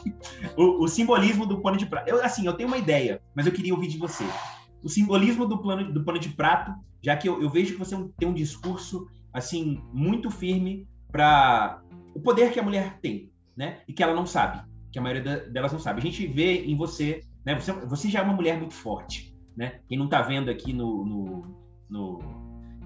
o, 0.56 0.84
o, 0.84 0.88
simbolismo 0.88 1.46
do 1.46 1.62
pano 1.62 1.76
de 1.76 1.86
prato. 1.86 2.08
Eu, 2.08 2.24
assim, 2.24 2.46
eu 2.46 2.54
tenho 2.54 2.68
uma 2.68 2.78
ideia, 2.78 3.22
mas 3.36 3.46
eu 3.46 3.52
queria 3.52 3.74
ouvir 3.74 3.90
de 3.90 3.98
você. 3.98 4.24
O 4.86 4.90
simbolismo 4.90 5.48
do, 5.48 5.58
plano, 5.58 5.92
do 5.92 6.04
pano 6.04 6.20
de 6.20 6.30
prato, 6.30 6.72
já 7.02 7.18
que 7.18 7.28
eu, 7.28 7.42
eu 7.42 7.50
vejo 7.50 7.74
que 7.74 7.80
você 7.80 7.98
tem 8.20 8.30
um 8.30 8.34
discurso 8.36 9.08
assim 9.34 9.82
muito 9.92 10.30
firme 10.30 10.88
para 11.12 11.82
o 12.14 12.20
poder 12.20 12.52
que 12.52 12.60
a 12.60 12.64
mulher 12.64 13.00
tem, 13.02 13.32
né? 13.58 13.80
E 13.88 13.94
que 13.94 14.04
ela 14.04 14.14
não 14.14 14.28
sabe, 14.28 14.64
que 14.92 15.00
a 15.00 15.02
maioria 15.02 15.40
delas 15.50 15.74
não 15.74 15.80
sabe. 15.80 16.02
A 16.02 16.04
gente 16.04 16.28
vê 16.28 16.64
em 16.66 16.78
você, 16.78 17.22
né? 17.44 17.60
Você, 17.60 17.72
você 17.72 18.10
já 18.10 18.20
é 18.20 18.22
uma 18.22 18.36
mulher 18.36 18.60
muito 18.60 18.76
forte, 18.76 19.36
né? 19.58 19.80
Quem 19.88 19.98
não 19.98 20.06
está 20.06 20.22
vendo 20.22 20.52
aqui 20.52 20.72
no, 20.72 21.04
no, 21.04 21.58
no 21.90 22.20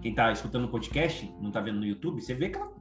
quem 0.02 0.12
está 0.12 0.32
escutando 0.32 0.66
o 0.66 0.70
podcast, 0.70 1.30
não 1.42 1.50
está 1.50 1.60
vendo 1.60 1.80
no 1.80 1.86
YouTube, 1.86 2.22
você 2.22 2.34
vê 2.34 2.48
que 2.48 2.58
ela, 2.58 2.72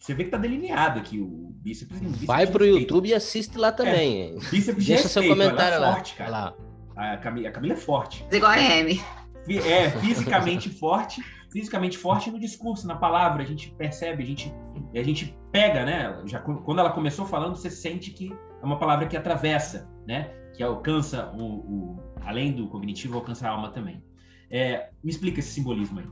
você 0.00 0.14
vê 0.14 0.24
que 0.24 0.30
tá 0.30 0.38
delineado 0.38 0.98
aqui 0.98 1.20
o 1.20 1.52
bíceps. 1.56 2.00
bíceps 2.00 2.24
Vai 2.24 2.46
pro 2.46 2.64
YouTube 2.64 3.10
e 3.10 3.14
assiste 3.14 3.58
lá 3.58 3.70
também. 3.70 4.36
É, 4.36 4.50
bíceps 4.50 4.86
Deixa 4.86 5.08
seu 5.08 5.28
comentário 5.28 5.74
é 5.74 5.78
lá. 5.78 5.92
Forte, 5.92 6.14
cara. 6.14 6.30
lá. 6.30 6.71
A 6.96 7.16
Camila, 7.16 7.48
a 7.48 7.52
Camila 7.52 7.74
é 7.74 7.76
forte. 7.76 8.24
Igual 8.30 8.52
a 8.52 8.60
M. 8.60 9.00
É, 9.48 9.90
fisicamente 9.90 10.68
forte 10.70 11.22
fisicamente 11.52 11.98
forte 11.98 12.30
no 12.30 12.40
discurso, 12.40 12.86
na 12.86 12.96
palavra, 12.96 13.42
a 13.42 13.46
gente 13.46 13.70
percebe, 13.72 14.22
a 14.22 14.26
gente, 14.26 14.52
a 14.94 15.02
gente 15.02 15.38
pega, 15.52 15.84
né? 15.84 16.22
Já, 16.24 16.40
quando 16.40 16.78
ela 16.78 16.90
começou 16.90 17.26
falando, 17.26 17.54
você 17.54 17.70
sente 17.70 18.10
que 18.10 18.32
é 18.32 18.64
uma 18.64 18.78
palavra 18.78 19.06
que 19.06 19.16
atravessa, 19.16 19.86
né? 20.06 20.32
Que 20.54 20.62
alcança 20.62 21.30
o, 21.36 21.42
o 21.42 22.02
além 22.22 22.52
do 22.52 22.68
cognitivo, 22.68 23.16
alcança 23.16 23.46
a 23.46 23.50
alma 23.50 23.70
também. 23.70 24.02
É, 24.50 24.90
me 25.04 25.10
explica 25.10 25.40
esse 25.40 25.50
simbolismo 25.50 26.00
aí. 26.00 26.06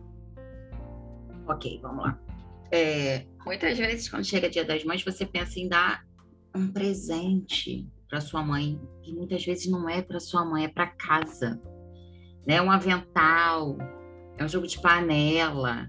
Ok, 1.48 1.80
vamos 1.82 2.04
lá. 2.04 2.20
É, 2.70 3.26
muitas 3.44 3.78
vezes, 3.78 4.08
quando 4.10 4.24
chega 4.24 4.50
Dia 4.50 4.64
das 4.64 4.84
Mães, 4.84 5.02
você 5.02 5.24
pensa 5.24 5.58
em 5.58 5.68
dar 5.68 6.04
um 6.54 6.68
presente 6.70 7.88
para 8.11 8.20
sua 8.20 8.42
mãe, 8.42 8.78
e 9.04 9.14
muitas 9.14 9.44
vezes 9.44 9.70
não 9.70 9.88
é 9.88 10.02
para 10.02 10.18
sua 10.18 10.44
mãe, 10.44 10.64
é 10.64 10.68
para 10.68 10.88
casa, 10.88 11.62
né? 12.44 12.61
Um 12.61 12.70
avental, 12.70 13.78
é 14.36 14.44
um 14.44 14.48
jogo 14.48 14.66
de 14.66 14.80
panela, 14.80 15.88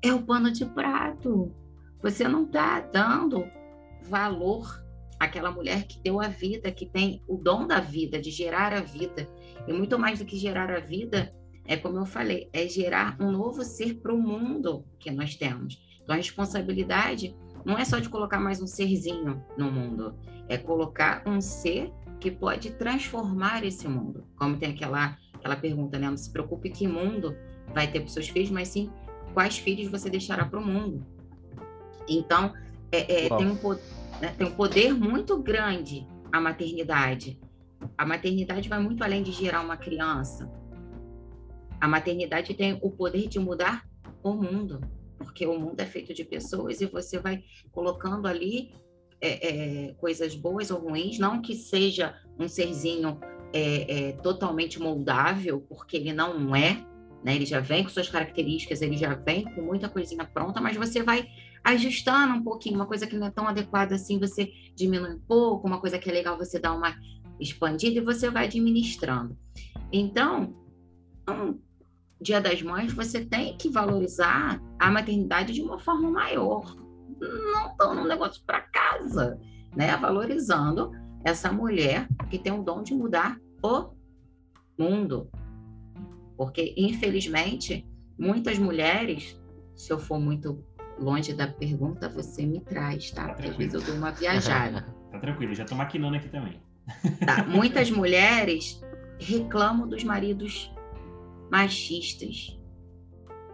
é 0.00 0.14
o 0.14 0.22
pano 0.22 0.52
de 0.52 0.64
prato. 0.64 1.52
Você 2.00 2.28
não 2.28 2.44
está 2.44 2.80
dando 2.80 3.44
valor 4.02 4.84
àquela 5.18 5.50
mulher 5.50 5.86
que 5.86 6.00
deu 6.00 6.20
a 6.20 6.28
vida, 6.28 6.70
que 6.70 6.86
tem 6.86 7.22
o 7.26 7.36
dom 7.36 7.66
da 7.66 7.80
vida, 7.80 8.20
de 8.20 8.30
gerar 8.30 8.72
a 8.72 8.80
vida. 8.80 9.28
E 9.66 9.72
muito 9.72 9.98
mais 9.98 10.20
do 10.20 10.24
que 10.24 10.36
gerar 10.36 10.70
a 10.70 10.80
vida, 10.80 11.34
é 11.66 11.76
como 11.76 11.98
eu 11.98 12.06
falei, 12.06 12.48
é 12.52 12.68
gerar 12.68 13.16
um 13.20 13.30
novo 13.30 13.64
ser 13.64 13.94
para 14.00 14.14
o 14.14 14.20
mundo 14.20 14.84
que 14.98 15.10
nós 15.10 15.34
temos. 15.34 15.80
Então 16.02 16.14
a 16.14 16.18
responsabilidade 16.18 17.36
não 17.64 17.78
é 17.78 17.84
só 17.84 17.98
de 17.98 18.08
colocar 18.08 18.40
mais 18.40 18.60
um 18.60 18.66
serzinho 18.66 19.42
no 19.56 19.70
mundo, 19.70 20.14
é 20.48 20.56
colocar 20.56 21.22
um 21.26 21.40
ser 21.40 21.92
que 22.20 22.30
pode 22.30 22.72
transformar 22.72 23.64
esse 23.64 23.88
mundo. 23.88 24.24
Como 24.36 24.56
tem 24.56 24.70
aquela 24.70 25.16
aquela 25.34 25.56
pergunta, 25.56 25.98
né? 25.98 26.08
Não 26.08 26.16
se 26.16 26.30
preocupe 26.30 26.70
que 26.70 26.86
mundo 26.86 27.36
vai 27.74 27.90
ter 27.90 28.00
para 28.00 28.08
seus 28.08 28.28
filhos, 28.28 28.50
mas 28.50 28.68
sim 28.68 28.90
quais 29.34 29.58
filhos 29.58 29.90
você 29.90 30.08
deixará 30.08 30.44
para 30.44 30.60
o 30.60 30.64
mundo. 30.64 31.04
Então, 32.08 32.52
é, 32.92 33.26
é, 33.26 33.28
tem, 33.36 33.50
um, 33.50 33.58
né, 34.20 34.34
tem 34.36 34.46
um 34.46 34.52
poder 34.52 34.94
muito 34.94 35.36
grande 35.42 36.06
a 36.30 36.40
maternidade. 36.40 37.40
A 37.96 38.06
maternidade 38.06 38.68
vai 38.68 38.78
muito 38.78 39.02
além 39.02 39.22
de 39.22 39.32
gerar 39.32 39.60
uma 39.62 39.76
criança. 39.76 40.50
A 41.80 41.88
maternidade 41.88 42.54
tem 42.54 42.78
o 42.80 42.90
poder 42.90 43.28
de 43.28 43.38
mudar 43.38 43.84
o 44.22 44.32
mundo, 44.32 44.80
porque 45.22 45.46
o 45.46 45.58
mundo 45.58 45.80
é 45.80 45.86
feito 45.86 46.12
de 46.12 46.24
pessoas 46.24 46.80
e 46.80 46.86
você 46.86 47.18
vai 47.18 47.42
colocando 47.70 48.26
ali 48.26 48.72
é, 49.20 49.88
é, 49.88 49.92
coisas 49.94 50.34
boas 50.34 50.70
ou 50.70 50.80
ruins, 50.80 51.18
não 51.18 51.40
que 51.40 51.54
seja 51.54 52.14
um 52.38 52.48
serzinho 52.48 53.20
é, 53.52 54.08
é 54.08 54.12
totalmente 54.12 54.80
moldável, 54.80 55.60
porque 55.68 55.96
ele 55.96 56.12
não 56.12 56.54
é, 56.56 56.84
né? 57.22 57.36
Ele 57.36 57.46
já 57.46 57.60
vem 57.60 57.84
com 57.84 57.90
suas 57.90 58.08
características, 58.08 58.82
ele 58.82 58.96
já 58.96 59.14
vem 59.14 59.44
com 59.44 59.62
muita 59.62 59.88
coisinha 59.88 60.24
pronta, 60.24 60.60
mas 60.60 60.76
você 60.76 61.02
vai 61.02 61.28
ajustando 61.62 62.34
um 62.34 62.42
pouquinho, 62.42 62.74
uma 62.74 62.86
coisa 62.86 63.06
que 63.06 63.16
não 63.16 63.28
é 63.28 63.30
tão 63.30 63.46
adequada 63.46 63.94
assim, 63.94 64.18
você 64.18 64.50
diminui 64.74 65.14
um 65.14 65.20
pouco, 65.20 65.66
uma 65.66 65.80
coisa 65.80 65.98
que 65.98 66.10
é 66.10 66.12
legal 66.12 66.36
você 66.36 66.58
dá 66.58 66.72
uma 66.72 66.96
expandida 67.38 67.98
e 67.98 68.04
você 68.04 68.28
vai 68.30 68.46
administrando. 68.46 69.38
Então, 69.92 70.54
Dia 72.22 72.40
das 72.40 72.62
Mães, 72.62 72.92
você 72.92 73.24
tem 73.24 73.56
que 73.56 73.68
valorizar 73.68 74.60
a 74.78 74.90
maternidade 74.90 75.52
de 75.52 75.60
uma 75.60 75.78
forma 75.78 76.08
maior, 76.08 76.76
não 77.20 77.76
tão 77.76 77.94
no 77.94 78.06
negócio 78.06 78.42
para 78.46 78.60
casa, 78.60 79.40
né? 79.74 79.96
Valorizando 79.96 80.92
essa 81.24 81.52
mulher 81.52 82.06
que 82.30 82.38
tem 82.38 82.52
o 82.52 82.62
dom 82.62 82.82
de 82.82 82.94
mudar 82.94 83.36
o 83.62 83.90
mundo, 84.78 85.28
porque, 86.36 86.74
infelizmente, 86.76 87.86
muitas 88.18 88.58
mulheres, 88.58 89.40
se 89.74 89.92
eu 89.92 89.98
for 89.98 90.18
muito 90.18 90.64
longe 90.98 91.32
da 91.32 91.46
pergunta, 91.46 92.08
você 92.08 92.46
me 92.46 92.60
traz, 92.60 93.10
tá? 93.10 93.28
Porque 93.28 93.48
às 93.48 93.56
vezes 93.56 93.74
eu 93.74 93.82
dou 93.82 93.96
uma 93.96 94.10
viajada. 94.14 94.82
tá 95.10 95.18
tranquilo, 95.18 95.54
já 95.54 95.64
tô 95.64 95.74
maquinando 95.74 96.16
aqui 96.16 96.28
também. 96.28 96.62
Tá. 97.24 97.44
Muitas 97.44 97.90
mulheres 97.90 98.80
reclamam 99.18 99.88
dos 99.88 100.02
maridos 100.02 100.72
machistas. 101.52 102.58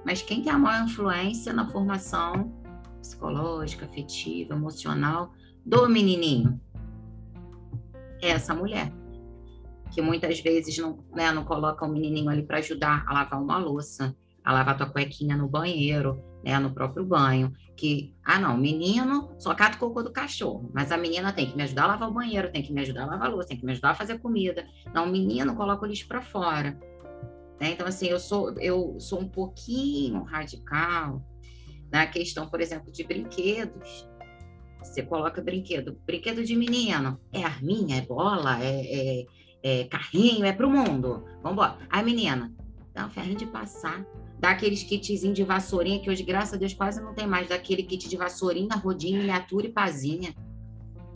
Mas 0.06 0.22
quem 0.22 0.40
tem 0.40 0.52
a 0.52 0.58
maior 0.58 0.84
influência 0.84 1.52
na 1.52 1.68
formação 1.68 2.54
psicológica, 3.00 3.86
afetiva, 3.86 4.54
emocional 4.54 5.32
do 5.66 5.88
menininho? 5.88 6.60
É 8.22 8.30
essa 8.30 8.54
mulher 8.54 8.92
que 9.90 10.00
muitas 10.00 10.38
vezes 10.38 10.78
não, 10.78 11.04
né, 11.12 11.32
não 11.32 11.44
coloca 11.44 11.84
o 11.84 11.88
menininho 11.88 12.30
ali 12.30 12.44
para 12.44 12.58
ajudar 12.58 13.04
a 13.08 13.12
lavar 13.12 13.42
uma 13.42 13.58
louça, 13.58 14.16
a 14.44 14.52
lavar 14.52 14.76
tua 14.76 14.88
cuequinha 14.88 15.36
no 15.36 15.48
banheiro, 15.48 16.22
né, 16.44 16.56
no 16.60 16.72
próprio 16.72 17.04
banho, 17.04 17.52
que, 17.76 18.14
ah 18.24 18.38
não, 18.38 18.56
menino 18.56 19.34
só 19.38 19.54
cata 19.54 19.76
o 19.76 19.80
cocô 19.80 20.02
do 20.02 20.12
cachorro, 20.12 20.70
mas 20.72 20.92
a 20.92 20.96
menina 20.96 21.32
tem 21.32 21.50
que 21.50 21.56
me 21.56 21.64
ajudar 21.64 21.84
a 21.84 21.86
lavar 21.88 22.08
o 22.10 22.14
banheiro, 22.14 22.52
tem 22.52 22.62
que 22.62 22.72
me 22.72 22.80
ajudar 22.80 23.04
a 23.04 23.06
lavar 23.06 23.28
a 23.28 23.30
louça, 23.30 23.48
tem 23.48 23.56
que 23.56 23.64
me 23.64 23.72
ajudar 23.72 23.90
a 23.90 23.94
fazer 23.94 24.18
comida. 24.20 24.66
Não, 24.94 25.04
o 25.04 25.10
menino 25.10 25.56
coloca 25.56 25.84
o 25.84 25.88
lixo 25.88 26.06
para 26.06 26.22
fora. 26.22 26.78
Né? 27.60 27.72
Então, 27.72 27.86
assim, 27.86 28.06
eu 28.06 28.20
sou, 28.20 28.52
eu 28.58 28.98
sou 29.00 29.20
um 29.20 29.28
pouquinho 29.28 30.22
radical 30.22 31.22
na 31.90 32.06
questão, 32.06 32.48
por 32.48 32.60
exemplo, 32.60 32.92
de 32.92 33.04
brinquedos. 33.04 34.08
Você 34.82 35.02
coloca 35.02 35.42
brinquedo, 35.42 35.98
brinquedo 36.06 36.44
de 36.44 36.54
menino, 36.54 37.20
é 37.32 37.42
arminha, 37.42 37.96
é 37.96 38.02
bola, 38.02 38.62
é, 38.62 39.20
é 39.20 39.26
é, 39.62 39.84
carrinho, 39.84 40.44
é 40.44 40.52
pro 40.52 40.70
mundo. 40.70 41.24
Vamos 41.42 41.52
embora. 41.52 41.78
Aí, 41.90 42.04
menina, 42.04 42.52
dá 42.94 43.06
um 43.06 43.10
ferrinho 43.10 43.36
de 43.36 43.46
passar. 43.46 44.04
Dá 44.38 44.50
aqueles 44.50 44.82
kitzinhos 44.84 45.34
de 45.34 45.42
vassourinha, 45.42 46.00
que 46.00 46.08
hoje, 46.08 46.22
graças 46.22 46.54
a 46.54 46.56
Deus, 46.56 46.72
quase 46.72 47.02
não 47.02 47.12
tem 47.12 47.26
mais. 47.26 47.48
Daquele 47.48 47.82
kit 47.82 48.08
de 48.08 48.16
vassourinha, 48.16 48.76
rodinha, 48.76 49.18
miniatura 49.18 49.66
e 49.66 49.72
pazinha. 49.72 50.34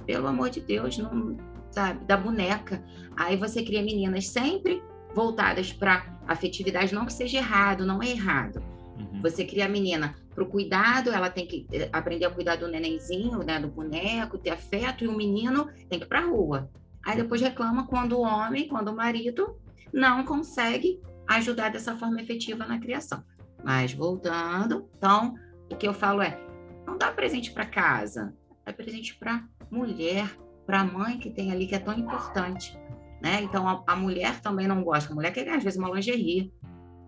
Pelo 0.04 0.26
amor 0.26 0.50
de 0.50 0.60
Deus, 0.60 0.98
não, 0.98 1.36
sabe? 1.70 2.04
Da 2.04 2.16
boneca. 2.16 2.82
Aí 3.16 3.36
você 3.36 3.62
cria 3.62 3.82
meninas 3.82 4.26
sempre 4.26 4.82
voltadas 5.14 5.72
para 5.72 6.11
afetividade, 6.32 6.94
não 6.94 7.06
que 7.06 7.12
seja 7.12 7.38
errado, 7.38 7.86
não 7.86 8.02
é 8.02 8.08
errado. 8.10 8.62
Uhum. 8.98 9.22
Você 9.22 9.44
cria 9.44 9.66
a 9.66 9.68
menina 9.68 10.14
para 10.34 10.44
o 10.44 10.46
cuidado, 10.46 11.10
ela 11.10 11.30
tem 11.30 11.46
que 11.46 11.66
eh, 11.72 11.88
aprender 11.92 12.24
a 12.24 12.30
cuidar 12.30 12.56
do 12.56 12.68
nenenzinho, 12.68 13.38
né, 13.40 13.58
do 13.58 13.68
boneco, 13.68 14.38
ter 14.38 14.50
afeto, 14.50 15.04
e 15.04 15.08
o 15.08 15.16
menino 15.16 15.66
tem 15.88 15.98
que 15.98 16.04
ir 16.04 16.08
para 16.08 16.20
a 16.20 16.26
rua. 16.26 16.70
Aí 17.04 17.16
depois 17.16 17.40
reclama 17.40 17.86
quando 17.86 18.18
o 18.18 18.22
homem, 18.22 18.68
quando 18.68 18.88
o 18.88 18.96
marido 18.96 19.56
não 19.92 20.24
consegue 20.24 21.00
ajudar 21.28 21.70
dessa 21.70 21.96
forma 21.96 22.20
efetiva 22.20 22.66
na 22.66 22.78
criação. 22.78 23.22
Mas 23.62 23.92
voltando, 23.92 24.88
então, 24.96 25.34
o 25.70 25.76
que 25.76 25.86
eu 25.86 25.94
falo 25.94 26.22
é: 26.22 26.38
não 26.86 26.96
dá 26.96 27.10
presente 27.12 27.52
para 27.52 27.66
casa, 27.66 28.34
dá 28.64 28.72
presente 28.72 29.16
para 29.16 29.44
mulher, 29.70 30.36
para 30.66 30.80
a 30.80 30.84
mãe 30.84 31.18
que 31.18 31.30
tem 31.30 31.52
ali, 31.52 31.66
que 31.66 31.74
é 31.74 31.78
tão 31.78 31.94
importante. 31.94 32.76
Né? 33.22 33.40
Então, 33.42 33.68
a, 33.68 33.84
a, 33.86 33.94
mulher 33.94 34.40
também 34.40 34.66
não 34.66 34.82
gosta. 34.82 35.12
A 35.12 35.14
mulher 35.14 35.32
quer 35.32 35.44
ganhar, 35.44 35.58
às 35.58 35.64
vezes, 35.64 35.78
uma 35.78 35.90
lingerie. 35.90 36.52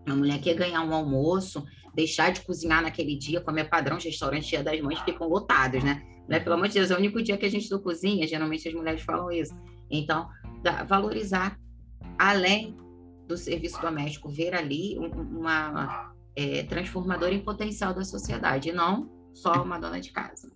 A 0.07 0.15
mulher 0.15 0.41
quer 0.41 0.55
ganhar 0.55 0.83
um 0.83 0.95
almoço, 0.95 1.65
deixar 1.95 2.31
de 2.31 2.43
cozinhar 2.43 2.83
naquele 2.83 3.17
dia, 3.17 3.41
comer 3.41 3.69
padrão, 3.69 3.97
os 3.97 4.05
restaurantes 4.05 4.49
dia 4.49 4.63
das 4.63 4.81
mães 4.81 5.01
ficam 5.01 5.27
lotados, 5.29 5.83
né? 5.83 6.03
Né? 6.29 6.41
Pelo 6.41 6.55
amor 6.55 6.69
de 6.69 6.75
Deus, 6.75 6.91
é 6.91 6.95
o 6.95 6.99
único 6.99 7.23
dia 7.23 7.37
que 7.37 7.47
a 7.47 7.51
gente 7.51 7.71
não 7.71 7.81
cozinha, 7.81 8.27
geralmente 8.27 8.69
as 8.69 8.75
mulheres 8.75 9.03
falam 9.03 9.31
isso. 9.31 9.55
Então, 9.91 10.29
valorizar 10.87 11.59
além 12.19 12.77
do 13.27 13.37
serviço 13.37 13.81
doméstico, 13.81 14.29
ver 14.29 14.55
ali 14.55 14.99
uma 14.99 16.15
é, 16.37 16.63
transformadora 16.65 17.35
em 17.35 17.41
potencial 17.41 17.95
da 17.95 18.05
sociedade, 18.05 18.69
e 18.69 18.73
não 18.73 19.11
só 19.33 19.63
uma 19.63 19.79
dona 19.79 20.01
de 20.01 20.13
casa. 20.13 20.51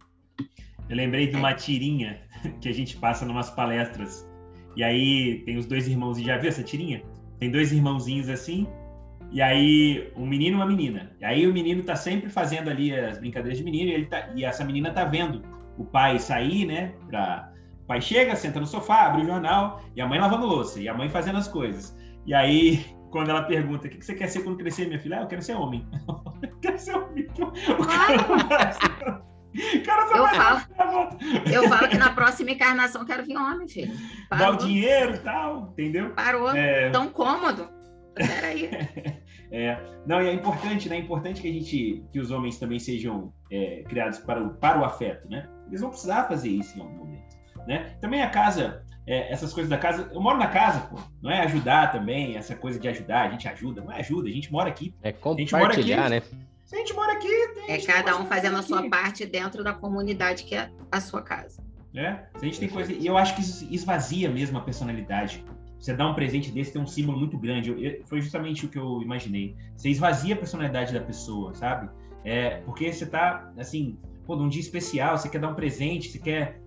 Eu 0.88 0.96
lembrei 0.96 1.26
de 1.26 1.36
uma 1.36 1.54
tirinha 1.54 2.22
que 2.60 2.68
a 2.68 2.72
gente 2.72 2.96
passa 2.96 3.24
em 3.24 3.28
umas 3.28 3.50
palestras. 3.50 4.27
E 4.76 4.82
aí 4.82 5.42
tem 5.44 5.56
os 5.56 5.66
dois 5.66 5.88
irmãos, 5.88 6.20
já 6.20 6.36
viu 6.36 6.48
essa 6.48 6.62
tirinha? 6.62 7.02
Tem 7.38 7.50
dois 7.50 7.72
irmãozinhos 7.72 8.28
assim, 8.28 8.66
e 9.30 9.42
aí 9.42 10.10
um 10.16 10.26
menino 10.26 10.56
e 10.56 10.60
uma 10.60 10.66
menina. 10.66 11.12
E 11.20 11.24
aí 11.24 11.46
o 11.46 11.52
menino 11.52 11.82
tá 11.82 11.96
sempre 11.96 12.30
fazendo 12.30 12.70
ali 12.70 12.94
as 12.94 13.18
brincadeiras 13.18 13.58
de 13.58 13.64
menino, 13.64 13.90
e, 13.90 13.94
ele 13.94 14.06
tá, 14.06 14.30
e 14.34 14.44
essa 14.44 14.64
menina 14.64 14.90
tá 14.92 15.04
vendo 15.04 15.42
o 15.76 15.84
pai 15.84 16.18
sair, 16.18 16.66
né? 16.66 16.92
Pra... 17.08 17.52
O 17.84 17.86
pai 17.88 18.00
chega, 18.00 18.36
senta 18.36 18.60
no 18.60 18.66
sofá, 18.66 19.06
abre 19.06 19.22
o 19.22 19.26
jornal, 19.26 19.80
e 19.96 20.00
a 20.00 20.06
mãe 20.06 20.18
lavando 20.18 20.46
louça, 20.46 20.80
e 20.80 20.88
a 20.88 20.94
mãe 20.94 21.08
fazendo 21.08 21.38
as 21.38 21.48
coisas. 21.48 21.96
E 22.26 22.34
aí, 22.34 22.84
quando 23.10 23.30
ela 23.30 23.42
pergunta, 23.42 23.86
o 23.86 23.90
que 23.90 24.04
você 24.04 24.14
quer 24.14 24.28
ser 24.28 24.42
quando 24.42 24.58
crescer, 24.58 24.86
minha 24.86 24.98
filha? 24.98 25.18
Ah, 25.18 25.22
eu 25.22 25.26
quero 25.26 25.42
ser 25.42 25.54
homem. 25.54 25.86
eu 26.42 26.56
quero 26.60 26.78
ser 26.78 26.96
homem. 26.96 27.26
O 27.78 27.86
cara 27.86 29.22
Cara, 29.84 30.16
eu, 30.16 30.26
falo, 30.28 31.16
eu 31.52 31.68
falo 31.68 31.88
que 31.88 31.96
na 31.96 32.10
próxima 32.14 32.50
encarnação 32.50 33.04
quero 33.04 33.24
vir 33.24 33.36
homem, 33.36 33.68
filho. 33.68 33.92
Parou. 34.28 34.46
Dá 34.46 34.52
o 34.52 34.56
dinheiro 34.56 35.14
e 35.14 35.18
tal, 35.18 35.68
entendeu? 35.72 36.10
Parou. 36.10 36.50
É... 36.50 36.90
Tão 36.90 37.08
cômodo. 37.08 37.68
Peraí. 38.14 38.68
é, 39.50 39.78
não, 40.06 40.20
e 40.20 40.28
é 40.28 40.32
importante, 40.32 40.88
né? 40.88 40.96
É 40.96 40.98
importante 40.98 41.40
que 41.40 41.48
a 41.48 41.52
gente, 41.52 42.04
que 42.12 42.20
os 42.20 42.30
homens 42.30 42.58
também 42.58 42.78
sejam 42.78 43.32
é, 43.50 43.84
criados 43.88 44.18
para 44.18 44.42
o, 44.42 44.54
para 44.54 44.80
o 44.80 44.84
afeto, 44.84 45.28
né? 45.28 45.48
Eles 45.68 45.80
vão 45.80 45.90
precisar 45.90 46.24
fazer 46.24 46.48
isso 46.48 46.76
em 46.78 46.82
algum 46.82 46.96
momento, 46.96 47.36
né? 47.66 47.96
Também 48.00 48.22
a 48.22 48.30
casa, 48.30 48.82
é, 49.06 49.32
essas 49.32 49.52
coisas 49.52 49.70
da 49.70 49.78
casa, 49.78 50.10
eu 50.12 50.20
moro 50.20 50.38
na 50.38 50.48
casa, 50.48 50.80
pô, 50.80 50.98
não 51.22 51.30
é 51.30 51.40
ajudar 51.44 51.92
também, 51.92 52.36
essa 52.36 52.56
coisa 52.56 52.78
de 52.78 52.88
ajudar, 52.88 53.26
a 53.26 53.30
gente 53.30 53.46
ajuda, 53.48 53.82
não 53.82 53.92
é 53.92 54.00
ajuda, 54.00 54.28
a 54.28 54.32
gente 54.32 54.50
mora 54.50 54.68
aqui. 54.68 54.94
É 55.02 55.12
compartilhar, 55.12 56.06
aqui, 56.06 56.10
né? 56.10 56.22
Se 56.68 56.74
a 56.74 56.78
gente 56.80 56.92
mora 56.92 57.14
aqui, 57.14 57.48
tem 57.54 57.74
É 57.74 57.80
cada 57.80 58.20
um 58.20 58.26
fazendo 58.26 58.58
a 58.58 58.62
sua 58.62 58.86
parte 58.90 59.24
dentro 59.24 59.64
da 59.64 59.72
comunidade 59.72 60.44
que 60.44 60.54
é 60.54 60.70
a 60.92 61.00
sua 61.00 61.22
casa. 61.22 61.64
É, 61.94 62.26
se 62.36 62.44
a 62.44 62.44
gente 62.44 62.60
tem 62.60 62.68
coisa. 62.68 62.92
E 62.92 63.06
eu 63.06 63.16
acho 63.16 63.34
que 63.34 63.40
isso 63.40 63.66
esvazia 63.70 64.28
mesmo 64.30 64.58
a 64.58 64.60
personalidade. 64.60 65.42
Você 65.80 65.94
dá 65.94 66.06
um 66.06 66.12
presente 66.12 66.50
desse, 66.50 66.74
tem 66.74 66.82
um 66.82 66.86
símbolo 66.86 67.18
muito 67.18 67.38
grande. 67.38 67.70
Eu, 67.70 67.78
eu, 67.78 68.02
foi 68.04 68.20
justamente 68.20 68.66
o 68.66 68.68
que 68.68 68.78
eu 68.78 69.00
imaginei. 69.00 69.56
Você 69.74 69.88
esvazia 69.88 70.34
a 70.34 70.36
personalidade 70.36 70.92
da 70.92 71.00
pessoa, 71.00 71.54
sabe? 71.54 71.88
É, 72.22 72.58
porque 72.66 72.92
você 72.92 73.06
tá, 73.06 73.50
assim, 73.56 73.98
pô, 74.26 74.36
num 74.36 74.50
dia 74.50 74.60
especial, 74.60 75.16
você 75.16 75.30
quer 75.30 75.40
dar 75.40 75.48
um 75.48 75.54
presente, 75.54 76.10
você 76.10 76.18
quer. 76.18 76.60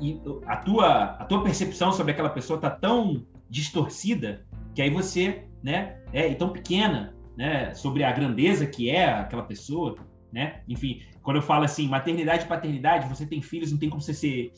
E 0.00 0.18
a 0.46 0.56
tua, 0.56 1.02
a 1.10 1.24
tua 1.26 1.42
percepção 1.42 1.92
sobre 1.92 2.12
aquela 2.12 2.30
pessoa 2.30 2.58
tá 2.58 2.70
tão 2.70 3.26
distorcida 3.50 4.46
que 4.74 4.80
aí 4.80 4.88
você, 4.88 5.44
né, 5.62 5.98
é 6.10 6.32
tão 6.34 6.48
pequena, 6.48 7.14
né, 7.36 7.74
sobre 7.74 8.02
a 8.02 8.12
grandeza 8.12 8.66
que 8.66 8.90
é 8.90 9.06
aquela 9.06 9.42
pessoa, 9.42 9.96
né? 10.32 10.62
Enfim, 10.68 11.02
quando 11.22 11.36
eu 11.36 11.42
falo 11.42 11.64
assim, 11.64 11.88
maternidade 11.88 12.44
e 12.44 12.48
paternidade, 12.48 13.08
você 13.08 13.26
tem 13.26 13.42
filhos, 13.42 13.70
não 13.70 13.78
tem 13.78 13.90
como 13.90 14.00
você 14.00 14.14
ser 14.14 14.52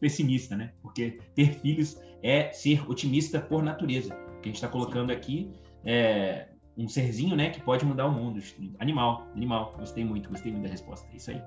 pessimista, 0.00 0.56
né? 0.56 0.72
Porque 0.82 1.18
ter 1.34 1.58
filhos 1.60 2.00
é 2.22 2.50
ser 2.52 2.88
otimista 2.90 3.40
por 3.40 3.62
natureza. 3.62 4.14
Que 4.42 4.48
a 4.48 4.52
gente 4.52 4.56
está 4.56 4.68
colocando 4.68 5.12
aqui 5.12 5.52
é 5.84 6.48
um 6.76 6.88
serzinho, 6.88 7.36
né, 7.36 7.50
que 7.50 7.60
pode 7.60 7.84
mudar 7.84 8.06
o 8.06 8.12
mundo. 8.12 8.40
Animal, 8.78 9.26
animal. 9.34 9.74
Gostei 9.78 10.04
muito, 10.04 10.28
gostei 10.28 10.50
muito 10.50 10.64
da 10.64 10.70
resposta. 10.70 11.06
É 11.12 11.16
isso 11.16 11.30
aí. 11.30 11.42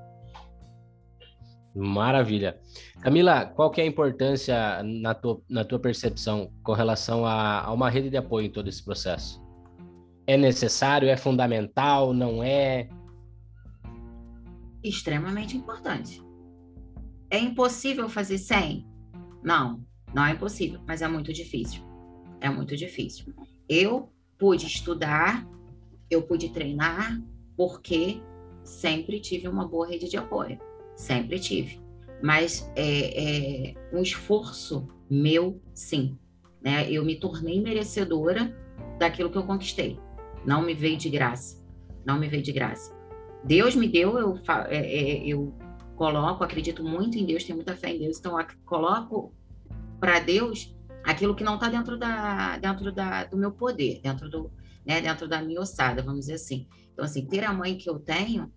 Maravilha. 1.76 2.58
Camila, 3.02 3.46
qual 3.46 3.70
que 3.70 3.82
é 3.82 3.84
a 3.84 3.88
importância 3.88 4.82
na 4.84 5.14
tua, 5.14 5.42
na 5.50 5.66
tua 5.66 5.80
percepção 5.80 6.50
com 6.64 6.72
relação 6.72 7.26
a, 7.26 7.62
a 7.62 7.74
uma 7.74 7.90
rede 7.90 8.10
de 8.10 8.16
apoio 8.16 8.48
em 8.48 8.50
todo 8.50 8.70
esse 8.70 8.84
processo? 8.84 9.45
É 10.28 10.38
necessário? 10.38 11.08
É 11.08 11.16
fundamental? 11.16 12.14
Não 12.14 12.44
é? 12.44 12.90
Extremamente 14.84 15.56
importante. 15.56 16.22
É 17.30 17.40
impossível 17.40 18.08
fazer 18.10 18.38
sem? 18.38 18.88
Não, 19.44 19.84
não 20.14 20.26
é 20.26 20.32
impossível, 20.32 20.80
mas 20.88 21.02
é 21.02 21.08
muito 21.08 21.32
difícil. 21.32 21.84
É 22.40 22.50
muito 22.50 22.76
difícil. 22.76 23.34
Eu 23.68 24.12
pude 24.38 24.66
estudar, 24.66 25.48
eu 26.10 26.22
pude 26.22 26.50
treinar, 26.50 27.22
porque 27.56 28.22
sempre 28.64 29.20
tive 29.20 29.48
uma 29.48 29.68
boa 29.68 29.88
rede 29.88 30.10
de 30.10 30.18
apoio. 30.18 30.60
Sempre 30.96 31.40
tive. 31.40 31.80
Mas 32.24 32.72
é, 32.76 33.72
é 33.72 33.76
um 33.94 34.02
esforço 34.02 34.88
meu, 35.10 35.62
sim. 35.74 36.18
Né? 36.64 36.90
Eu 36.92 37.06
me 37.06 37.16
tornei 37.16 37.62
merecedora 37.62 38.56
daquilo 38.98 39.30
que 39.30 39.38
eu 39.38 39.46
conquistei. 39.46 40.00
Não 40.46 40.62
me 40.62 40.74
veio 40.74 40.98
de 40.98 41.10
graça. 41.10 41.64
Não 42.06 42.20
me 42.20 42.28
veio 42.28 42.44
de 42.44 42.52
graça. 42.52 42.96
Deus 43.44 43.76
me 43.76 43.88
deu, 43.88 44.18
eu, 44.18 44.40
é, 44.68 44.78
é, 44.78 45.28
eu 45.28 45.54
coloco, 45.96 46.44
acredito 46.44 46.84
muito 46.84 47.18
em 47.18 47.26
Deus, 47.26 47.44
tenho 47.44 47.58
muita 47.58 47.76
fé 47.76 47.94
em 47.94 48.00
Deus, 48.00 48.18
então 48.18 48.36
coloco 48.66 49.34
para 50.00 50.20
Deus 50.20 50.76
aquilo 51.04 51.36
que 51.36 51.44
não 51.44 51.56
está 51.56 51.70
dentro 51.70 51.98
da 51.98 52.58
dentro 52.58 52.92
da, 52.92 53.24
do 53.26 53.38
meu 53.38 53.52
poder, 53.52 54.02
dentro 54.02 54.30
do 54.30 54.52
né, 54.86 55.00
dentro 55.00 55.28
da 55.28 55.42
minha 55.42 55.62
ossada, 55.62 56.02
vamos 56.02 56.22
dizer 56.22 56.34
assim. 56.34 56.68
Então 56.92 57.06
assim, 57.06 57.26
ter 57.26 57.44
a 57.44 57.54
mãe 57.54 57.78
que 57.78 57.90
eu 57.90 58.00
tenho 58.00 58.52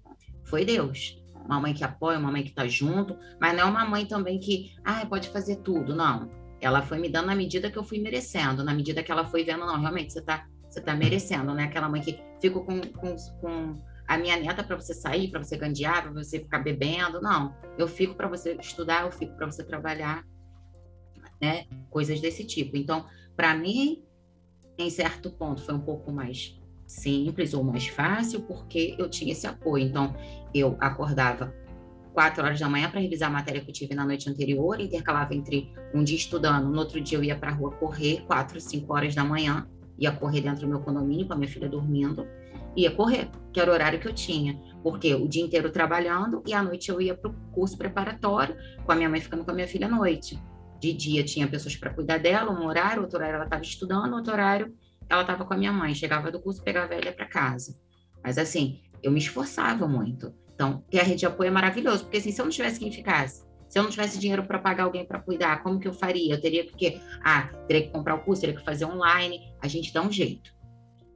foi 0.45 0.64
Deus, 0.64 1.22
uma 1.45 1.61
mãe 1.61 1.74
que 1.74 1.84
apoia, 1.84 2.18
uma 2.18 2.32
mãe 2.32 2.43
que 2.43 2.51
está 2.51 2.66
junto, 2.66 3.16
mas 3.41 3.55
não 3.55 3.61
é 3.61 3.64
uma 3.64 3.84
mãe 3.84 4.07
também 4.07 4.39
que 4.39 4.72
ah, 4.84 5.05
pode 5.07 5.28
fazer 5.28 5.57
tudo, 5.57 5.95
não. 5.95 6.30
Ela 6.61 6.82
foi 6.82 6.99
me 6.99 7.09
dando 7.09 7.26
na 7.26 7.36
medida 7.36 7.70
que 7.70 7.78
eu 7.78 7.84
fui 7.84 8.01
merecendo, 8.01 8.64
na 8.64 8.74
medida 8.74 9.03
que 9.03 9.12
ela 9.12 9.24
foi 9.24 9.45
vendo, 9.45 9.64
não, 9.64 9.78
realmente 9.78 10.12
você 10.12 10.18
está 10.18 10.47
você 10.79 10.81
tá 10.81 10.95
merecendo, 10.95 11.53
né? 11.55 11.64
Aquela 11.64 11.89
mãe 11.89 12.01
que 12.01 12.18
fica 12.41 12.61
com, 12.61 12.81
com, 12.81 13.16
com 13.41 13.74
a 14.07 14.16
minha 14.16 14.37
neta 14.37 14.62
para 14.62 14.76
você 14.76 14.95
sair, 14.95 15.31
para 15.31 15.43
você 15.43 15.57
gandear, 15.57 16.03
para 16.03 16.12
você 16.12 16.39
ficar 16.39 16.61
bebendo. 16.61 17.20
Não, 17.20 17.55
eu 17.76 17.89
fico 17.89 18.14
para 18.14 18.29
você 18.29 18.55
estudar, 18.61 19.03
eu 19.03 19.12
fico 19.12 19.35
para 19.37 19.47
você 19.47 19.64
trabalhar, 19.64 20.24
né? 21.41 21.66
Coisas 21.91 22.20
desse 22.20 22.45
tipo. 22.45 22.76
Então, 22.76 23.07
para 23.37 23.55
mim, 23.55 24.05
em 24.79 24.91
certo 24.91 25.31
ponto, 25.31 25.61
foi 25.62 25.74
um 25.74 25.81
pouco 25.81 26.12
mais 26.12 26.57
simples 26.87 27.53
ou 27.53 27.62
mais 27.62 27.89
fácil, 27.89 28.43
porque 28.43 28.95
eu 28.99 29.11
tinha 29.11 29.33
esse 29.33 29.47
apoio. 29.47 29.85
Então, 29.85 30.14
eu 30.55 30.76
acordava 30.81 31.53
quatro 32.14 32.43
horas 32.43 32.59
da 32.59 32.68
manhã 32.68 32.91
para 32.91 33.01
revisar 33.01 33.29
a 33.29 33.33
matéria 33.33 33.61
que 33.61 33.70
eu 33.70 33.74
tive 33.74 33.95
na 33.95 34.05
noite 34.05 34.29
anterior, 34.29 34.81
intercalava 34.81 35.35
entre 35.35 35.72
um 35.95 36.03
dia 36.03 36.16
estudando, 36.16 36.68
no 36.68 36.79
outro 36.79 37.01
dia 37.01 37.18
eu 37.18 37.22
ia 37.22 37.37
para 37.37 37.51
a 37.51 37.55
rua 37.55 37.72
correr, 37.72 38.24
quatro, 38.26 38.61
cinco 38.61 38.93
horas 38.93 39.14
da 39.14 39.22
manhã, 39.22 39.68
ia 39.99 40.13
correr 40.13 40.41
dentro 40.41 40.63
do 40.63 40.69
meu 40.69 40.81
condomínio 40.81 41.27
com 41.27 41.33
a 41.33 41.37
minha 41.37 41.49
filha 41.49 41.69
dormindo 41.69 42.27
ia 42.81 42.91
correr, 42.91 43.29
que 43.53 43.61
era 43.61 43.71
o 43.71 43.75
horário 43.75 43.99
que 43.99 44.07
eu 44.07 44.15
tinha, 44.15 44.59
porque 44.83 45.15
o 45.15 45.27
dia 45.29 45.43
inteiro 45.43 45.71
trabalhando 45.71 46.43
e 46.47 46.53
à 46.53 46.63
noite 46.63 46.91
eu 46.91 47.01
ia 47.01 47.15
para 47.15 47.31
o 47.31 47.35
curso 47.53 47.77
preparatório, 47.77 48.57
com 48.85 48.93
a 48.93 48.95
minha 48.95 49.09
mãe 49.09 49.21
ficando 49.21 49.45
com 49.45 49.51
a 49.51 49.55
minha 49.55 49.67
filha 49.67 49.87
à 49.87 49.91
noite. 49.91 50.41
De 50.81 50.93
dia 50.93 51.25
tinha 51.25 51.49
pessoas 51.49 51.77
para 51.77 51.91
cuidar 51.93 52.19
dela, 52.19 52.53
um 52.53 52.67
horário, 52.67 53.03
outro 53.03 53.19
horário 53.19 53.37
ela 53.37 53.45
estava 53.45 53.63
estudando, 53.63 54.15
outro 54.15 54.33
horário 54.33 54.73
ela 55.09 55.23
estava 55.23 55.45
com 55.45 55.55
a 55.55 55.57
minha 55.57 55.73
mãe. 55.73 55.95
Chegava 55.95 56.31
do 56.31 56.41
curso, 56.41 56.63
pegava 56.63 56.95
ela 56.95 57.11
para 57.11 57.27
casa. 57.27 57.77
Mas 58.23 58.39
assim, 58.39 58.81
eu 59.03 59.11
me 59.11 59.19
esforçava 59.19 59.89
muito. 59.89 60.33
Então, 60.55 60.85
ter 60.91 61.01
a 61.01 61.03
rede 61.03 61.21
de 61.21 61.27
apoio 61.27 61.49
é 61.49 61.51
maravilhoso, 61.51 62.05
porque 62.05 62.19
assim, 62.19 62.31
se 62.31 62.41
eu 62.41 62.45
não 62.45 62.53
tivesse 62.53 62.79
quem 62.79 62.93
ficasse, 62.93 63.45
se 63.69 63.79
eu 63.79 63.83
não 63.83 63.91
tivesse 63.91 64.19
dinheiro 64.19 64.45
para 64.45 64.59
pagar 64.59 64.85
alguém 64.85 65.05
para 65.05 65.21
cuidar, 65.21 65.62
como 65.62 65.79
que 65.79 65.87
eu 65.87 65.93
faria? 65.93 66.35
Eu 66.35 66.41
teria 66.41 66.64
que, 66.64 67.01
ah, 67.23 67.49
teria 67.66 67.83
que 67.83 67.91
comprar 67.91 68.14
o 68.14 68.21
curso, 68.21 68.41
teria 68.41 68.57
que 68.57 68.64
fazer 68.64 68.87
online. 68.87 69.53
A 69.61 69.69
gente 69.69 69.93
dá 69.93 70.03
um 70.03 70.11
jeito. 70.11 70.55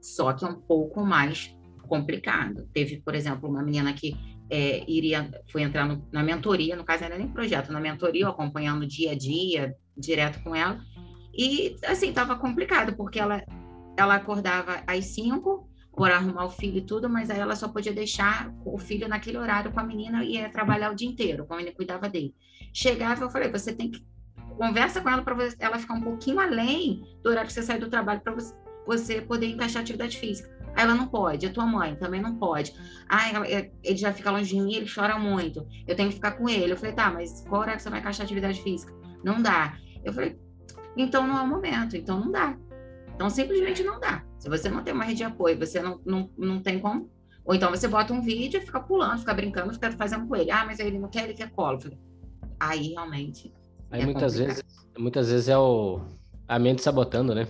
Só 0.00 0.32
que 0.32 0.44
é 0.44 0.48
um 0.48 0.60
pouco 0.60 1.04
mais 1.04 1.56
complicado. 1.88 2.68
Teve, 2.72 3.00
por 3.00 3.14
exemplo, 3.14 3.48
uma 3.48 3.62
menina 3.62 3.92
que 3.92 4.14
é, 4.50 4.84
iria, 4.86 5.30
foi 5.50 5.62
entrar 5.62 5.86
no, 5.86 6.06
na 6.12 6.22
mentoria, 6.22 6.76
no 6.76 6.84
caso 6.84 7.00
não 7.00 7.08
era 7.08 7.18
nem 7.18 7.28
projeto, 7.28 7.72
na 7.72 7.80
mentoria, 7.80 8.28
acompanhando 8.28 8.86
dia 8.86 9.12
a 9.12 9.14
dia, 9.14 9.74
direto 9.96 10.42
com 10.42 10.54
ela. 10.54 10.78
E 11.34 11.76
assim, 11.86 12.10
estava 12.10 12.36
complicado, 12.36 12.94
porque 12.94 13.18
ela, 13.18 13.42
ela 13.96 14.16
acordava 14.16 14.82
às 14.86 15.06
5, 15.06 15.68
por 15.94 16.10
arrumar 16.10 16.46
o 16.46 16.50
filho 16.50 16.78
e 16.78 16.86
tudo, 16.86 17.08
mas 17.08 17.30
aí 17.30 17.38
ela 17.38 17.54
só 17.54 17.68
podia 17.68 17.92
deixar 17.92 18.52
o 18.64 18.78
filho 18.78 19.08
naquele 19.08 19.36
horário 19.36 19.70
com 19.70 19.80
a 19.80 19.84
menina 19.84 20.24
e 20.24 20.34
ia 20.36 20.48
trabalhar 20.48 20.90
o 20.90 20.94
dia 20.94 21.08
inteiro, 21.08 21.46
como 21.46 21.60
ele 21.60 21.72
cuidava 21.72 22.08
dele. 22.08 22.34
Chegava, 22.72 23.24
eu 23.24 23.30
falei, 23.30 23.50
você 23.50 23.72
tem 23.72 23.90
que 23.90 24.04
conversa 24.56 25.00
com 25.00 25.08
ela 25.08 25.22
para 25.22 25.36
ela 25.58 25.78
ficar 25.78 25.94
um 25.94 26.00
pouquinho 26.00 26.40
além 26.40 27.02
do 27.22 27.30
horário 27.30 27.48
que 27.48 27.52
você 27.52 27.62
sai 27.62 27.78
do 27.78 27.90
trabalho 27.90 28.20
para 28.20 28.34
você 28.86 29.20
poder 29.20 29.46
encaixar 29.46 29.82
atividade 29.82 30.16
física. 30.18 30.50
Aí 30.74 30.84
ela 30.84 30.94
não 30.94 31.06
pode, 31.06 31.46
a 31.46 31.52
tua 31.52 31.66
mãe 31.66 31.94
também 31.96 32.22
não 32.22 32.36
pode. 32.36 32.74
Ah, 33.06 33.20
ele 33.82 33.96
já 33.96 34.12
fica 34.12 34.30
longe 34.30 34.54
de 34.54 34.60
mim, 34.60 34.74
ele 34.74 34.90
chora 34.92 35.18
muito. 35.18 35.66
Eu 35.86 35.94
tenho 35.94 36.08
que 36.08 36.14
ficar 36.14 36.32
com 36.32 36.48
ele. 36.48 36.72
Eu 36.72 36.76
falei, 36.78 36.94
tá, 36.94 37.10
mas 37.10 37.44
qual 37.46 37.60
horário 37.60 37.76
que 37.76 37.82
você 37.82 37.90
vai 37.90 38.00
encaixar 38.00 38.24
atividade 38.24 38.62
física? 38.62 38.92
Não 39.22 39.42
dá. 39.42 39.76
Eu 40.02 40.14
falei, 40.14 40.38
então 40.96 41.26
não 41.26 41.38
é 41.38 41.42
o 41.42 41.46
momento, 41.46 41.96
então 41.96 42.18
não 42.18 42.30
dá. 42.30 42.56
Então 43.14 43.28
simplesmente 43.28 43.82
não 43.82 44.00
dá. 44.00 44.24
Se 44.42 44.48
você 44.48 44.68
não 44.68 44.82
tem 44.82 44.92
uma 44.92 45.04
rede 45.04 45.18
de 45.18 45.22
apoio, 45.22 45.56
você 45.56 45.80
não, 45.80 46.00
não, 46.04 46.28
não 46.36 46.60
tem 46.60 46.80
como. 46.80 47.08
Ou 47.44 47.54
então 47.54 47.70
você 47.70 47.86
bota 47.86 48.12
um 48.12 48.20
vídeo 48.20 48.58
e 48.60 48.66
fica 48.66 48.80
pulando, 48.80 49.20
fica 49.20 49.32
brincando, 49.32 49.72
fica 49.72 49.92
fazendo 49.92 50.26
com 50.26 50.34
ele. 50.34 50.50
Ah, 50.50 50.64
mas 50.66 50.80
ele 50.80 50.98
não 50.98 51.08
quer, 51.08 51.22
ele 51.22 51.34
quer 51.34 51.48
colo. 51.50 51.78
Aí 52.58 52.88
realmente. 52.88 53.54
Aí 53.88 54.00
é 54.00 54.04
muitas 54.04 54.36
vezes, 54.36 54.64
muitas 54.98 55.30
vezes 55.30 55.48
é 55.48 55.56
o 55.56 56.00
a 56.48 56.58
mente 56.58 56.82
sabotando, 56.82 57.36
né? 57.36 57.46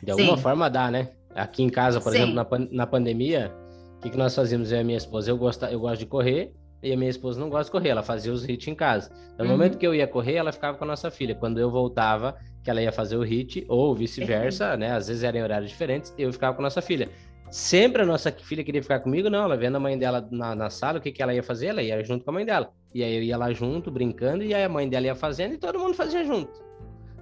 De 0.00 0.12
alguma 0.12 0.36
Sim. 0.36 0.42
forma 0.44 0.70
dá, 0.70 0.92
né? 0.92 1.10
Aqui 1.34 1.64
em 1.64 1.68
casa, 1.68 2.00
por 2.00 2.12
Sim. 2.12 2.18
exemplo, 2.18 2.36
na, 2.36 2.46
na 2.70 2.86
pandemia, 2.86 3.52
o 3.98 4.02
que, 4.02 4.10
que 4.10 4.16
nós 4.16 4.32
fazíamos, 4.32 4.70
eu 4.70 4.78
e 4.78 4.80
a 4.82 4.84
minha 4.84 4.98
esposa? 4.98 5.28
Eu 5.28 5.36
gosto, 5.36 5.64
eu 5.64 5.80
gosto 5.80 5.98
de 5.98 6.06
correr, 6.06 6.52
e 6.84 6.92
a 6.92 6.96
minha 6.96 7.10
esposa 7.10 7.40
não 7.40 7.50
gosta 7.50 7.64
de 7.64 7.72
correr, 7.72 7.88
ela 7.88 8.04
fazia 8.04 8.32
os 8.32 8.48
hits 8.48 8.68
em 8.68 8.76
casa. 8.76 9.10
No 9.36 9.44
Uhum. 9.44 9.50
momento 9.50 9.76
que 9.76 9.84
eu 9.84 9.92
ia 9.92 10.06
correr, 10.06 10.34
ela 10.34 10.52
ficava 10.52 10.78
com 10.78 10.84
a 10.84 10.86
nossa 10.86 11.10
filha. 11.10 11.34
Quando 11.34 11.58
eu 11.58 11.68
voltava, 11.68 12.36
que 12.66 12.70
ela 12.70 12.82
ia 12.82 12.90
fazer 12.90 13.16
o 13.16 13.22
hit, 13.22 13.64
ou 13.68 13.94
vice-versa, 13.94 14.76
né? 14.76 14.90
Às 14.90 15.06
vezes 15.06 15.22
eram 15.22 15.38
em 15.38 15.42
horários 15.44 15.70
diferentes, 15.70 16.12
eu 16.18 16.32
ficava 16.32 16.52
com 16.52 16.62
a 16.62 16.64
nossa 16.64 16.82
filha. 16.82 17.08
Sempre 17.48 18.02
a 18.02 18.04
nossa 18.04 18.32
filha 18.32 18.64
queria 18.64 18.82
ficar 18.82 18.98
comigo, 18.98 19.30
não. 19.30 19.44
Ela 19.44 19.56
vendo 19.56 19.76
a 19.76 19.80
mãe 19.80 19.96
dela 19.96 20.26
na, 20.32 20.52
na 20.52 20.68
sala, 20.68 20.98
o 20.98 21.00
que, 21.00 21.12
que 21.12 21.22
ela 21.22 21.32
ia 21.32 21.44
fazer? 21.44 21.66
Ela 21.66 21.80
ia 21.80 22.02
junto 22.02 22.24
com 22.24 22.32
a 22.32 22.34
mãe 22.34 22.44
dela. 22.44 22.72
E 22.92 23.04
aí 23.04 23.16
eu 23.16 23.22
ia 23.22 23.36
lá 23.36 23.52
junto, 23.52 23.88
brincando, 23.88 24.42
e 24.42 24.52
aí 24.52 24.64
a 24.64 24.68
mãe 24.68 24.88
dela 24.88 25.06
ia 25.06 25.14
fazendo 25.14 25.54
e 25.54 25.58
todo 25.58 25.78
mundo 25.78 25.94
fazia 25.94 26.24
junto. 26.24 26.60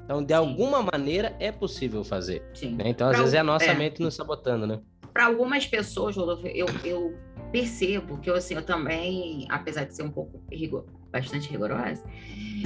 Então, 0.03 0.25
de 0.25 0.33
Sim. 0.33 0.39
alguma 0.39 0.83
maneira, 0.83 1.37
é 1.39 1.53
possível 1.53 2.03
fazer. 2.03 2.43
Sim. 2.55 2.77
né? 2.77 2.85
Então, 2.89 3.07
às 3.07 3.13
Pra 3.13 3.21
vezes, 3.21 3.35
é 3.35 3.39
a 3.39 3.45
nossa 3.45 3.67
é. 3.67 3.75
mente 3.75 4.01
nos 4.01 4.15
sabotando, 4.15 4.67
né? 4.67 4.81
para 5.15 5.27
algumas 5.27 5.65
pessoas, 5.65 6.17
Rodolfo, 6.17 6.45
eu, 6.49 6.67
eu 6.85 7.17
percebo 7.53 8.19
que 8.19 8.29
eu, 8.29 8.35
assim, 8.35 8.55
eu 8.55 8.63
também, 8.67 9.47
apesar 9.49 9.85
de 9.85 9.95
ser 9.95 10.03
um 10.03 10.11
pouco 10.11 10.43
rigor, 10.51 10.85
bastante 11.13 11.49
rigorosa, 11.49 12.03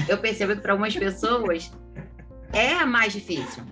eu 0.09 0.16
percebo 0.16 0.57
que 0.57 0.62
para 0.62 0.72
algumas 0.72 0.97
pessoas 0.97 1.70
é 2.53 2.84
mais 2.84 3.12
difícil. 3.12 3.64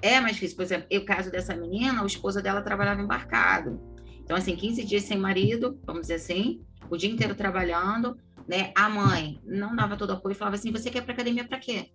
É 0.00 0.20
mais 0.20 0.34
difícil. 0.34 0.56
Por 0.56 0.62
exemplo, 0.62 0.86
o 0.90 1.04
caso 1.04 1.30
dessa 1.30 1.54
menina, 1.54 2.02
o 2.02 2.06
esposo 2.06 2.42
dela 2.42 2.62
trabalhava 2.62 3.00
embarcado. 3.00 3.80
Então, 4.22 4.36
assim, 4.36 4.56
15 4.56 4.84
dias 4.84 5.04
sem 5.04 5.18
marido, 5.18 5.78
vamos 5.84 6.02
dizer 6.02 6.14
assim, 6.14 6.64
o 6.88 6.96
dia 6.96 7.10
inteiro 7.10 7.34
trabalhando, 7.34 8.16
né? 8.46 8.72
A 8.74 8.88
mãe 8.88 9.40
não 9.44 9.74
dava 9.74 9.96
todo 9.96 10.12
apoio, 10.12 10.34
falava 10.34 10.56
assim: 10.56 10.72
você 10.72 10.90
quer 10.90 10.98
ir 10.98 11.02
para 11.02 11.14
academia 11.14 11.44
para 11.44 11.58
quê? 11.58 11.90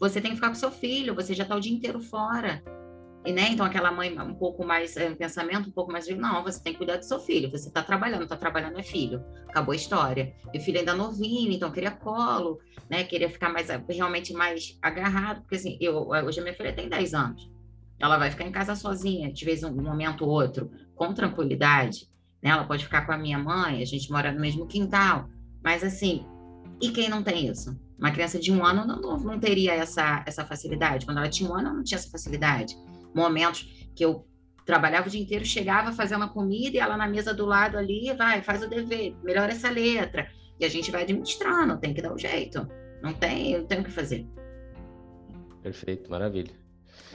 Você 0.00 0.20
tem 0.20 0.30
que 0.30 0.36
ficar 0.36 0.48
com 0.48 0.54
seu 0.54 0.70
filho, 0.70 1.14
você 1.14 1.34
já 1.34 1.42
está 1.42 1.56
o 1.56 1.60
dia 1.60 1.72
inteiro 1.72 2.00
fora. 2.00 2.62
E, 3.24 3.32
né, 3.32 3.50
então 3.50 3.66
aquela 3.66 3.90
mãe 3.90 4.16
um 4.18 4.34
pouco 4.34 4.64
mais, 4.64 4.96
é, 4.96 5.10
um 5.10 5.14
pensamento 5.14 5.68
um 5.68 5.72
pouco 5.72 5.90
mais 5.92 6.08
não, 6.16 6.42
você 6.42 6.62
tem 6.62 6.72
que 6.72 6.78
cuidar 6.78 6.96
do 6.96 7.04
seu 7.04 7.18
filho, 7.18 7.50
você 7.50 7.68
está 7.68 7.82
trabalhando, 7.82 8.22
está 8.22 8.36
trabalhando 8.36 8.78
é 8.78 8.82
filho, 8.82 9.22
acabou 9.48 9.72
a 9.72 9.76
história. 9.76 10.34
E 10.54 10.58
o 10.58 10.60
filho 10.60 10.78
ainda 10.78 10.94
novinho, 10.94 11.52
então 11.52 11.70
queria 11.70 11.90
colo, 11.90 12.58
né, 12.88 13.04
queria 13.04 13.28
ficar 13.28 13.50
mais, 13.52 13.68
realmente 13.88 14.32
mais 14.32 14.78
agarrado, 14.80 15.40
porque 15.40 15.56
assim, 15.56 15.76
eu, 15.80 16.08
hoje 16.08 16.40
a 16.40 16.42
minha 16.42 16.54
filha 16.54 16.72
tem 16.72 16.88
10 16.88 17.14
anos, 17.14 17.50
ela 17.98 18.16
vai 18.16 18.30
ficar 18.30 18.44
em 18.44 18.52
casa 18.52 18.74
sozinha, 18.76 19.32
de 19.32 19.44
vez 19.44 19.62
em 19.62 19.66
um 19.66 19.82
momento 19.82 20.24
ou 20.24 20.30
outro, 20.30 20.70
com 20.94 21.12
tranquilidade, 21.12 22.08
né, 22.42 22.50
ela 22.50 22.64
pode 22.64 22.84
ficar 22.84 23.04
com 23.04 23.12
a 23.12 23.18
minha 23.18 23.38
mãe, 23.38 23.82
a 23.82 23.86
gente 23.86 24.10
mora 24.10 24.32
no 24.32 24.40
mesmo 24.40 24.66
quintal, 24.66 25.28
mas 25.62 25.82
assim, 25.82 26.24
e 26.80 26.90
quem 26.90 27.08
não 27.10 27.22
tem 27.22 27.48
isso? 27.48 27.76
Uma 27.98 28.12
criança 28.12 28.38
de 28.38 28.52
um 28.52 28.64
ano 28.64 28.86
não, 28.86 29.18
não, 29.18 29.40
teria 29.40 29.74
essa, 29.74 30.22
essa 30.24 30.46
facilidade, 30.46 31.04
quando 31.04 31.18
ela 31.18 31.28
tinha 31.28 31.50
um 31.50 31.54
ano, 31.54 31.74
não 31.74 31.82
tinha 31.82 31.98
essa 31.98 32.08
facilidade 32.08 32.76
momentos 33.14 33.88
que 33.94 34.04
eu 34.04 34.26
trabalhava 34.64 35.08
o 35.08 35.10
dia 35.10 35.20
inteiro, 35.20 35.44
chegava 35.44 35.88
a 35.88 35.92
fazer 35.92 36.14
uma 36.14 36.28
comida 36.28 36.76
e 36.76 36.80
ela 36.80 36.96
na 36.96 37.08
mesa 37.08 37.32
do 37.32 37.46
lado 37.46 37.78
ali, 37.78 38.12
vai, 38.12 38.42
faz 38.42 38.62
o 38.62 38.68
dever, 38.68 39.16
melhora 39.24 39.52
essa 39.52 39.70
letra. 39.70 40.28
E 40.60 40.64
a 40.64 40.68
gente 40.68 40.90
vai 40.90 41.02
administrando, 41.02 41.78
tem 41.78 41.94
que 41.94 42.02
dar 42.02 42.12
o 42.12 42.18
jeito. 42.18 42.68
Não 43.02 43.12
tem, 43.14 43.52
eu 43.52 43.64
tenho 43.64 43.80
o 43.80 43.84
que 43.84 43.90
fazer. 43.90 44.26
Perfeito, 45.62 46.10
maravilha. 46.10 46.52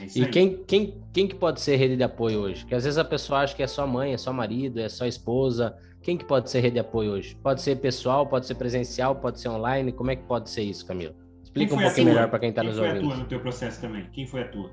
É 0.00 0.06
E 0.18 0.26
quem, 0.26 0.64
quem, 0.64 1.00
quem 1.12 1.28
que 1.28 1.34
pode 1.34 1.60
ser 1.60 1.76
rede 1.76 1.96
de 1.96 2.02
apoio 2.02 2.40
hoje? 2.40 2.62
Porque 2.62 2.74
às 2.74 2.84
vezes 2.84 2.98
a 2.98 3.04
pessoa 3.04 3.40
acha 3.40 3.54
que 3.54 3.62
é 3.62 3.66
só 3.66 3.86
mãe, 3.86 4.12
é 4.12 4.16
só 4.16 4.32
marido, 4.32 4.80
é 4.80 4.88
só 4.88 5.06
esposa. 5.06 5.76
Quem 6.02 6.18
que 6.18 6.24
pode 6.24 6.50
ser 6.50 6.60
rede 6.60 6.74
de 6.74 6.80
apoio 6.80 7.12
hoje? 7.12 7.36
Pode 7.36 7.62
ser 7.62 7.76
pessoal, 7.76 8.26
pode 8.26 8.46
ser 8.46 8.56
presencial, 8.56 9.16
pode 9.16 9.40
ser 9.40 9.48
online. 9.48 9.92
Como 9.92 10.10
é 10.10 10.16
que 10.16 10.24
pode 10.24 10.50
ser 10.50 10.62
isso, 10.62 10.84
Camila? 10.84 11.14
Quem 11.14 11.42
Explica 11.44 11.74
um 11.76 11.78
pouquinho 11.78 12.06
melhor 12.08 12.28
para 12.28 12.38
quem 12.40 12.50
está 12.50 12.62
Quem 12.62 12.70
nos 12.70 12.78
foi 12.78 12.88
a 12.88 12.92
ouvindo. 12.94 13.08
tua 13.08 13.16
no 13.16 13.24
teu 13.26 13.40
processo 13.40 13.80
também? 13.80 14.08
Quem 14.12 14.26
foi 14.26 14.42
a 14.42 14.48
tua? 14.48 14.70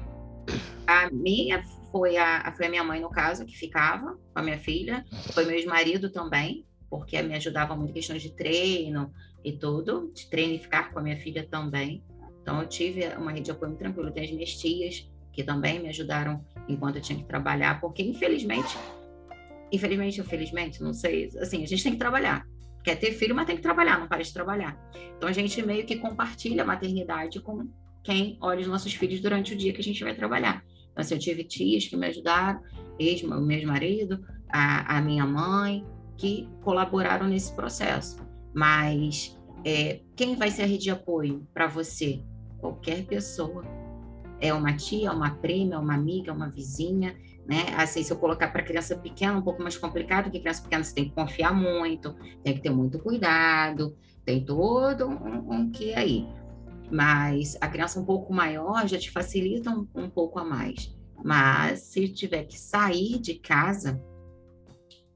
A 0.87 1.09
minha 1.11 1.63
foi 1.91 2.17
a, 2.17 2.53
foi 2.55 2.67
a 2.67 2.69
minha 2.69 2.83
mãe, 2.83 2.99
no 2.99 3.09
caso, 3.09 3.45
que 3.45 3.57
ficava 3.57 4.13
com 4.15 4.39
a 4.39 4.41
minha 4.41 4.57
filha. 4.57 5.05
Foi 5.33 5.45
meu 5.45 5.55
ex-marido 5.55 6.09
também, 6.09 6.65
porque 6.89 7.21
me 7.21 7.35
ajudava 7.35 7.75
muito 7.75 7.91
em 7.91 7.93
questões 7.93 8.21
de 8.21 8.31
treino 8.33 9.11
e 9.43 9.51
tudo, 9.53 10.11
de 10.13 10.29
treino 10.29 10.53
e 10.53 10.59
ficar 10.59 10.91
com 10.91 10.99
a 10.99 11.01
minha 11.01 11.17
filha 11.17 11.47
também. 11.49 12.03
Então, 12.41 12.61
eu 12.61 12.67
tive 12.67 13.05
uma 13.17 13.31
rede 13.31 13.45
de 13.45 13.51
apoio 13.51 13.75
tranquila. 13.75 14.11
Tem 14.11 14.23
as 14.23 14.31
minhas 14.31 14.55
tias, 14.55 15.09
que 15.31 15.43
também 15.43 15.79
me 15.79 15.89
ajudaram 15.89 16.43
enquanto 16.67 16.97
eu 16.97 17.01
tinha 17.01 17.17
que 17.19 17.25
trabalhar, 17.25 17.79
porque 17.79 18.01
infelizmente, 18.01 18.77
infelizmente 19.71 20.19
ou 20.19 20.27
felizmente, 20.27 20.81
não 20.81 20.93
sei, 20.93 21.29
assim, 21.39 21.63
a 21.63 21.67
gente 21.67 21.83
tem 21.83 21.93
que 21.93 21.97
trabalhar. 21.97 22.45
Quer 22.83 22.95
ter 22.95 23.11
filho, 23.11 23.35
mas 23.35 23.45
tem 23.45 23.55
que 23.55 23.61
trabalhar, 23.61 23.99
não 23.99 24.07
para 24.07 24.23
de 24.23 24.33
trabalhar. 24.33 24.77
Então, 25.15 25.29
a 25.29 25.31
gente 25.31 25.61
meio 25.61 25.85
que 25.85 25.97
compartilha 25.97 26.63
a 26.63 26.65
maternidade 26.65 27.39
com 27.39 27.69
quem 28.03 28.37
olha 28.41 28.61
os 28.61 28.67
nossos 28.67 28.93
filhos 28.93 29.19
durante 29.19 29.53
o 29.53 29.57
dia 29.57 29.73
que 29.73 29.81
a 29.81 29.83
gente 29.83 30.03
vai 30.03 30.15
trabalhar. 30.15 30.63
Então, 30.91 31.01
assim, 31.01 31.15
eu 31.15 31.19
tive 31.19 31.43
tias 31.43 31.87
que 31.87 31.95
me 31.95 32.07
ajudaram, 32.07 32.61
ex, 32.99 33.23
o 33.23 33.29
meu 33.29 33.67
marido, 33.67 34.19
a, 34.49 34.97
a 34.97 35.01
minha 35.01 35.25
mãe, 35.25 35.85
que 36.17 36.47
colaboraram 36.61 37.27
nesse 37.27 37.53
processo. 37.53 38.17
Mas 38.53 39.37
é, 39.65 40.01
quem 40.15 40.35
vai 40.35 40.51
ser 40.51 40.63
a 40.63 40.65
rede 40.65 40.83
de 40.83 40.91
apoio 40.91 41.47
para 41.53 41.67
você? 41.67 42.21
Qualquer 42.59 43.05
pessoa. 43.05 43.63
É 44.39 44.53
uma 44.53 44.75
tia, 44.75 45.11
uma 45.11 45.35
prima, 45.35 45.79
uma 45.79 45.93
amiga, 45.93 46.33
uma 46.33 46.49
vizinha, 46.49 47.15
né? 47.47 47.65
Assim, 47.77 48.01
se 48.01 48.11
eu 48.11 48.17
colocar 48.17 48.47
para 48.47 48.63
criança 48.63 48.97
pequena, 48.97 49.37
um 49.37 49.41
pouco 49.41 49.61
mais 49.61 49.77
complicado, 49.77 50.25
porque 50.25 50.39
criança 50.39 50.63
pequena 50.63 50.83
você 50.83 50.95
tem 50.95 51.05
que 51.09 51.15
confiar 51.15 51.53
muito, 51.53 52.15
tem 52.43 52.55
que 52.55 52.61
ter 52.61 52.71
muito 52.71 52.97
cuidado, 52.97 53.95
tem 54.25 54.43
todo 54.43 55.07
um, 55.07 55.51
um 55.51 55.71
que 55.71 55.93
aí 55.93 56.27
mas 56.91 57.57
a 57.61 57.67
criança 57.67 57.99
um 57.99 58.05
pouco 58.05 58.33
maior 58.33 58.87
já 58.87 58.99
te 58.99 59.09
facilita 59.09 59.71
um, 59.71 59.87
um, 59.95 60.09
pouco 60.09 60.37
a 60.39 60.43
mais. 60.43 60.93
Mas 61.23 61.81
se 61.81 62.09
tiver 62.09 62.43
que 62.43 62.59
sair 62.59 63.19
de 63.19 63.35
casa, 63.35 64.01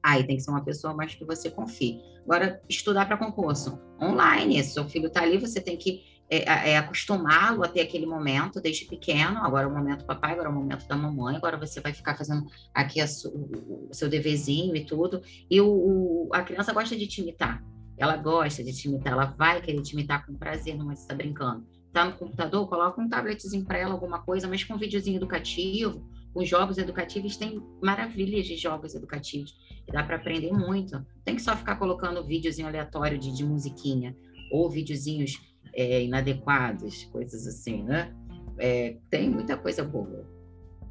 aí 0.02 0.26
tem 0.26 0.38
que 0.38 0.44
ser 0.44 0.52
uma 0.52 0.64
pessoa 0.64 0.94
mais 0.94 1.14
que 1.14 1.26
você 1.26 1.50
confie. 1.50 2.00
Agora, 2.24 2.62
estudar 2.70 3.06
para 3.06 3.18
concurso 3.18 3.80
online, 4.02 4.64
seu 4.64 4.88
filho 4.88 5.08
está 5.08 5.22
ali, 5.22 5.38
você 5.38 5.60
tem 5.60 5.78
que 5.78 6.04
é, 6.30 6.72
é, 6.72 6.78
acostumá-lo 6.78 7.64
a 7.64 7.68
ter 7.68 7.82
aquele 7.82 8.06
momento 8.06 8.62
desde 8.62 8.86
pequeno. 8.86 9.44
Agora 9.44 9.66
é 9.66 9.68
o 9.68 9.74
momento 9.74 10.00
do 10.00 10.06
papai, 10.06 10.32
agora 10.32 10.48
é 10.48 10.52
o 10.52 10.56
momento 10.56 10.88
da 10.88 10.96
mamãe, 10.96 11.36
agora 11.36 11.58
você 11.58 11.80
vai 11.80 11.94
ficar 11.94 12.16
fazendo 12.16 12.46
aqui 12.74 13.06
su, 13.08 13.30
o, 13.30 13.90
seu 13.92 14.10
deverzinho 14.10 14.76
e 14.76 14.86
tudo. 14.86 15.22
E 15.50 15.60
o, 15.60 15.68
o, 15.68 16.30
a 16.34 16.42
criança 16.42 16.74
gosta 16.74 16.96
de 16.96 17.08
te 17.08 17.22
imitar. 17.22 17.64
Ela 17.98 18.18
gosta 18.18 18.64
de 18.64 18.74
te 18.74 18.88
imitar, 18.88 19.14
ela 19.14 19.26
vai 19.26 19.62
querer 19.62 19.82
te 19.82 19.94
imitar 19.94 20.26
com 20.26 20.34
prazer, 20.36 20.76
não 20.78 20.92
está 20.92 21.16
brincando. 21.16 21.66
Tá 21.94 22.04
no 22.04 22.14
computador, 22.18 22.68
coloca 22.68 23.02
um 23.02 23.08
tabletzinho 23.08 23.64
para 23.64 23.78
ela, 23.78 23.94
alguma 23.94 24.22
coisa, 24.22 24.48
mas 24.48 24.64
com 24.64 24.74
um 24.74 24.78
videozinho 24.78 25.16
educativo. 25.16 26.06
Os 26.34 26.50
jogos 26.50 26.78
educativos 26.78 27.38
têm 27.38 27.64
maravilhas 27.82 28.46
de 28.46 28.58
jogos 28.58 28.94
educativos. 28.94 29.56
Dá 29.92 30.04
para 30.04 30.18
aprender 30.18 30.52
muito. 30.52 31.06
Tem 31.24 31.36
que 31.36 31.42
só 31.42 31.56
ficar 31.56 31.78
colocando 31.78 32.22
videozinho 32.26 32.68
aleatório 32.68 33.18
de, 33.18 33.34
de 33.34 33.46
musiquinha, 33.46 34.14
ou 34.52 34.70
videozinhos 34.70 35.40
é, 35.74 36.04
inadequados, 36.04 37.06
coisas 37.06 37.48
assim, 37.48 37.84
né? 37.84 38.14
É, 38.58 38.98
tem 39.10 39.30
muita 39.30 39.56
coisa 39.56 39.84
boa 39.84 40.28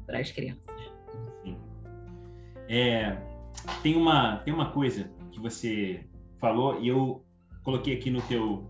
para 0.07 0.19
as 0.19 0.31
crianças. 0.31 0.63
É, 2.67 3.15
tem, 3.83 3.95
uma, 3.95 4.37
tem 4.37 4.53
uma 4.53 4.71
coisa 4.71 5.11
que 5.31 5.39
você 5.39 6.03
falou 6.39 6.79
e 6.81 6.87
eu 6.87 7.23
coloquei 7.63 7.95
aqui 7.95 8.09
no 8.09 8.21
teu 8.23 8.69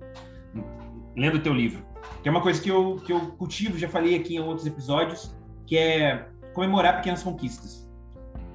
lendo 1.15 1.35
o 1.35 1.41
teu 1.41 1.53
livro. 1.53 1.85
Que 2.21 2.29
é 2.29 2.31
uma 2.31 2.41
coisa 2.41 2.61
que 2.61 2.69
eu, 2.69 2.97
que 2.97 3.11
eu 3.11 3.19
cultivo 3.33 3.77
já 3.77 3.87
falei 3.87 4.15
aqui 4.15 4.35
em 4.35 4.39
outros 4.39 4.65
episódios 4.65 5.35
que 5.65 5.77
é 5.77 6.29
comemorar 6.53 6.97
pequenas 6.97 7.23
conquistas. 7.23 7.87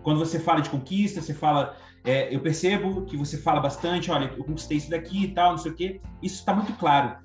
Quando 0.02 0.18
você 0.18 0.38
fala 0.38 0.60
de 0.60 0.70
conquista 0.70 1.20
você 1.20 1.34
fala 1.34 1.76
é, 2.04 2.34
eu 2.34 2.40
percebo 2.40 3.04
que 3.04 3.16
você 3.16 3.36
fala 3.36 3.60
bastante 3.60 4.10
olha 4.10 4.32
eu 4.36 4.44
conquistei 4.44 4.78
isso 4.78 4.90
daqui 4.90 5.24
e 5.24 5.28
tal 5.28 5.50
não 5.52 5.58
sei 5.58 5.72
o 5.72 5.74
que 5.74 6.00
isso 6.22 6.36
está 6.36 6.54
muito 6.54 6.72
claro. 6.74 7.16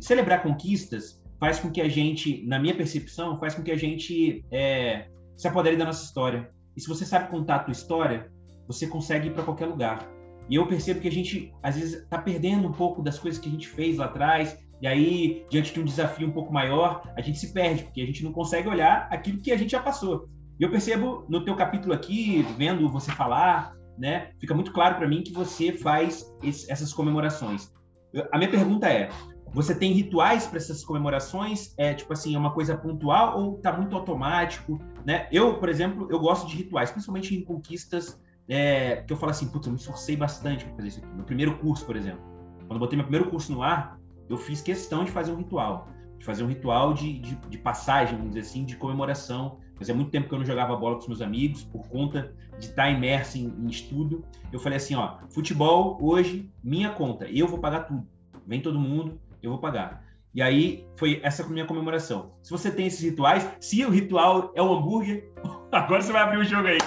Celebrar 0.00 0.42
conquistas 0.42 1.20
faz 1.38 1.58
com 1.58 1.70
que 1.70 1.80
a 1.80 1.88
gente 1.88 2.44
na 2.46 2.58
minha 2.58 2.74
percepção 2.74 3.38
faz 3.38 3.54
com 3.54 3.62
que 3.62 3.70
a 3.70 3.76
gente 3.76 4.44
é, 4.50 5.08
se 5.36 5.48
apodere 5.48 5.76
da 5.76 5.84
nossa 5.84 6.04
história. 6.04 6.50
E 6.76 6.80
se 6.80 6.88
você 6.88 7.04
sabe 7.04 7.30
contar 7.30 7.56
a 7.56 7.58
tua 7.60 7.72
história 7.72 8.30
você 8.66 8.86
consegue 8.86 9.28
ir 9.28 9.32
para 9.32 9.42
qualquer 9.42 9.66
lugar 9.66 10.19
e 10.50 10.56
eu 10.56 10.66
percebo 10.66 11.00
que 11.00 11.06
a 11.06 11.12
gente, 11.12 11.54
às 11.62 11.76
vezes, 11.76 12.02
está 12.02 12.18
perdendo 12.18 12.66
um 12.66 12.72
pouco 12.72 13.00
das 13.00 13.18
coisas 13.18 13.40
que 13.40 13.48
a 13.48 13.52
gente 13.52 13.68
fez 13.68 13.96
lá 13.96 14.06
atrás, 14.06 14.58
e 14.82 14.86
aí, 14.86 15.46
diante 15.48 15.72
de 15.72 15.80
um 15.80 15.84
desafio 15.84 16.26
um 16.26 16.32
pouco 16.32 16.52
maior, 16.52 17.02
a 17.16 17.20
gente 17.20 17.38
se 17.38 17.52
perde, 17.52 17.84
porque 17.84 18.00
a 18.00 18.06
gente 18.06 18.24
não 18.24 18.32
consegue 18.32 18.68
olhar 18.68 19.06
aquilo 19.12 19.40
que 19.40 19.52
a 19.52 19.56
gente 19.56 19.70
já 19.70 19.80
passou. 19.80 20.28
E 20.58 20.64
eu 20.64 20.70
percebo 20.70 21.24
no 21.28 21.44
teu 21.44 21.54
capítulo 21.54 21.94
aqui, 21.94 22.42
vendo 22.58 22.88
você 22.88 23.12
falar, 23.12 23.76
né, 23.96 24.30
fica 24.40 24.52
muito 24.52 24.72
claro 24.72 24.96
para 24.96 25.06
mim 25.06 25.22
que 25.22 25.32
você 25.32 25.72
faz 25.72 26.34
esse, 26.42 26.70
essas 26.70 26.92
comemorações. 26.92 27.70
Eu, 28.12 28.26
a 28.32 28.36
minha 28.36 28.50
pergunta 28.50 28.88
é: 28.88 29.08
você 29.54 29.72
tem 29.72 29.92
rituais 29.92 30.48
para 30.48 30.56
essas 30.56 30.84
comemorações? 30.84 31.72
É 31.78 31.94
tipo 31.94 32.12
assim, 32.12 32.34
é 32.34 32.38
uma 32.38 32.52
coisa 32.52 32.76
pontual 32.76 33.38
ou 33.40 33.58
tá 33.58 33.72
muito 33.72 33.94
automático? 33.94 34.80
Né? 35.04 35.28
Eu, 35.30 35.58
por 35.58 35.68
exemplo, 35.68 36.08
eu 36.10 36.18
gosto 36.18 36.48
de 36.48 36.56
rituais, 36.56 36.90
principalmente 36.90 37.36
em 37.36 37.44
conquistas 37.44 38.18
é, 38.50 38.96
que 39.06 39.12
eu 39.12 39.16
falo 39.16 39.30
assim, 39.30 39.48
putz, 39.48 39.66
eu 39.66 39.72
me 39.72 39.78
esforcei 39.78 40.16
bastante 40.16 40.64
para 40.64 40.74
fazer 40.76 40.88
isso 40.88 40.98
aqui. 40.98 41.08
No 41.16 41.24
primeiro 41.24 41.56
curso, 41.58 41.86
por 41.86 41.96
exemplo, 41.96 42.20
quando 42.66 42.72
eu 42.72 42.78
botei 42.78 42.96
meu 42.96 43.06
primeiro 43.06 43.30
curso 43.30 43.52
no 43.52 43.62
ar, 43.62 43.98
eu 44.28 44.36
fiz 44.36 44.60
questão 44.60 45.04
de 45.04 45.10
fazer 45.10 45.32
um 45.32 45.36
ritual, 45.36 45.88
de 46.18 46.24
fazer 46.24 46.44
um 46.44 46.48
ritual 46.48 46.92
de, 46.92 47.18
de, 47.18 47.34
de 47.36 47.58
passagem, 47.58 48.16
vamos 48.16 48.34
dizer 48.34 48.40
assim, 48.40 48.64
de 48.64 48.76
comemoração 48.76 49.58
Fazia 49.80 49.94
muito 49.94 50.10
tempo 50.10 50.28
que 50.28 50.34
eu 50.34 50.38
não 50.38 50.44
jogava 50.44 50.76
bola 50.76 50.96
com 50.96 51.00
os 51.00 51.08
meus 51.08 51.22
amigos, 51.22 51.64
por 51.64 51.88
conta 51.88 52.34
de 52.58 52.66
estar 52.66 52.90
imerso 52.90 53.38
em, 53.38 53.46
em 53.46 53.66
estudo. 53.66 54.22
Eu 54.52 54.60
falei 54.60 54.76
assim, 54.76 54.94
ó, 54.94 55.16
futebol 55.30 55.96
hoje, 56.02 56.50
minha 56.62 56.90
conta, 56.90 57.24
eu 57.30 57.48
vou 57.48 57.58
pagar 57.58 57.84
tudo. 57.84 58.06
Vem 58.46 58.60
todo 58.60 58.78
mundo, 58.78 59.18
eu 59.42 59.52
vou 59.52 59.58
pagar. 59.58 60.04
E 60.34 60.42
aí 60.42 60.86
foi 60.96 61.18
essa 61.22 61.48
minha 61.48 61.64
comemoração. 61.64 62.32
Se 62.42 62.50
você 62.50 62.70
tem 62.70 62.88
esses 62.88 63.00
rituais, 63.00 63.50
se 63.58 63.82
o 63.82 63.88
ritual 63.88 64.52
é 64.54 64.60
o 64.60 64.70
hambúrguer, 64.70 65.32
agora 65.72 66.02
você 66.02 66.12
vai 66.12 66.24
abrir 66.24 66.40
o 66.40 66.44
jogo 66.44 66.68
aí. 66.68 66.78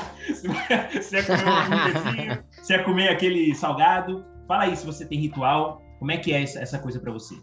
Se 1.01 1.17
é 1.17 1.23
comer 1.23 2.39
um 2.39 2.63
se 2.63 2.73
é 2.73 2.79
comer 2.79 3.09
aquele 3.09 3.53
salgado, 3.55 4.25
fala 4.47 4.63
aí 4.63 4.75
se 4.75 4.85
você 4.85 5.05
tem 5.05 5.19
ritual, 5.19 5.81
como 5.99 6.11
é 6.11 6.17
que 6.17 6.33
é 6.33 6.41
essa 6.41 6.79
coisa 6.79 6.99
para 6.99 7.11
você? 7.11 7.35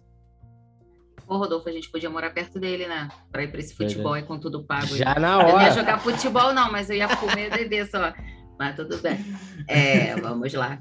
Ô, 1.27 1.37
Rodolfo, 1.37 1.69
a 1.69 1.73
gente 1.73 1.89
podia 1.89 2.11
morar 2.11 2.31
perto 2.31 2.59
dele, 2.59 2.89
né? 2.89 3.09
Pra 3.31 3.45
ir 3.45 3.53
pra 3.53 3.61
esse 3.61 3.75
futebol 3.75 4.17
e 4.17 4.23
com 4.23 4.39
tudo 4.39 4.65
pago. 4.65 4.97
Já 4.97 5.15
na 5.15 5.39
hora. 5.39 5.49
Eu 5.49 5.57
não 5.57 5.63
ia 5.63 5.71
jogar 5.71 5.99
futebol, 6.01 6.53
não, 6.53 6.73
mas 6.73 6.91
eu 6.91 6.97
ia 6.97 7.09
comer 7.17 7.47
e 7.47 7.51
beber 7.51 7.87
só. 7.87 8.13
Mas 8.59 8.75
tudo 8.75 8.99
bem. 8.99 9.25
É, 9.69 10.17
vamos 10.17 10.53
lá. 10.53 10.81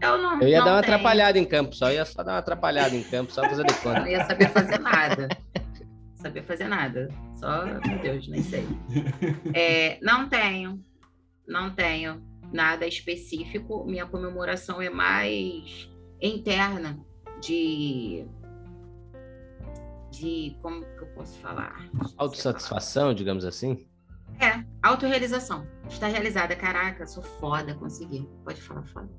Eu, 0.00 0.18
não, 0.18 0.40
eu 0.40 0.48
ia 0.48 0.58
não 0.58 0.64
dar 0.66 0.72
uma 0.74 0.82
tenho. 0.82 0.94
atrapalhada 0.94 1.38
em 1.38 1.44
campo, 1.44 1.74
só 1.74 1.90
ia 1.90 2.04
só 2.04 2.22
dar 2.22 2.32
uma 2.32 2.38
atrapalhada 2.38 2.94
em 2.94 3.02
campo, 3.02 3.32
só 3.32 3.42
fazer 3.42 3.64
de 3.64 3.74
conta. 3.74 4.00
Não 4.00 4.06
ia 4.06 4.24
saber 4.24 4.50
fazer 4.50 4.78
nada. 4.78 5.28
Saber 6.24 6.42
fazer 6.44 6.68
nada. 6.68 7.08
Só, 7.34 7.66
meu 7.66 7.98
Deus, 8.00 8.26
nem 8.28 8.42
sei. 8.42 8.66
É, 9.54 9.98
não 10.00 10.28
tenho. 10.28 10.82
Não 11.46 11.70
tenho 11.74 12.22
nada 12.50 12.86
específico. 12.86 13.84
Minha 13.84 14.06
comemoração 14.06 14.80
é 14.80 14.88
mais 14.88 15.90
interna 16.20 16.98
de 17.40 18.26
de 20.10 20.56
como 20.62 20.84
que 20.84 21.02
eu 21.02 21.08
posso 21.08 21.36
falar? 21.40 21.90
Autossatisfação, 22.16 23.12
digamos 23.12 23.44
assim? 23.44 23.84
É, 24.40 24.64
autorrealização. 24.80 25.66
Está 25.88 26.06
realizada. 26.06 26.54
Caraca, 26.54 27.04
sou 27.06 27.22
foda, 27.22 27.74
consegui. 27.74 28.26
Pode 28.44 28.62
falar 28.62 28.84
foda. 28.84 29.10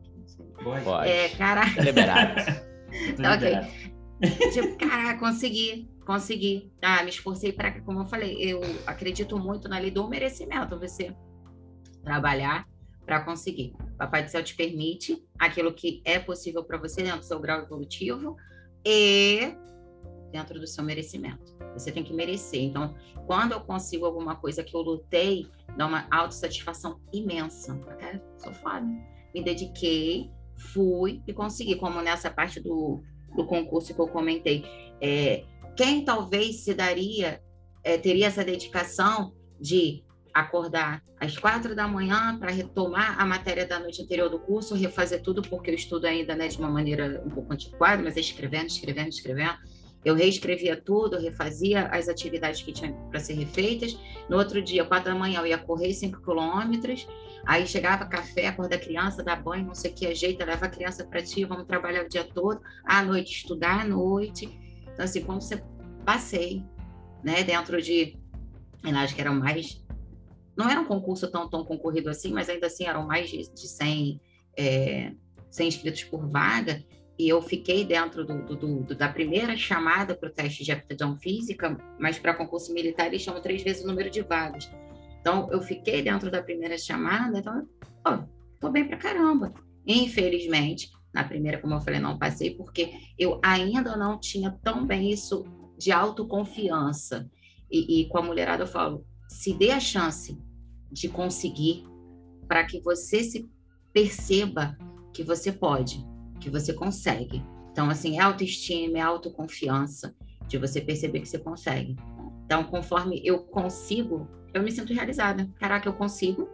Pode. 0.64 1.10
É, 1.10 1.30
caraca. 1.30 1.82
liberado. 1.82 2.36
tá, 3.22 3.36
ok. 3.36 4.52
tipo, 4.52 4.78
caraca, 4.78 5.20
consegui, 5.20 5.90
consegui. 6.06 6.72
Ah, 6.82 7.04
me 7.04 7.10
esforcei 7.10 7.52
para, 7.52 7.82
como 7.82 8.02
eu 8.02 8.06
falei, 8.06 8.38
eu 8.40 8.62
acredito 8.86 9.38
muito 9.38 9.68
na 9.68 9.80
lei 9.80 9.92
do 9.92 10.08
merecimento. 10.08 10.80
Você 10.80 11.16
trabalhar 12.04 12.68
para 13.06 13.22
conseguir. 13.22 13.74
Papai 13.98 14.24
do 14.24 14.30
Céu 14.30 14.44
te 14.44 14.56
permite 14.56 15.24
aquilo 15.40 15.74
que 15.74 16.02
é 16.06 16.20
possível 16.20 16.64
para 16.64 16.78
você 16.78 17.04
dentro 17.04 17.20
do 17.20 17.26
seu 17.26 17.40
grau 17.40 17.62
evolutivo 17.62 18.36
e 18.86 19.56
dentro 20.32 20.60
do 20.60 20.68
seu 20.68 20.84
merecimento. 20.84 21.56
Você 21.74 21.92
tem 21.92 22.04
que 22.04 22.14
merecer. 22.14 22.62
Então, 22.62 22.96
quando 23.26 23.54
eu 23.54 23.62
consigo 23.62 24.06
alguma 24.06 24.36
coisa 24.36 24.64
que 24.64 24.76
eu 24.76 24.82
lutei, 24.82 25.48
dá 25.78 25.86
uma 25.86 26.08
autossatisfação 26.12 27.00
imensa. 27.14 27.78
Cara, 28.00 28.24
sou 28.38 28.54
foda. 28.54 28.86
Me 29.34 29.44
dediquei, 29.44 30.30
fui 30.56 31.22
e 31.28 31.34
consegui. 31.34 31.76
Como 31.76 32.02
nessa 32.02 32.30
parte 32.30 32.60
do, 32.60 33.02
do 33.36 33.46
concurso 33.46 33.94
que 33.94 34.00
eu 34.00 34.08
comentei. 34.08 34.66
É, 35.02 35.44
quem 35.76 36.04
talvez 36.04 36.64
se 36.64 36.74
daria, 36.74 37.42
é, 37.84 37.98
teria 37.98 38.28
essa 38.28 38.44
dedicação 38.44 39.34
de 39.60 40.04
acordar 40.34 41.02
às 41.20 41.38
quatro 41.38 41.76
da 41.76 41.88
manhã 41.88 42.38
para 42.38 42.52
retomar 42.52 43.20
a 43.20 43.26
matéria 43.26 43.66
da 43.66 43.80
noite 43.80 44.02
anterior 44.02 44.30
do 44.30 44.40
curso, 44.40 44.76
refazer 44.76 45.22
tudo, 45.22 45.42
porque 45.42 45.72
eu 45.72 45.76
estudo 45.76 46.06
ainda 46.06 46.36
né, 46.36 46.48
de 46.48 46.58
uma 46.58 46.70
maneira 46.70 47.24
um 47.26 47.30
pouco 47.30 47.54
antiquada, 47.54 48.04
mas 48.04 48.18
é 48.18 48.20
escrevendo, 48.20 48.68
escrevendo, 48.68 49.10
escrevendo 49.10 49.58
eu 50.06 50.14
reescrevia 50.14 50.80
tudo, 50.80 51.18
refazia 51.18 51.88
as 51.88 52.08
atividades 52.08 52.62
que 52.62 52.72
tinham 52.72 52.94
para 53.10 53.20
ser 53.20 53.34
refeitas. 53.34 54.00
No 54.30 54.38
outro 54.38 54.62
dia, 54.62 54.86
quatro 54.86 55.12
da 55.12 55.18
manhã, 55.18 55.40
eu 55.40 55.48
ia 55.48 55.58
correr 55.58 55.92
cinco 55.94 56.22
quilômetros. 56.22 57.08
Aí 57.44 57.66
chegava 57.66 58.06
café, 58.06 58.48
acorda 58.48 58.76
a 58.76 58.80
criança, 58.80 59.24
dá 59.24 59.36
banho, 59.36 59.66
não 59.66 59.74
sei 59.74 59.90
o 59.90 59.96
que, 59.96 60.06
ajeita, 60.06 60.46
leva 60.46 60.68
a 60.68 60.70
criança 60.70 61.04
para 61.04 61.24
ti, 61.24 61.44
vamos 61.44 61.66
trabalhar 61.66 62.06
o 62.06 62.08
dia 62.08 62.24
todo. 62.24 62.62
À 62.86 63.02
noite, 63.02 63.32
estudar 63.32 63.82
à 63.82 63.88
noite. 63.88 64.48
Então, 64.96 65.06
assim, 65.06 65.22
como 65.22 65.40
você 65.40 65.64
passei, 66.04 66.64
né, 67.24 67.44
dentro 67.44 67.80
de. 67.80 68.18
Eu 68.84 68.98
acho 68.98 69.14
que 69.14 69.22
eram 69.22 69.36
mais. 69.36 69.84
Não 70.58 70.68
era 70.68 70.80
um 70.80 70.86
concurso 70.86 71.30
tão, 71.30 71.48
tão 71.48 71.64
concorrido 71.64 72.10
assim, 72.10 72.32
mas 72.32 72.50
ainda 72.50 72.66
assim 72.66 72.86
eram 72.86 73.06
mais 73.06 73.30
de, 73.30 73.48
de 73.54 73.68
100, 73.68 74.22
é, 74.58 75.12
100 75.52 75.68
inscritos 75.68 76.04
por 76.06 76.28
vaga 76.30 76.84
e 77.18 77.30
eu 77.30 77.42
fiquei 77.42 77.86
dentro 77.86 78.26
do, 78.26 78.42
do, 78.44 78.84
do, 78.84 78.96
da 78.96 79.08
primeira 79.08 79.56
chamada 79.56 80.16
para 80.16 80.30
o 80.30 80.32
teste 80.32 80.64
de 80.64 80.72
aptidão 80.72 81.18
física, 81.18 81.78
mas 81.98 82.20
para 82.20 82.34
concurso 82.34 82.74
militar 82.74 83.08
eles 83.08 83.22
chamam 83.22 83.42
três 83.42 83.64
vezes 83.64 83.84
o 83.84 83.88
número 83.88 84.10
de 84.10 84.22
vagas. 84.22 84.70
Então, 85.22 85.50
eu 85.52 85.62
fiquei 85.62 86.02
dentro 86.02 86.30
da 86.30 86.44
primeira 86.44 86.78
chamada, 86.78 87.40
então, 87.40 87.68
pô, 88.04 88.24
tô 88.60 88.70
bem 88.70 88.86
para 88.86 88.98
caramba. 88.98 89.54
Infelizmente, 89.88 90.90
na 91.16 91.24
primeira, 91.24 91.60
como 91.60 91.74
eu 91.74 91.82
falei, 91.82 92.00
não 92.00 92.20
passei, 92.20 92.54
porque 92.54 92.94
eu 93.18 93.40
ainda 93.42 93.96
não 93.96 94.20
tinha 94.20 94.52
tão 94.62 94.86
bem 94.86 95.10
isso 95.10 95.46
de 95.78 95.92
autoconfiança. 95.92 97.30
E, 97.72 98.02
e 98.02 98.10
com 98.10 98.18
a 98.18 98.22
mulherada 98.22 98.64
eu 98.64 98.68
falo, 98.68 99.06
se 99.30 99.54
dê 99.54 99.72
a 99.72 99.80
chance 99.80 100.38
de 100.92 101.08
conseguir 101.08 101.86
para 102.48 102.66
que 102.66 102.82
você 102.82 103.24
se 103.24 103.50
perceba 103.94 104.78
que 105.14 105.24
você 105.24 105.52
pode 105.52 106.06
que 106.40 106.50
você 106.50 106.74
consegue. 106.74 107.42
Então, 107.72 107.90
assim, 107.90 108.20
é 108.20 108.22
autoestima, 108.22 108.98
é 108.98 109.02
autoconfiança, 109.02 110.14
de 110.48 110.58
você 110.58 110.80
perceber 110.80 111.22
que 111.22 111.28
você 111.28 111.40
consegue. 111.40 111.96
Então, 112.46 112.64
conforme 112.66 113.20
eu 113.26 113.40
consigo, 113.40 114.28
eu 114.54 114.62
me 114.62 114.72
sinto 114.72 114.94
realizada. 114.94 115.50
Caraca, 115.56 115.90
eu 115.90 115.94
consigo. 115.94 116.48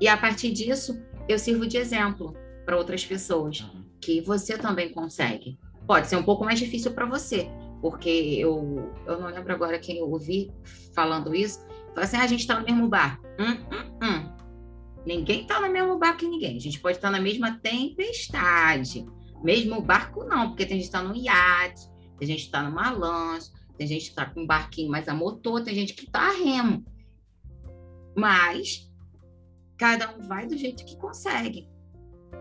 E 0.00 0.08
a 0.08 0.16
partir 0.16 0.50
disso, 0.50 1.00
eu 1.28 1.38
sirvo 1.38 1.66
de 1.66 1.76
exemplo 1.76 2.34
para 2.68 2.76
outras 2.76 3.02
pessoas 3.02 3.60
uhum. 3.60 3.82
que 3.98 4.20
você 4.20 4.58
também 4.58 4.92
consegue. 4.92 5.58
Pode 5.86 6.06
ser 6.06 6.16
um 6.16 6.22
pouco 6.22 6.44
mais 6.44 6.58
difícil 6.58 6.92
para 6.92 7.06
você, 7.06 7.48
porque 7.80 8.10
eu, 8.10 8.92
eu 9.06 9.18
não 9.18 9.28
lembro 9.28 9.54
agora 9.54 9.78
quem 9.78 9.96
eu 9.96 10.10
ouvi 10.10 10.52
falando 10.94 11.34
isso. 11.34 11.60
Falou 11.94 12.02
assim: 12.02 12.18
ah, 12.18 12.24
a 12.24 12.26
gente 12.26 12.40
está 12.40 12.60
no 12.60 12.66
mesmo 12.66 12.86
bar. 12.86 13.18
Hum, 13.40 13.56
hum, 13.72 13.98
hum. 14.02 14.36
Ninguém 15.06 15.42
está 15.42 15.62
no 15.62 15.72
mesmo 15.72 15.98
bar 15.98 16.14
que 16.18 16.28
ninguém. 16.28 16.58
A 16.58 16.60
gente 16.60 16.78
pode 16.78 16.98
estar 16.98 17.10
na 17.10 17.18
mesma 17.18 17.58
tempestade, 17.58 19.06
mesmo 19.42 19.78
o 19.78 19.82
barco 19.82 20.22
não, 20.24 20.48
porque 20.48 20.66
tem 20.66 20.76
gente 20.76 20.90
que 20.90 20.96
está 20.96 21.02
no 21.02 21.16
iate, 21.16 21.88
tem 22.18 22.28
gente 22.28 22.40
que 22.40 22.48
está 22.48 22.62
numa 22.62 22.90
lancha, 22.90 23.50
tem 23.78 23.86
gente 23.86 24.02
que 24.02 24.10
está 24.10 24.26
com 24.26 24.42
um 24.42 24.46
barquinho 24.46 24.90
mais 24.90 25.08
a 25.08 25.14
motor, 25.14 25.64
tem 25.64 25.74
gente 25.74 25.94
que 25.94 26.04
está 26.04 26.20
a 26.20 26.32
remo. 26.32 26.84
Mas 28.14 28.92
cada 29.78 30.14
um 30.14 30.28
vai 30.28 30.46
do 30.46 30.54
jeito 30.54 30.84
que 30.84 30.98
consegue. 30.98 31.66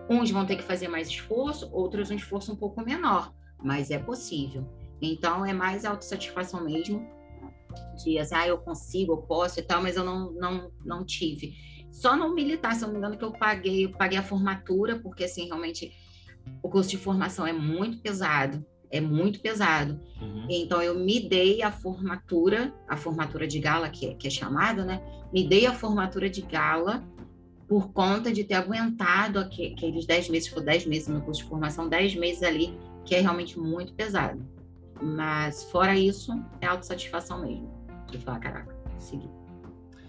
Uns 0.10 0.32
vão 0.32 0.46
ter 0.46 0.56
que 0.56 0.64
fazer 0.64 0.88
mais 0.88 1.08
esforço, 1.08 1.70
outros 1.72 2.10
um 2.10 2.16
esforço 2.16 2.52
um 2.52 2.56
pouco 2.56 2.84
menor, 2.84 3.34
mas 3.62 3.92
é 3.92 4.00
possível. 4.00 4.66
Então 5.02 5.46
é 5.46 5.54
mais 5.54 5.86
autossatisfação 5.86 6.64
mesmo, 6.64 7.06
de 8.04 8.18
assim, 8.18 8.36
ah, 8.36 8.48
eu 8.48 8.58
consigo, 8.58 9.14
eu 9.14 9.18
posso 9.18 9.60
e 9.60 9.64
tal, 9.64 9.82
mas 9.82 9.96
eu 9.96 10.04
não, 10.04 10.32
não, 10.32 10.72
não 10.84 11.06
tive. 11.06 11.56
Só 11.92 12.16
no 12.16 12.34
militar, 12.34 12.76
se 12.76 12.84
eu 12.84 12.88
não 12.88 12.94
me 12.94 13.00
engano, 13.00 13.18
que 13.18 13.24
eu 13.24 13.32
paguei, 13.32 13.86
eu 13.86 13.92
paguei 13.92 14.18
a 14.18 14.24
formatura, 14.24 15.00
porque 15.00 15.24
assim, 15.24 15.46
realmente 15.46 15.92
o 16.62 16.70
curso 16.70 16.90
de 16.90 16.98
formação 16.98 17.46
é 17.46 17.54
muito 17.54 18.00
pesado, 18.00 18.66
é 18.90 19.02
muito 19.02 19.40
pesado. 19.40 20.00
Uhum. 20.22 20.48
Então 20.50 20.82
eu 20.82 20.98
me 20.98 21.20
dei 21.20 21.62
a 21.62 21.72
formatura, 21.72 22.74
a 22.88 22.96
formatura 22.96 23.48
de 23.48 23.60
gala 23.60 23.90
que 23.90 24.08
é, 24.08 24.14
que 24.14 24.28
é 24.28 24.30
chamada, 24.30 24.86
né? 24.86 25.02
Me 25.34 25.48
dei 25.48 25.66
a 25.66 25.74
formatura 25.74 26.30
de 26.30 26.42
gala 26.42 27.04
por 27.68 27.92
conta 27.92 28.32
de 28.32 28.44
ter 28.44 28.54
aguentado 28.54 29.40
aqueles 29.40 30.06
10 30.06 30.30
meses, 30.30 30.48
foi 30.48 30.64
10 30.64 30.86
meses 30.86 31.08
no 31.08 31.22
curso 31.22 31.44
de 31.44 31.50
formação, 31.50 31.90
10 31.90 32.16
meses 32.16 32.44
ali, 32.44 32.78
que 33.04 33.16
é 33.16 33.20
realmente 33.20 33.60
muito 33.60 33.94
pesado. 33.94 34.46
Mas 35.02 35.70
fora 35.70 35.96
isso, 35.96 36.32
é 36.62 36.66
autossatisfação 36.66 37.42
mesmo. 37.42 37.70
De 38.10 38.18
falar, 38.18 38.40
caraca, 38.40 38.76
segui. 38.98 39.30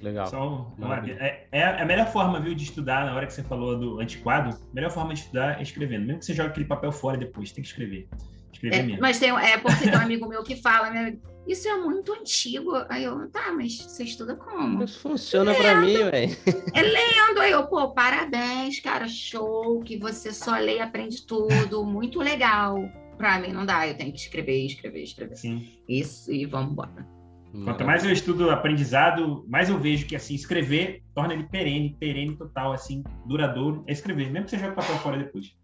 Legal. 0.00 0.28
Só 0.28 0.72
é, 1.18 1.48
é, 1.50 1.82
a 1.82 1.84
melhor 1.84 2.06
forma, 2.06 2.40
viu, 2.40 2.54
de 2.54 2.62
estudar, 2.62 3.04
na 3.04 3.14
hora 3.14 3.26
que 3.26 3.32
você 3.32 3.42
falou 3.42 3.76
do 3.76 4.00
antiquado, 4.00 4.50
a 4.50 4.74
melhor 4.74 4.90
forma 4.90 5.12
de 5.12 5.20
estudar 5.20 5.58
é 5.58 5.62
escrevendo. 5.62 6.06
Mesmo 6.06 6.20
que 6.20 6.26
você 6.26 6.34
jogue 6.34 6.50
aquele 6.50 6.66
papel 6.66 6.92
fora 6.92 7.16
depois, 7.16 7.50
tem 7.50 7.62
que 7.62 7.68
escrever. 7.68 8.08
Escrever 8.52 8.76
é, 8.76 8.82
mesmo. 8.82 9.00
Mas 9.00 9.18
tem, 9.18 9.30
é 9.30 9.58
porque 9.58 9.84
tem 9.84 9.96
um 9.96 10.00
amigo 10.02 10.28
meu 10.28 10.42
que 10.42 10.56
fala, 10.56 10.90
meu, 10.90 11.18
isso 11.46 11.66
é 11.66 11.76
muito 11.76 12.12
antigo. 12.12 12.72
Aí 12.88 13.04
eu, 13.04 13.28
tá, 13.30 13.52
mas 13.52 13.78
você 13.78 14.04
estuda 14.04 14.36
como? 14.36 14.84
Isso 14.84 15.00
funciona 15.00 15.54
para 15.54 15.80
mim, 15.80 15.94
velho. 15.94 16.36
É 16.74 16.82
lendo. 16.82 17.40
Aí 17.40 17.52
eu, 17.52 17.66
pô, 17.66 17.90
parabéns, 17.90 18.80
cara, 18.80 19.08
show, 19.08 19.80
que 19.80 19.96
você 19.96 20.32
só 20.32 20.56
lê 20.58 20.76
e 20.76 20.80
aprende 20.80 21.26
tudo, 21.26 21.84
muito 21.84 22.18
legal. 22.18 22.76
Para 23.16 23.40
mim 23.40 23.52
não 23.52 23.66
dá, 23.66 23.86
eu 23.88 23.96
tenho 23.96 24.12
que 24.12 24.18
escrever, 24.18 24.64
escrever, 24.64 25.02
escrever. 25.02 25.36
Sim. 25.36 25.66
Isso, 25.88 26.30
e 26.30 26.44
vamos 26.44 26.72
embora. 26.72 27.18
Quanto 27.64 27.84
mais 27.84 28.04
eu 28.04 28.12
estudo 28.12 28.50
aprendizado, 28.50 29.44
mais 29.48 29.70
eu 29.70 29.78
vejo 29.78 30.06
que 30.06 30.14
assim 30.14 30.34
escrever 30.34 31.02
torna 31.14 31.32
ele 31.32 31.44
perene, 31.44 31.96
perene 31.98 32.36
total, 32.36 32.72
assim, 32.72 33.02
duradouro. 33.26 33.82
É 33.86 33.92
escrever, 33.92 34.30
mesmo 34.30 34.44
que 34.44 34.50
você 34.50 34.58
jogue 34.58 34.76
papel 34.76 34.96
fora 34.98 35.18
depois. 35.18 35.56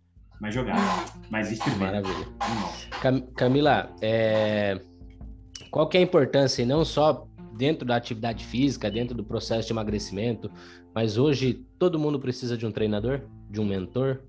Mas 0.44 0.52
jogar, 0.52 0.76
mas 1.30 1.50
escrever. 1.50 1.86
Maravilha. 1.86 2.26
Cam 3.00 3.22
Camila, 3.34 3.90
é... 4.02 4.78
qual 5.70 5.88
que 5.88 5.96
é 5.96 6.00
a 6.00 6.02
importância, 6.02 6.62
e 6.62 6.66
não 6.66 6.84
só 6.84 7.26
dentro 7.56 7.86
da 7.86 7.96
atividade 7.96 8.44
física, 8.44 8.90
dentro 8.90 9.16
do 9.16 9.24
processo 9.24 9.66
de 9.66 9.72
emagrecimento, 9.72 10.50
mas 10.94 11.16
hoje 11.16 11.66
todo 11.78 11.98
mundo 11.98 12.20
precisa 12.20 12.58
de 12.58 12.66
um 12.66 12.70
treinador, 12.70 13.22
de 13.48 13.58
um 13.58 13.64
mentor? 13.64 14.20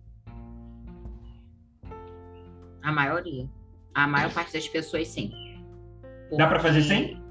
A 2.81 2.93
maioria. 2.93 3.49
A 3.93 4.07
maior 4.07 4.33
parte 4.33 4.53
das 4.53 4.69
pessoas, 4.69 5.09
sim. 5.09 5.33
Porque... 6.29 6.37
Dá 6.37 6.47
para 6.47 6.61
fazer 6.61 6.81
sem? 6.83 7.21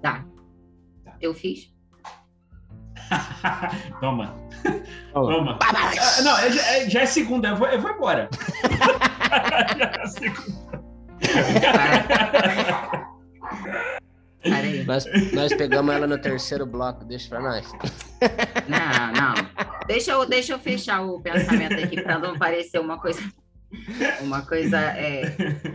Dá. 0.00 0.24
Tá. 1.04 1.18
Eu 1.20 1.34
fiz. 1.34 1.70
Toma. 4.00 4.34
Toma. 5.12 5.58
Ah, 5.62 6.22
não, 6.22 6.38
é, 6.38 6.48
é, 6.48 6.90
já 6.90 7.02
é 7.02 7.06
segunda, 7.06 7.48
eu 7.48 7.56
vou, 7.56 7.68
eu 7.68 7.80
vou 7.80 7.90
embora. 7.90 8.28
já 9.78 10.02
é 10.02 10.06
segunda. 10.06 10.88
Nós, 14.86 15.04
nós 15.32 15.54
pegamos 15.54 15.94
ela 15.94 16.06
no 16.06 16.18
terceiro 16.18 16.64
bloco, 16.64 17.04
deixa 17.04 17.28
pra 17.28 17.40
nós. 17.40 17.70
Não, 18.68 19.12
não. 19.12 19.34
Deixa 19.86 20.12
eu, 20.12 20.26
deixa 20.26 20.52
eu 20.52 20.58
fechar 20.58 21.02
o 21.02 21.20
pensamento 21.20 21.74
aqui 21.74 22.00
para 22.00 22.18
não 22.18 22.38
parecer 22.38 22.78
uma 22.78 22.98
coisa, 22.98 23.20
uma 24.20 24.42
coisa 24.42 24.78
é, 24.78 25.22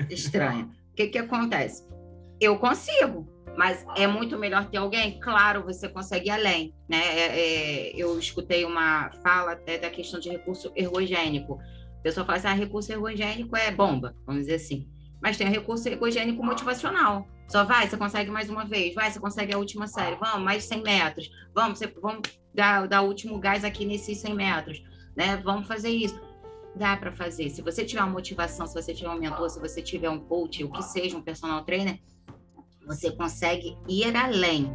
estranha. 0.09 0.69
O 0.91 0.95
que, 0.95 1.07
que 1.07 1.17
acontece? 1.17 1.83
Eu 2.39 2.57
consigo, 2.57 3.27
mas 3.57 3.85
é 3.95 4.07
muito 4.07 4.37
melhor 4.37 4.69
ter 4.69 4.77
alguém? 4.77 5.19
Claro, 5.19 5.63
você 5.63 5.87
consegue 5.87 6.27
ir 6.27 6.31
além. 6.31 6.73
Né? 6.89 6.97
É, 6.97 7.39
é, 7.39 7.95
eu 7.95 8.17
escutei 8.17 8.65
uma 8.65 9.11
fala 9.23 9.51
até 9.51 9.77
da 9.77 9.89
questão 9.89 10.19
de 10.19 10.29
recurso 10.29 10.71
ergogênico. 10.75 11.59
A 11.99 12.01
pessoa 12.01 12.25
fala 12.25 12.37
assim: 12.37 12.47
ah, 12.47 12.53
recurso 12.53 12.91
ergogênico 12.91 13.55
é 13.55 13.71
bomba, 13.71 14.15
vamos 14.25 14.43
dizer 14.43 14.55
assim. 14.55 14.87
Mas 15.21 15.37
tem 15.37 15.47
o 15.47 15.51
recurso 15.51 15.87
ergogênico 15.87 16.43
motivacional. 16.43 17.27
Só 17.47 17.63
vai, 17.63 17.87
você 17.87 17.97
consegue 17.97 18.31
mais 18.31 18.49
uma 18.49 18.65
vez, 18.65 18.95
vai, 18.95 19.11
você 19.11 19.19
consegue 19.19 19.53
a 19.53 19.57
última 19.57 19.85
série, 19.85 20.15
vamos, 20.15 20.43
mais 20.43 20.63
100 20.63 20.81
metros, 20.81 21.29
vamos, 21.53 21.77
você, 21.77 21.87
vamos 22.01 22.21
dar, 22.53 22.87
dar 22.87 23.01
o 23.01 23.07
último 23.07 23.37
gás 23.37 23.63
aqui 23.63 23.85
nesses 23.85 24.17
100 24.19 24.33
metros, 24.33 24.83
né? 25.15 25.37
Vamos 25.43 25.67
fazer 25.67 25.89
isso. 25.89 26.19
Dá 26.75 26.97
para 26.97 27.11
fazer. 27.11 27.49
Se 27.49 27.61
você 27.61 27.85
tiver 27.85 28.01
uma 28.01 28.11
motivação, 28.11 28.65
se 28.65 28.73
você 28.73 28.93
tiver 28.93 29.09
um 29.09 29.19
mentor, 29.19 29.49
se 29.49 29.59
você 29.59 29.81
tiver 29.81 30.09
um 30.09 30.19
coach, 30.19 30.63
o 30.63 30.71
que 30.71 30.81
seja, 30.81 31.15
um 31.15 31.21
personal 31.21 31.63
trainer, 31.63 31.99
você 32.85 33.11
consegue 33.11 33.77
ir 33.87 34.15
além. 34.15 34.73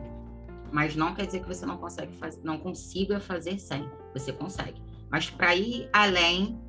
Mas 0.72 0.94
não 0.94 1.14
quer 1.14 1.26
dizer 1.26 1.40
que 1.40 1.48
você 1.48 1.64
não 1.64 1.78
consegue 1.78 2.14
fazer, 2.16 2.40
não 2.42 2.58
consiga 2.58 3.18
fazer 3.20 3.58
sem. 3.58 3.88
Você 4.12 4.32
consegue. 4.32 4.82
Mas 5.10 5.30
para 5.30 5.54
ir 5.54 5.88
além, 5.92 6.60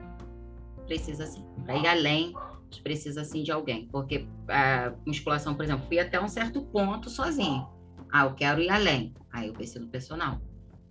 precisa 0.85 1.25
sim. 1.25 1.43
Para 1.65 1.77
ir 1.77 1.87
além, 1.87 2.33
precisa 2.83 3.23
sim 3.23 3.43
de 3.43 3.51
alguém. 3.51 3.87
Porque 3.87 4.27
a 4.47 4.93
musculação, 5.05 5.53
por 5.53 5.65
exemplo, 5.65 5.85
fui 5.87 5.99
até 5.99 6.19
um 6.19 6.29
certo 6.29 6.61
ponto 6.67 7.09
sozinho. 7.09 7.67
Ah, 8.11 8.25
eu 8.25 8.33
quero 8.33 8.61
ir 8.61 8.69
além. 8.69 9.13
Aí 9.31 9.47
eu 9.47 9.53
preciso 9.53 9.81
do 9.81 9.91
personal. 9.91 10.41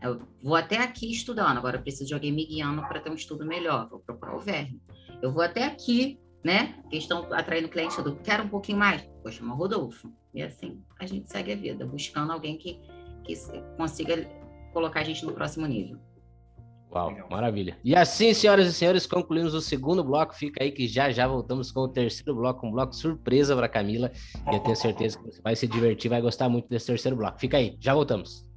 Eu 0.00 0.20
vou 0.42 0.54
até 0.54 0.78
aqui 0.78 1.10
estudando, 1.10 1.58
agora 1.58 1.76
eu 1.76 1.82
preciso 1.82 2.06
de 2.06 2.14
alguém 2.14 2.32
me 2.32 2.46
guiando 2.46 2.82
para 2.82 3.00
ter 3.00 3.10
um 3.10 3.14
estudo 3.14 3.44
melhor. 3.44 3.88
Vou 3.88 3.98
procurar 3.98 4.36
o 4.36 4.38
verme. 4.38 4.80
Eu 5.20 5.32
vou 5.32 5.42
até 5.42 5.64
aqui, 5.64 6.20
né? 6.44 6.80
Questão 6.88 7.32
atraindo 7.32 7.68
cliente 7.68 8.00
do 8.02 8.14
quero 8.16 8.44
um 8.44 8.48
pouquinho 8.48 8.78
mais, 8.78 9.02
vou 9.22 9.32
chamar 9.32 9.54
o 9.54 9.56
Rodolfo. 9.56 10.12
E 10.34 10.42
assim 10.42 10.82
a 10.98 11.06
gente 11.06 11.30
segue 11.30 11.52
a 11.52 11.56
vida, 11.56 11.86
buscando 11.86 12.32
alguém 12.32 12.56
que, 12.56 12.80
que 13.24 13.34
consiga 13.76 14.28
colocar 14.72 15.00
a 15.00 15.04
gente 15.04 15.24
no 15.24 15.32
próximo 15.32 15.66
nível. 15.66 15.98
Uau, 16.90 17.14
maravilha. 17.30 17.76
E 17.84 17.94
assim, 17.94 18.32
senhoras 18.32 18.66
e 18.66 18.72
senhores, 18.72 19.06
concluímos 19.06 19.52
o 19.52 19.60
segundo 19.60 20.02
bloco. 20.02 20.34
Fica 20.34 20.64
aí 20.64 20.72
que 20.72 20.88
já 20.88 21.10
já 21.10 21.26
voltamos 21.26 21.70
com 21.70 21.80
o 21.80 21.88
terceiro 21.88 22.34
bloco, 22.34 22.66
um 22.66 22.70
bloco 22.70 22.94
surpresa 22.94 23.54
para 23.54 23.68
Camila. 23.68 24.10
E 24.50 24.54
eu 24.54 24.60
tenho 24.60 24.76
certeza 24.76 25.18
que 25.18 25.24
você 25.24 25.42
vai 25.42 25.54
se 25.54 25.66
divertir, 25.66 26.08
vai 26.08 26.22
gostar 26.22 26.48
muito 26.48 26.68
desse 26.68 26.86
terceiro 26.86 27.16
bloco. 27.16 27.38
Fica 27.38 27.58
aí, 27.58 27.76
já 27.78 27.92
voltamos. 27.92 28.47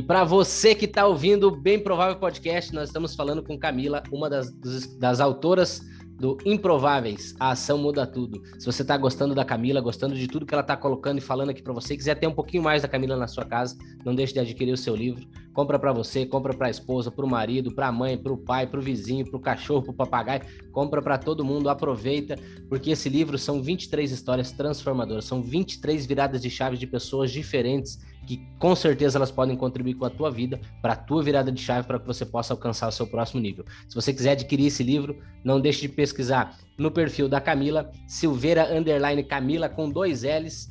E 0.00 0.02
para 0.02 0.24
você 0.24 0.74
que 0.74 0.86
está 0.86 1.06
ouvindo 1.06 1.48
o 1.48 1.50
Bem 1.50 1.78
Provável 1.78 2.16
Podcast, 2.16 2.72
nós 2.72 2.88
estamos 2.88 3.14
falando 3.14 3.42
com 3.42 3.58
Camila, 3.58 4.02
uma 4.10 4.30
das, 4.30 4.50
das 4.96 5.20
autoras 5.20 5.82
do 6.18 6.38
Improváveis, 6.46 7.34
a 7.38 7.50
ação 7.50 7.76
muda 7.76 8.06
tudo. 8.06 8.40
Se 8.58 8.64
você 8.64 8.80
está 8.80 8.96
gostando 8.96 9.34
da 9.34 9.44
Camila, 9.44 9.78
gostando 9.78 10.14
de 10.14 10.26
tudo 10.26 10.46
que 10.46 10.54
ela 10.54 10.62
está 10.62 10.74
colocando 10.74 11.18
e 11.18 11.20
falando 11.20 11.50
aqui 11.50 11.60
para 11.60 11.74
você, 11.74 11.94
quiser 11.94 12.14
ter 12.14 12.26
um 12.26 12.32
pouquinho 12.32 12.62
mais 12.62 12.80
da 12.80 12.88
Camila 12.88 13.14
na 13.14 13.28
sua 13.28 13.44
casa, 13.44 13.76
não 14.02 14.14
deixe 14.14 14.32
de 14.32 14.40
adquirir 14.40 14.72
o 14.72 14.76
seu 14.76 14.96
livro. 14.96 15.22
Compra 15.52 15.78
para 15.78 15.92
você, 15.92 16.24
compra 16.24 16.54
para 16.54 16.68
a 16.68 16.70
esposa, 16.70 17.10
para 17.10 17.26
o 17.26 17.28
marido, 17.28 17.70
para 17.74 17.88
a 17.88 17.92
mãe, 17.92 18.16
para 18.16 18.32
o 18.32 18.38
pai, 18.38 18.66
para 18.66 18.80
o 18.80 18.82
vizinho, 18.82 19.26
para 19.26 19.36
o 19.36 19.40
cachorro, 19.40 19.82
para 19.82 19.92
o 19.92 19.94
papagaio. 19.96 20.40
Compra 20.72 21.02
para 21.02 21.18
todo 21.18 21.44
mundo, 21.44 21.68
aproveita, 21.68 22.36
porque 22.70 22.92
esse 22.92 23.10
livro 23.10 23.36
são 23.36 23.60
23 23.62 24.10
histórias 24.10 24.50
transformadoras, 24.50 25.26
são 25.26 25.42
23 25.42 26.06
viradas 26.06 26.40
de 26.40 26.48
chaves 26.48 26.78
de 26.78 26.86
pessoas 26.86 27.30
diferentes 27.30 27.98
que 28.26 28.46
com 28.58 28.74
certeza 28.76 29.18
elas 29.18 29.30
podem 29.30 29.56
contribuir 29.56 29.94
com 29.94 30.04
a 30.04 30.10
tua 30.10 30.30
vida, 30.30 30.60
para 30.80 30.92
a 30.92 30.96
tua 30.96 31.22
virada 31.22 31.50
de 31.50 31.60
chave, 31.60 31.86
para 31.86 31.98
que 31.98 32.06
você 32.06 32.24
possa 32.24 32.54
alcançar 32.54 32.88
o 32.88 32.92
seu 32.92 33.06
próximo 33.06 33.40
nível. 33.40 33.64
Se 33.88 33.94
você 33.94 34.12
quiser 34.12 34.32
adquirir 34.32 34.66
esse 34.66 34.82
livro, 34.82 35.18
não 35.44 35.60
deixe 35.60 35.82
de 35.82 35.88
pesquisar 35.88 36.58
no 36.78 36.90
perfil 36.90 37.28
da 37.28 37.40
Camila, 37.40 37.90
Silveira 38.06 38.76
Underline 38.76 39.24
Camila 39.24 39.68
com 39.68 39.90
dois 39.90 40.22
L's, 40.22 40.70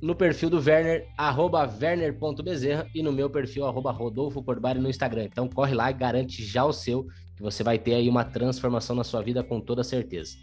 no 0.00 0.14
perfil 0.14 0.48
do 0.48 0.56
Werner, 0.56 1.06
arroba 1.16 1.68
werner.bezerra 1.80 2.86
e 2.94 3.02
no 3.02 3.12
meu 3.12 3.28
perfil, 3.28 3.66
arroba 3.66 3.90
Rodolfo 3.90 4.42
Corbari 4.42 4.80
no 4.80 4.88
Instagram. 4.88 5.24
Então 5.24 5.48
corre 5.48 5.74
lá 5.74 5.90
e 5.90 5.94
garante 5.94 6.42
já 6.42 6.64
o 6.64 6.72
seu, 6.72 7.06
que 7.36 7.42
você 7.42 7.62
vai 7.62 7.78
ter 7.78 7.94
aí 7.94 8.08
uma 8.08 8.24
transformação 8.24 8.96
na 8.96 9.04
sua 9.04 9.20
vida 9.20 9.44
com 9.44 9.60
toda 9.60 9.84
certeza. 9.84 10.36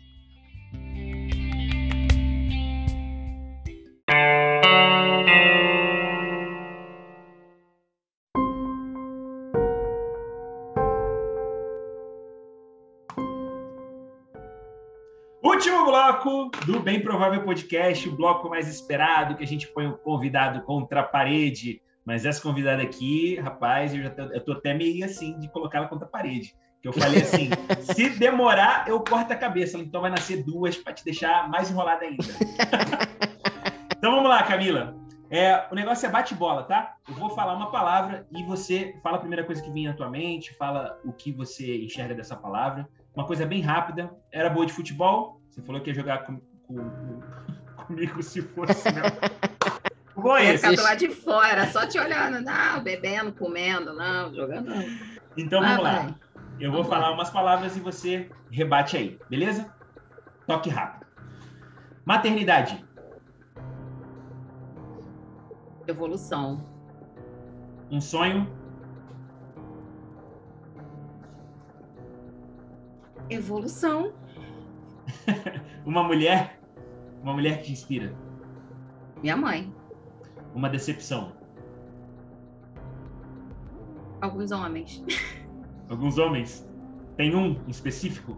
Bloco 16.28 16.66
do 16.66 16.80
Bem 16.82 17.02
Provável 17.02 17.42
Podcast, 17.44 18.10
o 18.10 18.16
bloco 18.16 18.50
mais 18.50 18.68
esperado, 18.68 19.36
que 19.36 19.44
a 19.44 19.48
gente 19.48 19.68
põe 19.68 19.88
o 19.88 19.98
convidado 19.98 20.62
contra 20.64 21.00
a 21.00 21.04
parede. 21.04 21.82
Mas 22.06 22.26
essa 22.26 22.42
convidada 22.42 22.84
aqui, 22.84 23.40
rapaz, 23.40 23.94
eu 23.94 24.04
já 24.04 24.10
tô, 24.10 24.22
eu 24.24 24.42
tô 24.44 24.52
até 24.54 24.74
meio 24.74 25.06
assim 25.06 25.40
de 25.40 25.50
colocá-la 25.50 25.88
contra 25.88 26.06
a 26.06 26.10
parede. 26.10 26.54
Que 26.82 26.88
eu 26.90 26.94
falei 26.94 27.22
assim: 27.22 27.50
se 27.94 28.10
demorar, 28.10 28.88
eu 28.88 29.00
corto 29.00 29.32
a 29.32 29.36
cabeça. 29.36 29.78
Então 29.78 30.02
vai 30.02 30.12
nascer 30.12 30.44
duas 30.44 30.76
para 30.78 30.94
te 30.94 31.04
deixar 31.04 31.50
mais 31.50 31.72
enrolada 31.72 32.04
ainda. 32.04 32.24
então 33.98 34.12
vamos 34.12 34.30
lá, 34.30 34.44
Camila. 34.44 34.96
É, 35.30 35.66
o 35.70 35.76
negócio 35.76 36.06
é 36.06 36.10
bate-bola, 36.10 36.64
tá? 36.64 36.96
Eu 37.08 37.16
vou 37.16 37.30
falar 37.30 37.54
uma 37.54 37.70
palavra 37.70 38.26
e 38.32 38.44
você 38.44 38.98
fala 39.04 39.18
a 39.18 39.20
primeira 39.20 39.44
coisa 39.44 39.62
que 39.62 39.70
vem 39.70 39.86
na 39.86 39.94
tua 39.94 40.10
mente, 40.10 40.56
fala 40.56 40.98
o 41.04 41.12
que 41.12 41.34
você 41.34 41.84
enxerga 41.84 42.16
dessa 42.16 42.36
palavra. 42.36 42.88
Uma 43.14 43.26
coisa 43.26 43.46
bem 43.46 43.62
rápida. 43.62 44.10
Era 44.32 44.50
boa 44.50 44.66
de 44.66 44.72
futebol? 44.72 45.42
Você 45.58 45.64
falou 45.64 45.82
que 45.82 45.90
ia 45.90 45.96
jogar 45.96 46.20
com, 46.20 46.40
com, 46.68 47.22
comigo 47.76 48.22
se 48.22 48.44
fosse 48.44 48.92
meu. 48.94 49.04
Bom, 50.16 50.38
ia 50.38 50.56
ficar 50.56 50.76
do 50.76 50.84
lado 50.84 51.00
de 51.00 51.10
fora, 51.10 51.68
só 51.68 51.88
te 51.88 52.00
olhando, 52.00 52.42
não, 52.42 52.84
bebendo, 52.84 53.32
comendo, 53.32 53.94
não, 53.94 54.34
jogando 54.34 54.70
não. 54.70 54.84
Então 55.36 55.62
vamos 55.62 55.80
ah, 55.80 55.82
lá. 55.82 56.16
Eu 56.60 56.72
vou 56.72 56.84
falar 56.84 57.12
umas 57.12 57.30
palavras 57.30 57.76
e 57.76 57.80
você 57.80 58.30
rebate 58.52 58.98
aí, 58.98 59.20
beleza? 59.30 59.72
Toque 60.46 60.70
rápido. 60.70 61.08
Maternidade. 62.06 62.84
Evolução. 65.88 66.64
Um 67.90 68.02
sonho. 68.02 68.48
Evolução. 73.30 74.14
uma 75.86 76.04
mulher, 76.04 76.60
uma 77.22 77.34
mulher 77.34 77.60
que 77.60 77.66
te 77.66 77.72
inspira. 77.72 78.16
Minha 79.22 79.38
mãe. 79.38 79.74
Uma 80.54 80.70
decepção. 80.70 81.32
Alguns 84.22 84.52
homens. 84.52 85.04
Alguns 85.90 86.18
homens. 86.18 86.68
Tem 87.16 87.36
um 87.36 87.60
específico? 87.68 88.38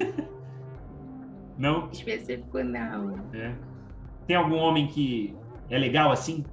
não? 1.56 1.90
Específico 1.90 2.62
não. 2.62 3.14
É. 3.32 3.54
Tem 4.26 4.36
algum 4.36 4.56
homem 4.56 4.86
que 4.88 5.34
é 5.70 5.78
legal 5.78 6.10
assim? 6.10 6.44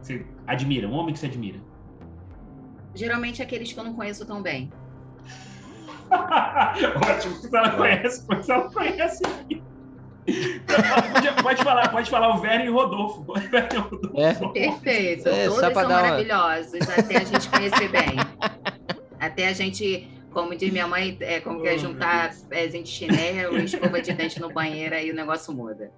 Você 0.00 0.24
admira? 0.46 0.88
Um 0.88 0.92
homem 0.92 1.12
que 1.12 1.18
você 1.18 1.26
admira? 1.26 1.60
Geralmente 2.94 3.42
aqueles 3.42 3.72
que 3.72 3.78
eu 3.78 3.84
não 3.84 3.94
conheço 3.94 4.24
tão 4.24 4.40
bem. 4.40 4.72
Ótimo, 7.10 7.34
se 7.36 7.56
ela 7.56 7.70
conhece, 7.70 8.24
pois 8.26 8.48
ela 8.48 8.70
conhece. 8.70 9.22
pode, 10.24 11.42
pode 11.42 11.64
falar, 11.64 11.88
pode 11.90 12.10
falar 12.10 12.36
o 12.36 12.40
Werner 12.40 12.66
e 12.66 12.70
o 12.70 12.74
Rodolfo. 12.74 13.26
É. 14.16 14.34
Perfeito. 14.52 15.28
É, 15.28 15.46
Todos 15.48 15.60
são 15.60 15.70
uma- 15.72 15.88
maravilhosos, 15.88 16.80
até 16.88 17.16
a 17.18 17.24
gente 17.24 17.48
conhecer 17.48 17.88
bem. 17.88 18.16
Até 19.20 19.46
a 19.46 19.52
gente, 19.52 20.08
como 20.32 20.52
diz 20.56 20.72
minha 20.72 20.88
mãe, 20.88 21.16
é 21.20 21.38
como 21.38 21.58
que 21.62 21.68
Oh, 21.68 21.68
é 21.68 21.74
meu 21.74 21.78
juntar 21.78 22.34
pezinho 22.48 22.82
de 22.82 22.90
chinelo, 22.90 23.56
escova 23.58 24.02
de 24.02 24.12
dente 24.12 24.40
no 24.40 24.52
banheiro, 24.52 24.96
aí 24.96 25.12
o 25.12 25.14
negócio 25.14 25.54
muda. 25.54 25.92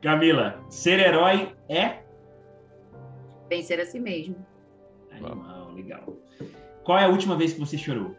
Camila, 0.00 0.58
ser 0.70 0.98
herói 1.00 1.54
é 1.68 1.98
Vencer 3.50 3.78
a 3.80 3.84
si 3.84 4.00
mesmo. 4.00 4.36
Animal, 5.12 5.72
legal. 5.74 6.16
Qual 6.84 6.98
é 6.98 7.04
a 7.04 7.08
última 7.08 7.36
vez 7.36 7.52
que 7.54 7.60
você 7.60 7.78
chorou? 7.78 8.14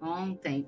Ontem. 0.00 0.66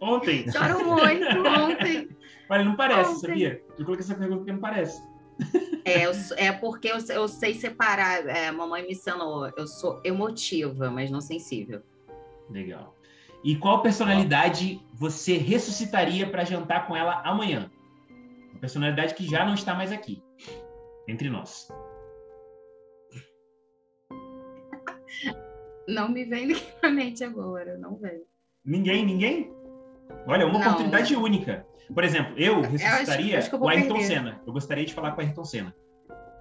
Ontem. 0.00 0.46
Choro 0.52 0.84
muito, 0.84 1.46
ontem. 1.46 2.08
Olha, 2.48 2.64
não 2.64 2.74
parece, 2.74 3.10
Ontem. 3.10 3.28
sabia? 3.28 3.62
Eu 3.78 3.84
coloquei 3.84 4.04
essa 4.04 4.14
pergunta 4.14 4.38
porque 4.38 4.52
não 4.52 4.60
parece. 4.60 5.02
É, 5.84 6.06
eu 6.06 6.12
é 6.36 6.52
porque 6.52 6.88
eu, 6.88 6.98
eu 7.10 7.28
sei 7.28 7.54
separar. 7.54 8.26
é, 8.26 8.48
a 8.48 8.52
mamãe 8.52 8.82
me 8.82 8.92
ensinou. 8.92 9.50
Eu 9.56 9.66
sou 9.66 10.00
emotiva, 10.04 10.90
mas 10.90 11.10
não 11.10 11.20
sensível. 11.20 11.82
Legal. 12.48 12.96
E 13.44 13.56
qual 13.56 13.82
personalidade 13.82 14.82
você 14.94 15.36
ressuscitaria 15.36 16.28
para 16.28 16.44
jantar 16.44 16.86
com 16.86 16.94
ela 16.94 17.22
amanhã? 17.24 17.70
Uma 18.50 18.60
personalidade 18.60 19.14
que 19.14 19.24
já 19.26 19.46
não 19.46 19.54
está 19.54 19.74
mais 19.74 19.92
aqui, 19.92 20.22
entre 21.08 21.30
nós. 21.30 21.68
Não 25.88 26.08
me 26.08 26.24
vem 26.24 26.48
na 26.82 26.90
mente 26.90 27.24
agora, 27.24 27.76
não 27.78 27.96
vem. 27.96 28.22
Ninguém, 28.64 29.04
ninguém? 29.04 29.52
Olha, 30.26 30.46
uma 30.46 30.58
Não. 30.58 30.66
oportunidade 30.66 31.14
única. 31.16 31.66
Por 31.92 32.04
exemplo, 32.04 32.34
eu 32.36 32.60
acho- 32.60 32.70
ressuscitaria 32.70 33.38
acho 33.38 33.48
que 33.50 33.56
eu 33.56 33.60
o 33.60 33.68
Ayrton 33.68 33.94
perder. 33.94 34.06
Senna. 34.06 34.40
Eu 34.46 34.52
gostaria 34.52 34.84
de 34.84 34.94
falar 34.94 35.12
com 35.12 35.20
o 35.20 35.24
Ayrton 35.24 35.44
Senna. 35.44 35.74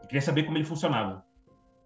Eu 0.01 0.07
queria 0.07 0.21
saber 0.21 0.43
como 0.43 0.57
ele 0.57 0.65
funcionava. 0.65 1.23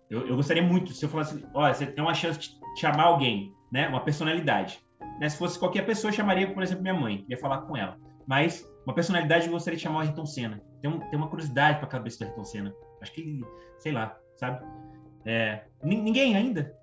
Eu, 0.10 0.28
eu 0.28 0.36
gostaria 0.36 0.62
muito, 0.64 0.92
se 0.94 1.06
eu 1.06 1.10
falasse, 1.10 1.46
olha, 1.54 1.74
você 1.74 1.86
tem 1.86 2.04
uma 2.04 2.14
chance 2.14 2.40
de 2.40 2.50
chamar 2.80 3.04
alguém, 3.04 3.54
né? 3.72 3.88
Uma 3.88 4.02
personalidade. 4.04 4.80
Né? 5.20 5.30
Se 5.30 5.38
fosse 5.38 5.58
qualquer 5.60 5.86
pessoa, 5.86 6.10
eu 6.12 6.16
chamaria, 6.16 6.52
por 6.54 6.62
exemplo, 6.64 6.82
minha 6.84 6.94
mãe. 6.94 7.26
Ia 7.30 7.38
falar 7.38 7.62
com 7.62 7.78
ela. 7.78 7.98
Mas 8.28 8.68
uma 8.86 8.94
personalidade 8.96 9.46
eu 9.48 9.52
gostaria 9.54 9.78
de 9.78 9.84
chamar 9.84 10.00
o 10.00 10.02
Ayrton 10.02 10.26
Senna. 10.26 10.62
Tem, 10.82 10.90
um, 10.90 11.00
tem 11.00 11.18
uma 11.18 11.30
curiosidade 11.30 11.80
com 11.80 11.86
a 11.86 11.90
cabeça 11.90 12.20
do 12.20 12.26
Ayrton 12.28 12.44
Senna. 12.44 12.74
Acho 13.02 13.14
que 13.14 13.42
sei 13.80 13.92
lá, 13.92 14.18
sabe? 14.38 14.66
É, 15.26 15.64
nin- 15.84 16.02
ninguém 16.02 16.36
ainda? 16.36 16.74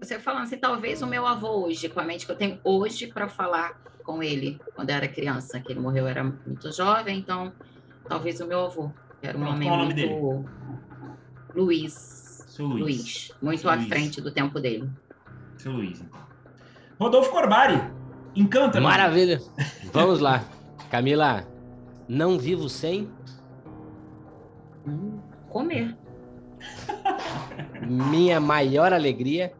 Você 0.00 0.18
falando 0.18 0.42
assim, 0.44 0.58
talvez 0.58 1.00
o 1.02 1.06
meu 1.06 1.26
avô 1.26 1.64
hoje, 1.66 1.88
com 1.88 1.98
a 2.00 2.04
mente 2.04 2.26
que 2.26 2.32
eu 2.32 2.36
tenho 2.36 2.60
hoje 2.62 3.06
para 3.06 3.28
falar 3.28 3.80
com 4.04 4.22
ele 4.22 4.60
quando 4.74 4.90
eu 4.90 4.96
era 4.96 5.08
criança, 5.08 5.58
que 5.58 5.72
ele 5.72 5.80
morreu, 5.80 6.04
eu 6.04 6.08
era 6.08 6.22
muito 6.22 6.70
jovem, 6.72 7.18
então 7.18 7.52
talvez 8.08 8.40
o 8.40 8.46
meu 8.46 8.66
avô, 8.66 8.90
que 9.20 9.26
era 9.26 9.36
um 9.36 9.40
Pronto, 9.40 9.54
homem 9.54 9.68
qual 9.68 9.80
é 9.80 9.82
o 9.82 9.88
nome 9.88 10.06
muito 10.06 10.50
Luiz. 11.54 12.44
Seu 12.48 12.66
Luiz. 12.66 12.80
Luiz, 12.82 13.32
muito 13.42 13.60
Seu 13.62 13.70
à 13.70 13.74
Luiz. 13.74 13.88
frente 13.88 14.20
do 14.20 14.30
tempo 14.30 14.60
dele. 14.60 14.88
Seu 15.58 15.72
Luiz, 15.72 16.00
então. 16.00 16.20
Rodolfo 17.00 17.30
Corbari. 17.30 17.80
Encanta, 18.34 18.80
mano. 18.80 18.88
Maravilha. 18.90 19.40
Vamos 19.92 20.20
lá. 20.20 20.44
Camila, 20.90 21.46
não 22.08 22.38
vivo 22.38 22.68
sem 22.68 23.10
Hum, 24.86 25.20
comer. 25.48 25.96
Minha 27.86 28.40
maior 28.40 28.92
alegria, 28.92 29.52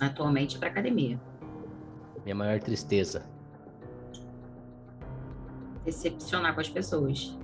Atualmente 0.00 0.58
para 0.58 0.68
academia. 0.68 1.20
minha 2.24 2.34
maior 2.34 2.58
tristeza. 2.60 3.24
Decepcionar 5.84 6.54
com 6.54 6.60
as 6.60 6.68
pessoas. 6.68 7.38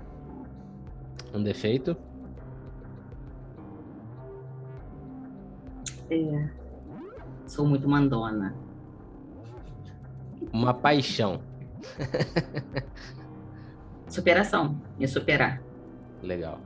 Um 1.33 1.43
defeito, 1.43 1.97
É. 6.11 6.49
Sou 7.47 7.67
muito 7.67 7.87
mandona. 7.89 8.55
uma 10.53 10.73
paixão. 10.73 11.43
Superação. 14.09 14.81
Me 14.99 15.07
superar. 15.07 15.63
Legal. 16.23 16.61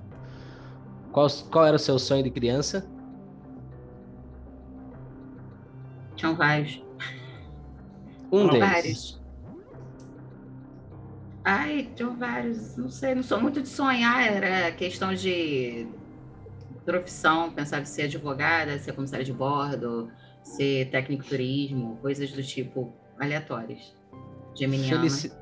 Qual, 1.12 1.28
qual 1.50 1.66
era 1.66 1.76
o 1.76 1.78
seu 1.78 1.98
sonho 1.98 2.22
de 2.22 2.30
criança? 2.30 2.86
Tinham 6.16 6.34
vários. 6.34 6.82
Um 8.30 8.48
deles. 8.48 8.60
Vários. 8.60 9.22
Ai, 11.44 11.90
tinham 11.94 12.16
vários. 12.16 12.76
Não 12.76 12.88
sei, 12.88 13.14
não 13.14 13.22
sou 13.22 13.40
muito 13.40 13.60
de 13.60 13.68
sonhar. 13.68 14.26
Era 14.26 14.72
questão 14.72 15.12
de 15.12 15.86
profissão. 16.84 17.50
Pensava 17.52 17.82
em 17.82 17.86
ser 17.86 18.02
advogada, 18.02 18.78
ser 18.78 18.92
comissária 18.92 19.24
de 19.24 19.32
bordo, 19.32 20.10
ser 20.42 20.88
técnico 20.90 21.24
de 21.24 21.28
turismo, 21.28 21.96
coisas 22.00 22.30
do 22.32 22.42
tipo 22.42 22.92
aleatórias. 23.18 23.94
Geminiana. 24.54 25.00
Felici- 25.00 25.32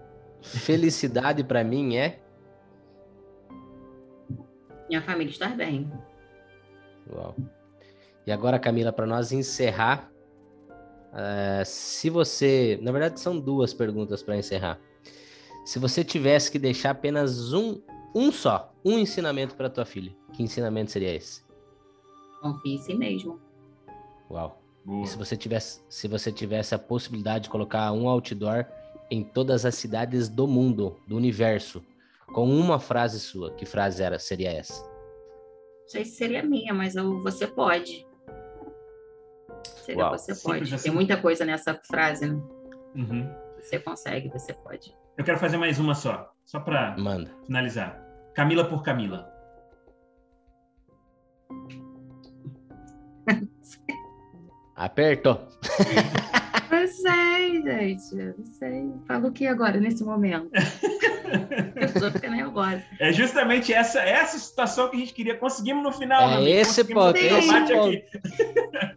Felicidade 0.42 1.44
para 1.44 1.62
mim 1.62 1.96
é. 1.96 2.18
Minha 4.90 5.02
família 5.02 5.30
estar 5.30 5.56
bem. 5.56 5.88
Uau. 7.08 7.36
E 8.26 8.32
agora, 8.32 8.58
Camila, 8.58 8.92
para 8.92 9.06
nós 9.06 9.30
encerrar, 9.30 10.10
eh, 11.14 11.62
se 11.64 12.10
você, 12.10 12.76
na 12.82 12.90
verdade, 12.90 13.20
são 13.20 13.38
duas 13.38 13.72
perguntas 13.72 14.20
para 14.20 14.36
encerrar. 14.36 14.80
Se 15.64 15.78
você 15.78 16.02
tivesse 16.02 16.50
que 16.50 16.58
deixar 16.58 16.90
apenas 16.90 17.52
um, 17.52 17.80
um 18.12 18.32
só, 18.32 18.74
um 18.84 18.98
ensinamento 18.98 19.54
para 19.54 19.70
tua 19.70 19.84
filha, 19.84 20.12
que 20.32 20.42
ensinamento 20.42 20.90
seria 20.90 21.14
esse? 21.14 21.44
Confie 22.42 22.74
em 22.74 22.78
si 22.78 22.94
mesmo. 22.94 23.40
Uau. 24.28 24.60
Boa. 24.84 25.04
E 25.04 25.06
se 25.06 25.16
você 25.16 25.36
tivesse, 25.36 25.82
se 25.88 26.08
você 26.08 26.32
tivesse 26.32 26.74
a 26.74 26.78
possibilidade 26.80 27.44
de 27.44 27.50
colocar 27.50 27.92
um 27.92 28.08
outdoor 28.08 28.66
em 29.08 29.22
todas 29.22 29.64
as 29.64 29.76
cidades 29.76 30.28
do 30.28 30.48
mundo, 30.48 30.96
do 31.06 31.16
universo, 31.16 31.80
com 32.32 32.48
uma 32.48 32.78
frase 32.78 33.18
sua, 33.20 33.52
que 33.54 33.66
frase 33.66 34.02
era? 34.02 34.18
Seria 34.18 34.50
essa? 34.52 34.82
Não 34.82 35.88
sei 35.88 36.04
se 36.04 36.12
seria 36.12 36.42
minha, 36.42 36.72
mas 36.72 36.94
eu, 36.96 37.20
você 37.22 37.46
pode. 37.46 38.06
Seria 39.84 40.04
Uau. 40.04 40.12
você 40.12 40.34
Simples 40.34 40.60
pode. 40.60 40.74
assim. 40.74 40.84
Tem 40.84 40.92
muita 40.92 41.16
coisa 41.16 41.44
nessa 41.44 41.74
frase. 41.86 42.28
Né? 42.30 42.40
Uhum. 42.94 43.28
Você 43.60 43.78
consegue, 43.78 44.28
você 44.28 44.52
pode. 44.52 44.96
Eu 45.18 45.24
quero 45.24 45.38
fazer 45.38 45.56
mais 45.56 45.78
uma 45.78 45.94
só, 45.94 46.32
só 46.46 46.60
para 46.60 46.96
finalizar. 47.44 48.00
Camila 48.34 48.64
por 48.64 48.82
Camila. 48.82 49.28
Apertou. 54.76 55.48
Não 56.70 56.86
sei, 57.62 57.98
gente. 57.98 58.14
Não 58.38 58.46
sei. 58.46 58.92
Fala 59.06 59.28
o 59.28 59.32
que 59.32 59.46
agora, 59.46 59.78
nesse 59.78 60.04
momento? 60.04 60.50
Eu 61.76 62.10
ficando 62.12 62.36
nervosa. 62.36 62.82
É 62.98 63.12
justamente 63.12 63.72
essa 63.72 64.00
essa 64.00 64.38
situação 64.38 64.88
que 64.88 64.96
a 64.96 65.00
gente 65.00 65.14
queria. 65.14 65.36
Conseguimos 65.36 65.82
no 65.82 65.92
final. 65.92 66.30
É 66.30 66.50
esse 66.50 66.84
ponto, 66.84 67.16
esse 67.16 67.48
ponto. 67.48 67.72
aqui. 67.72 68.04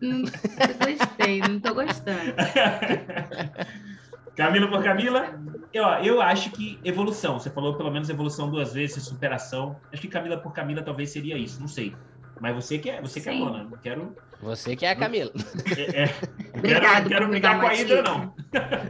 Não 0.02 0.22
gostei, 0.22 1.40
não 1.40 1.60
tô 1.60 1.74
gostando. 1.74 2.34
Camila 4.36 4.68
por 4.68 4.84
Camila. 4.84 5.40
Eu, 5.72 5.84
eu 6.04 6.22
acho 6.22 6.52
que 6.52 6.80
evolução. 6.84 7.40
Você 7.40 7.50
falou 7.50 7.76
pelo 7.76 7.92
menos 7.92 8.10
evolução 8.10 8.50
duas 8.50 8.74
vezes, 8.74 9.04
superação. 9.04 9.76
Acho 9.92 10.02
que 10.02 10.08
Camila 10.08 10.38
por 10.38 10.54
Camila 10.54 10.82
talvez 10.82 11.12
seria 11.12 11.38
isso, 11.38 11.60
não 11.60 11.68
sei. 11.68 11.96
Mas 12.44 12.56
você 12.56 12.78
que 12.78 12.90
é, 12.90 13.02
você 13.02 13.22
que 13.22 13.30
é 13.30 13.38
dona. 13.38 13.64
Não 13.64 13.78
quero. 13.78 14.14
Você 14.42 14.76
que 14.76 14.86
é 14.86 14.90
a 14.92 14.96
Camila. 14.98 15.32
É, 15.78 16.04
é, 16.04 16.06
não 16.52 16.60
Obrigado 16.60 16.94
quero, 16.94 17.08
quero 17.08 17.28
brigar 17.30 17.62
com 17.62 17.68
a 17.68 17.74
Hidra, 17.74 17.98
dica. 18.04 18.12
não. 18.12 18.34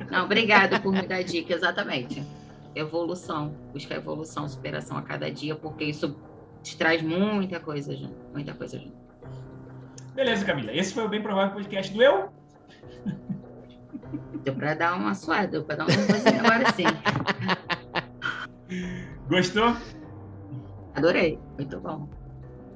Não, 0.09 0.25
obrigado 0.25 0.81
por 0.81 0.91
me 0.91 1.03
dar 1.03 1.23
dica, 1.23 1.53
exatamente. 1.53 2.23
Evolução. 2.73 3.53
Buscar 3.71 3.97
evolução, 3.97 4.49
superação 4.49 4.97
a 4.97 5.03
cada 5.03 5.31
dia, 5.31 5.55
porque 5.55 5.83
isso 5.83 6.19
te 6.63 6.75
traz 6.75 7.03
muita 7.03 7.59
coisa 7.59 7.95
junto. 7.95 8.15
Muita 8.33 8.55
coisa 8.55 8.79
junto. 8.79 8.97
Beleza, 10.15 10.43
Camila. 10.43 10.73
Esse 10.73 10.91
foi 10.91 11.05
o 11.05 11.09
Bem 11.09 11.21
Provável 11.21 11.53
Podcast 11.53 11.93
do 11.93 12.01
Eu. 12.01 12.33
Deu 14.43 14.55
pra 14.55 14.73
dar 14.73 14.95
uma 14.95 15.13
suada, 15.13 15.45
deu 15.45 15.63
pra 15.63 15.75
dar 15.75 15.85
uma 15.85 15.93
agora 15.93 16.73
sim. 16.73 16.85
Gostou? 19.29 19.77
Adorei. 20.95 21.37
Muito 21.55 21.79
bom. 21.79 22.22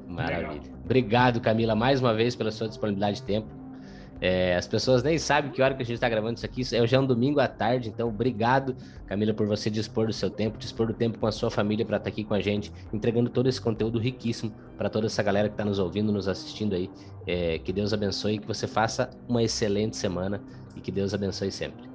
Maravilha. 0.08 0.72
Obrigado, 0.84 1.41
Camila, 1.41 1.76
mais 1.76 2.01
uma 2.01 2.14
vez 2.14 2.36
pela 2.36 2.51
sua 2.51 2.68
disponibilidade 2.68 3.18
de 3.18 3.24
tempo. 3.24 3.47
É, 4.20 4.55
as 4.55 4.68
pessoas 4.68 5.03
nem 5.03 5.18
sabem 5.20 5.51
que 5.51 5.62
hora 5.62 5.76
que 5.76 5.84
a 5.84 5.86
gente 5.86 5.95
está 5.95 6.10
gravando 6.10 6.38
isso 6.38 6.45
aqui. 6.45 6.62
É 6.76 6.88
já 6.88 6.99
um 6.99 7.05
domingo 7.05 7.39
à 7.39 7.47
tarde, 7.47 7.89
então 7.89 8.10
obrigado, 8.10 8.76
Camila, 9.05 9.34
por 9.34 9.45
você 9.45 9.70
dispor 9.70 10.08
do 10.08 10.14
seu 10.14 10.30
tempo, 10.30 10.58
dispor 10.58 10.88
do 10.88 10.93
tempo 10.93 11.20
com 11.20 11.28
a 11.28 11.32
sua 11.32 11.51
família 11.51 11.86
para 11.86 11.97
estar 11.97 12.05
tá 12.05 12.10
aqui 12.10 12.24
com 12.24 12.34
a 12.34 12.41
gente, 12.41 12.72
entregando 12.91 13.30
todo 13.30 13.47
esse 13.47 13.62
conteúdo 13.62 13.99
riquíssimo 13.99 14.51
para 14.78 14.89
toda 14.89 15.05
essa 15.05 15.22
galera 15.22 15.47
que 15.49 15.53
está 15.53 15.64
nos 15.64 15.78
ouvindo, 15.78 16.12
nos 16.12 16.28
assistindo 16.28 16.74
aí. 16.74 16.89
É, 17.28 17.60
que 17.60 17.72
Deus 17.72 17.93
abençoe, 17.93 18.39
que 18.39 18.47
você 18.47 18.68
faça 18.68 19.10
uma 19.28 19.43
excelente 19.43 19.95
semana 19.95 20.41
e 20.76 20.82
que 20.82 20.91
Deus 20.91 21.14
abençoe 21.14 21.51
sempre. 21.51 21.88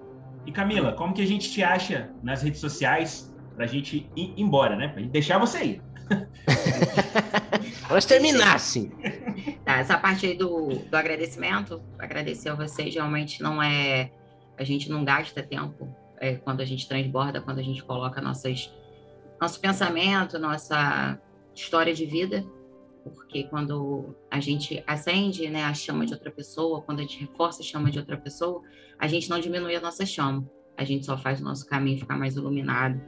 E 0.46 0.52
Camila, 0.52 0.92
como 0.92 1.14
que 1.14 1.22
a 1.22 1.26
gente 1.26 1.50
te 1.50 1.62
acha 1.62 2.10
nas 2.22 2.42
redes 2.42 2.60
sociais 2.60 3.32
para 3.54 3.64
a 3.64 3.68
gente 3.68 4.08
ir 4.16 4.32
embora, 4.36 4.76
né? 4.76 4.88
Para 4.88 5.02
deixar 5.02 5.38
você 5.38 5.58
aí. 5.58 5.82
Vamos 7.88 8.04
terminar, 8.04 8.58
sim. 8.58 8.90
Tá, 9.64 9.78
essa 9.78 9.96
parte 9.96 10.26
aí 10.26 10.36
do, 10.36 10.70
do 10.70 10.96
agradecimento, 10.96 11.80
agradecer 11.96 12.48
a 12.48 12.54
vocês, 12.54 12.92
realmente 12.92 13.40
não 13.40 13.62
é. 13.62 14.10
A 14.58 14.64
gente 14.64 14.90
não 14.90 15.04
gasta 15.04 15.40
tempo 15.40 15.88
é, 16.18 16.34
quando 16.34 16.60
a 16.60 16.64
gente 16.64 16.88
transborda, 16.88 17.40
quando 17.40 17.60
a 17.60 17.62
gente 17.62 17.82
coloca 17.84 18.20
nossas, 18.20 18.72
nosso 19.40 19.60
pensamento, 19.60 20.36
nossa 20.38 21.20
história 21.54 21.94
de 21.94 22.06
vida, 22.06 22.44
porque 23.04 23.44
quando 23.44 24.14
a 24.30 24.40
gente 24.40 24.82
acende 24.86 25.48
né, 25.48 25.64
a 25.64 25.74
chama 25.74 26.06
de 26.06 26.12
outra 26.12 26.30
pessoa, 26.30 26.82
quando 26.82 27.00
a 27.00 27.02
gente 27.02 27.20
reforça 27.20 27.62
a 27.62 27.64
chama 27.64 27.90
de 27.90 27.98
outra 27.98 28.16
pessoa, 28.16 28.62
a 28.98 29.06
gente 29.06 29.28
não 29.28 29.38
diminui 29.38 29.74
a 29.74 29.80
nossa 29.80 30.06
chama, 30.06 30.48
a 30.76 30.84
gente 30.84 31.06
só 31.06 31.16
faz 31.18 31.40
o 31.40 31.44
nosso 31.44 31.66
caminho 31.66 31.98
ficar 31.98 32.16
mais 32.16 32.36
iluminado. 32.36 33.00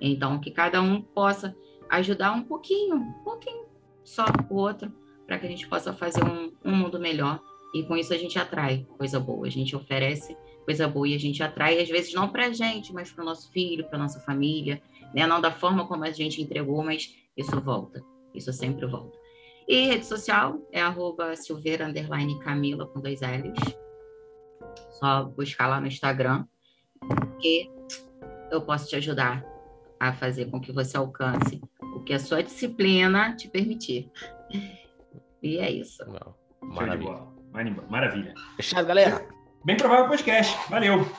Então, 0.00 0.40
que 0.40 0.50
cada 0.50 0.82
um 0.82 1.00
possa 1.00 1.54
ajudar 1.92 2.32
um 2.32 2.42
pouquinho, 2.42 2.96
um 2.96 3.12
pouquinho 3.22 3.66
só 4.02 4.24
o 4.50 4.56
outro, 4.56 4.90
para 5.26 5.38
que 5.38 5.46
a 5.46 5.48
gente 5.48 5.68
possa 5.68 5.92
fazer 5.92 6.24
um, 6.24 6.52
um 6.64 6.74
mundo 6.74 6.98
melhor. 6.98 7.40
E 7.74 7.82
com 7.84 7.96
isso 7.96 8.12
a 8.12 8.18
gente 8.18 8.38
atrai 8.38 8.86
coisa 8.98 9.20
boa, 9.20 9.46
a 9.46 9.50
gente 9.50 9.76
oferece 9.76 10.36
coisa 10.64 10.88
boa 10.88 11.08
e 11.08 11.14
a 11.14 11.18
gente 11.18 11.42
atrai, 11.42 11.80
às 11.80 11.88
vezes 11.88 12.14
não 12.14 12.28
para 12.28 12.46
a 12.46 12.52
gente, 12.52 12.92
mas 12.92 13.10
para 13.10 13.22
o 13.22 13.24
nosso 13.24 13.50
filho, 13.50 13.88
para 13.88 13.98
nossa 13.98 14.20
família, 14.20 14.80
né? 15.14 15.26
não 15.26 15.40
da 15.40 15.50
forma 15.50 15.86
como 15.86 16.04
a 16.04 16.10
gente 16.10 16.40
entregou, 16.40 16.82
mas 16.82 17.14
isso 17.36 17.60
volta, 17.60 18.02
isso 18.34 18.52
sempre 18.52 18.86
volta. 18.86 19.18
E 19.68 19.86
rede 19.86 20.06
social 20.06 20.58
é 20.70 20.80
arroba 20.80 21.36
Silveira 21.36 21.92
Camila 22.42 22.86
com 22.86 23.00
dois 23.00 23.20
L's. 23.20 23.76
Só 24.98 25.24
buscar 25.24 25.66
lá 25.66 25.80
no 25.80 25.86
Instagram, 25.86 26.44
que 27.40 27.70
eu 28.50 28.62
posso 28.62 28.88
te 28.88 28.96
ajudar 28.96 29.44
a 29.98 30.12
fazer 30.12 30.50
com 30.50 30.60
que 30.60 30.72
você 30.72 30.96
alcance 30.96 31.60
que 32.12 32.16
a 32.16 32.18
sua 32.18 32.42
disciplina 32.42 33.34
te 33.34 33.48
permitir. 33.48 34.10
E 35.42 35.56
é 35.56 35.70
isso. 35.70 36.04
Não, 36.04 36.34
maravilha. 36.60 37.22
Maravilha. 37.88 38.34
Fechado, 38.56 38.86
galera. 38.86 39.26
Bem 39.64 39.78
provável 39.78 40.08
podcast. 40.08 40.58
Valeu. 40.68 41.10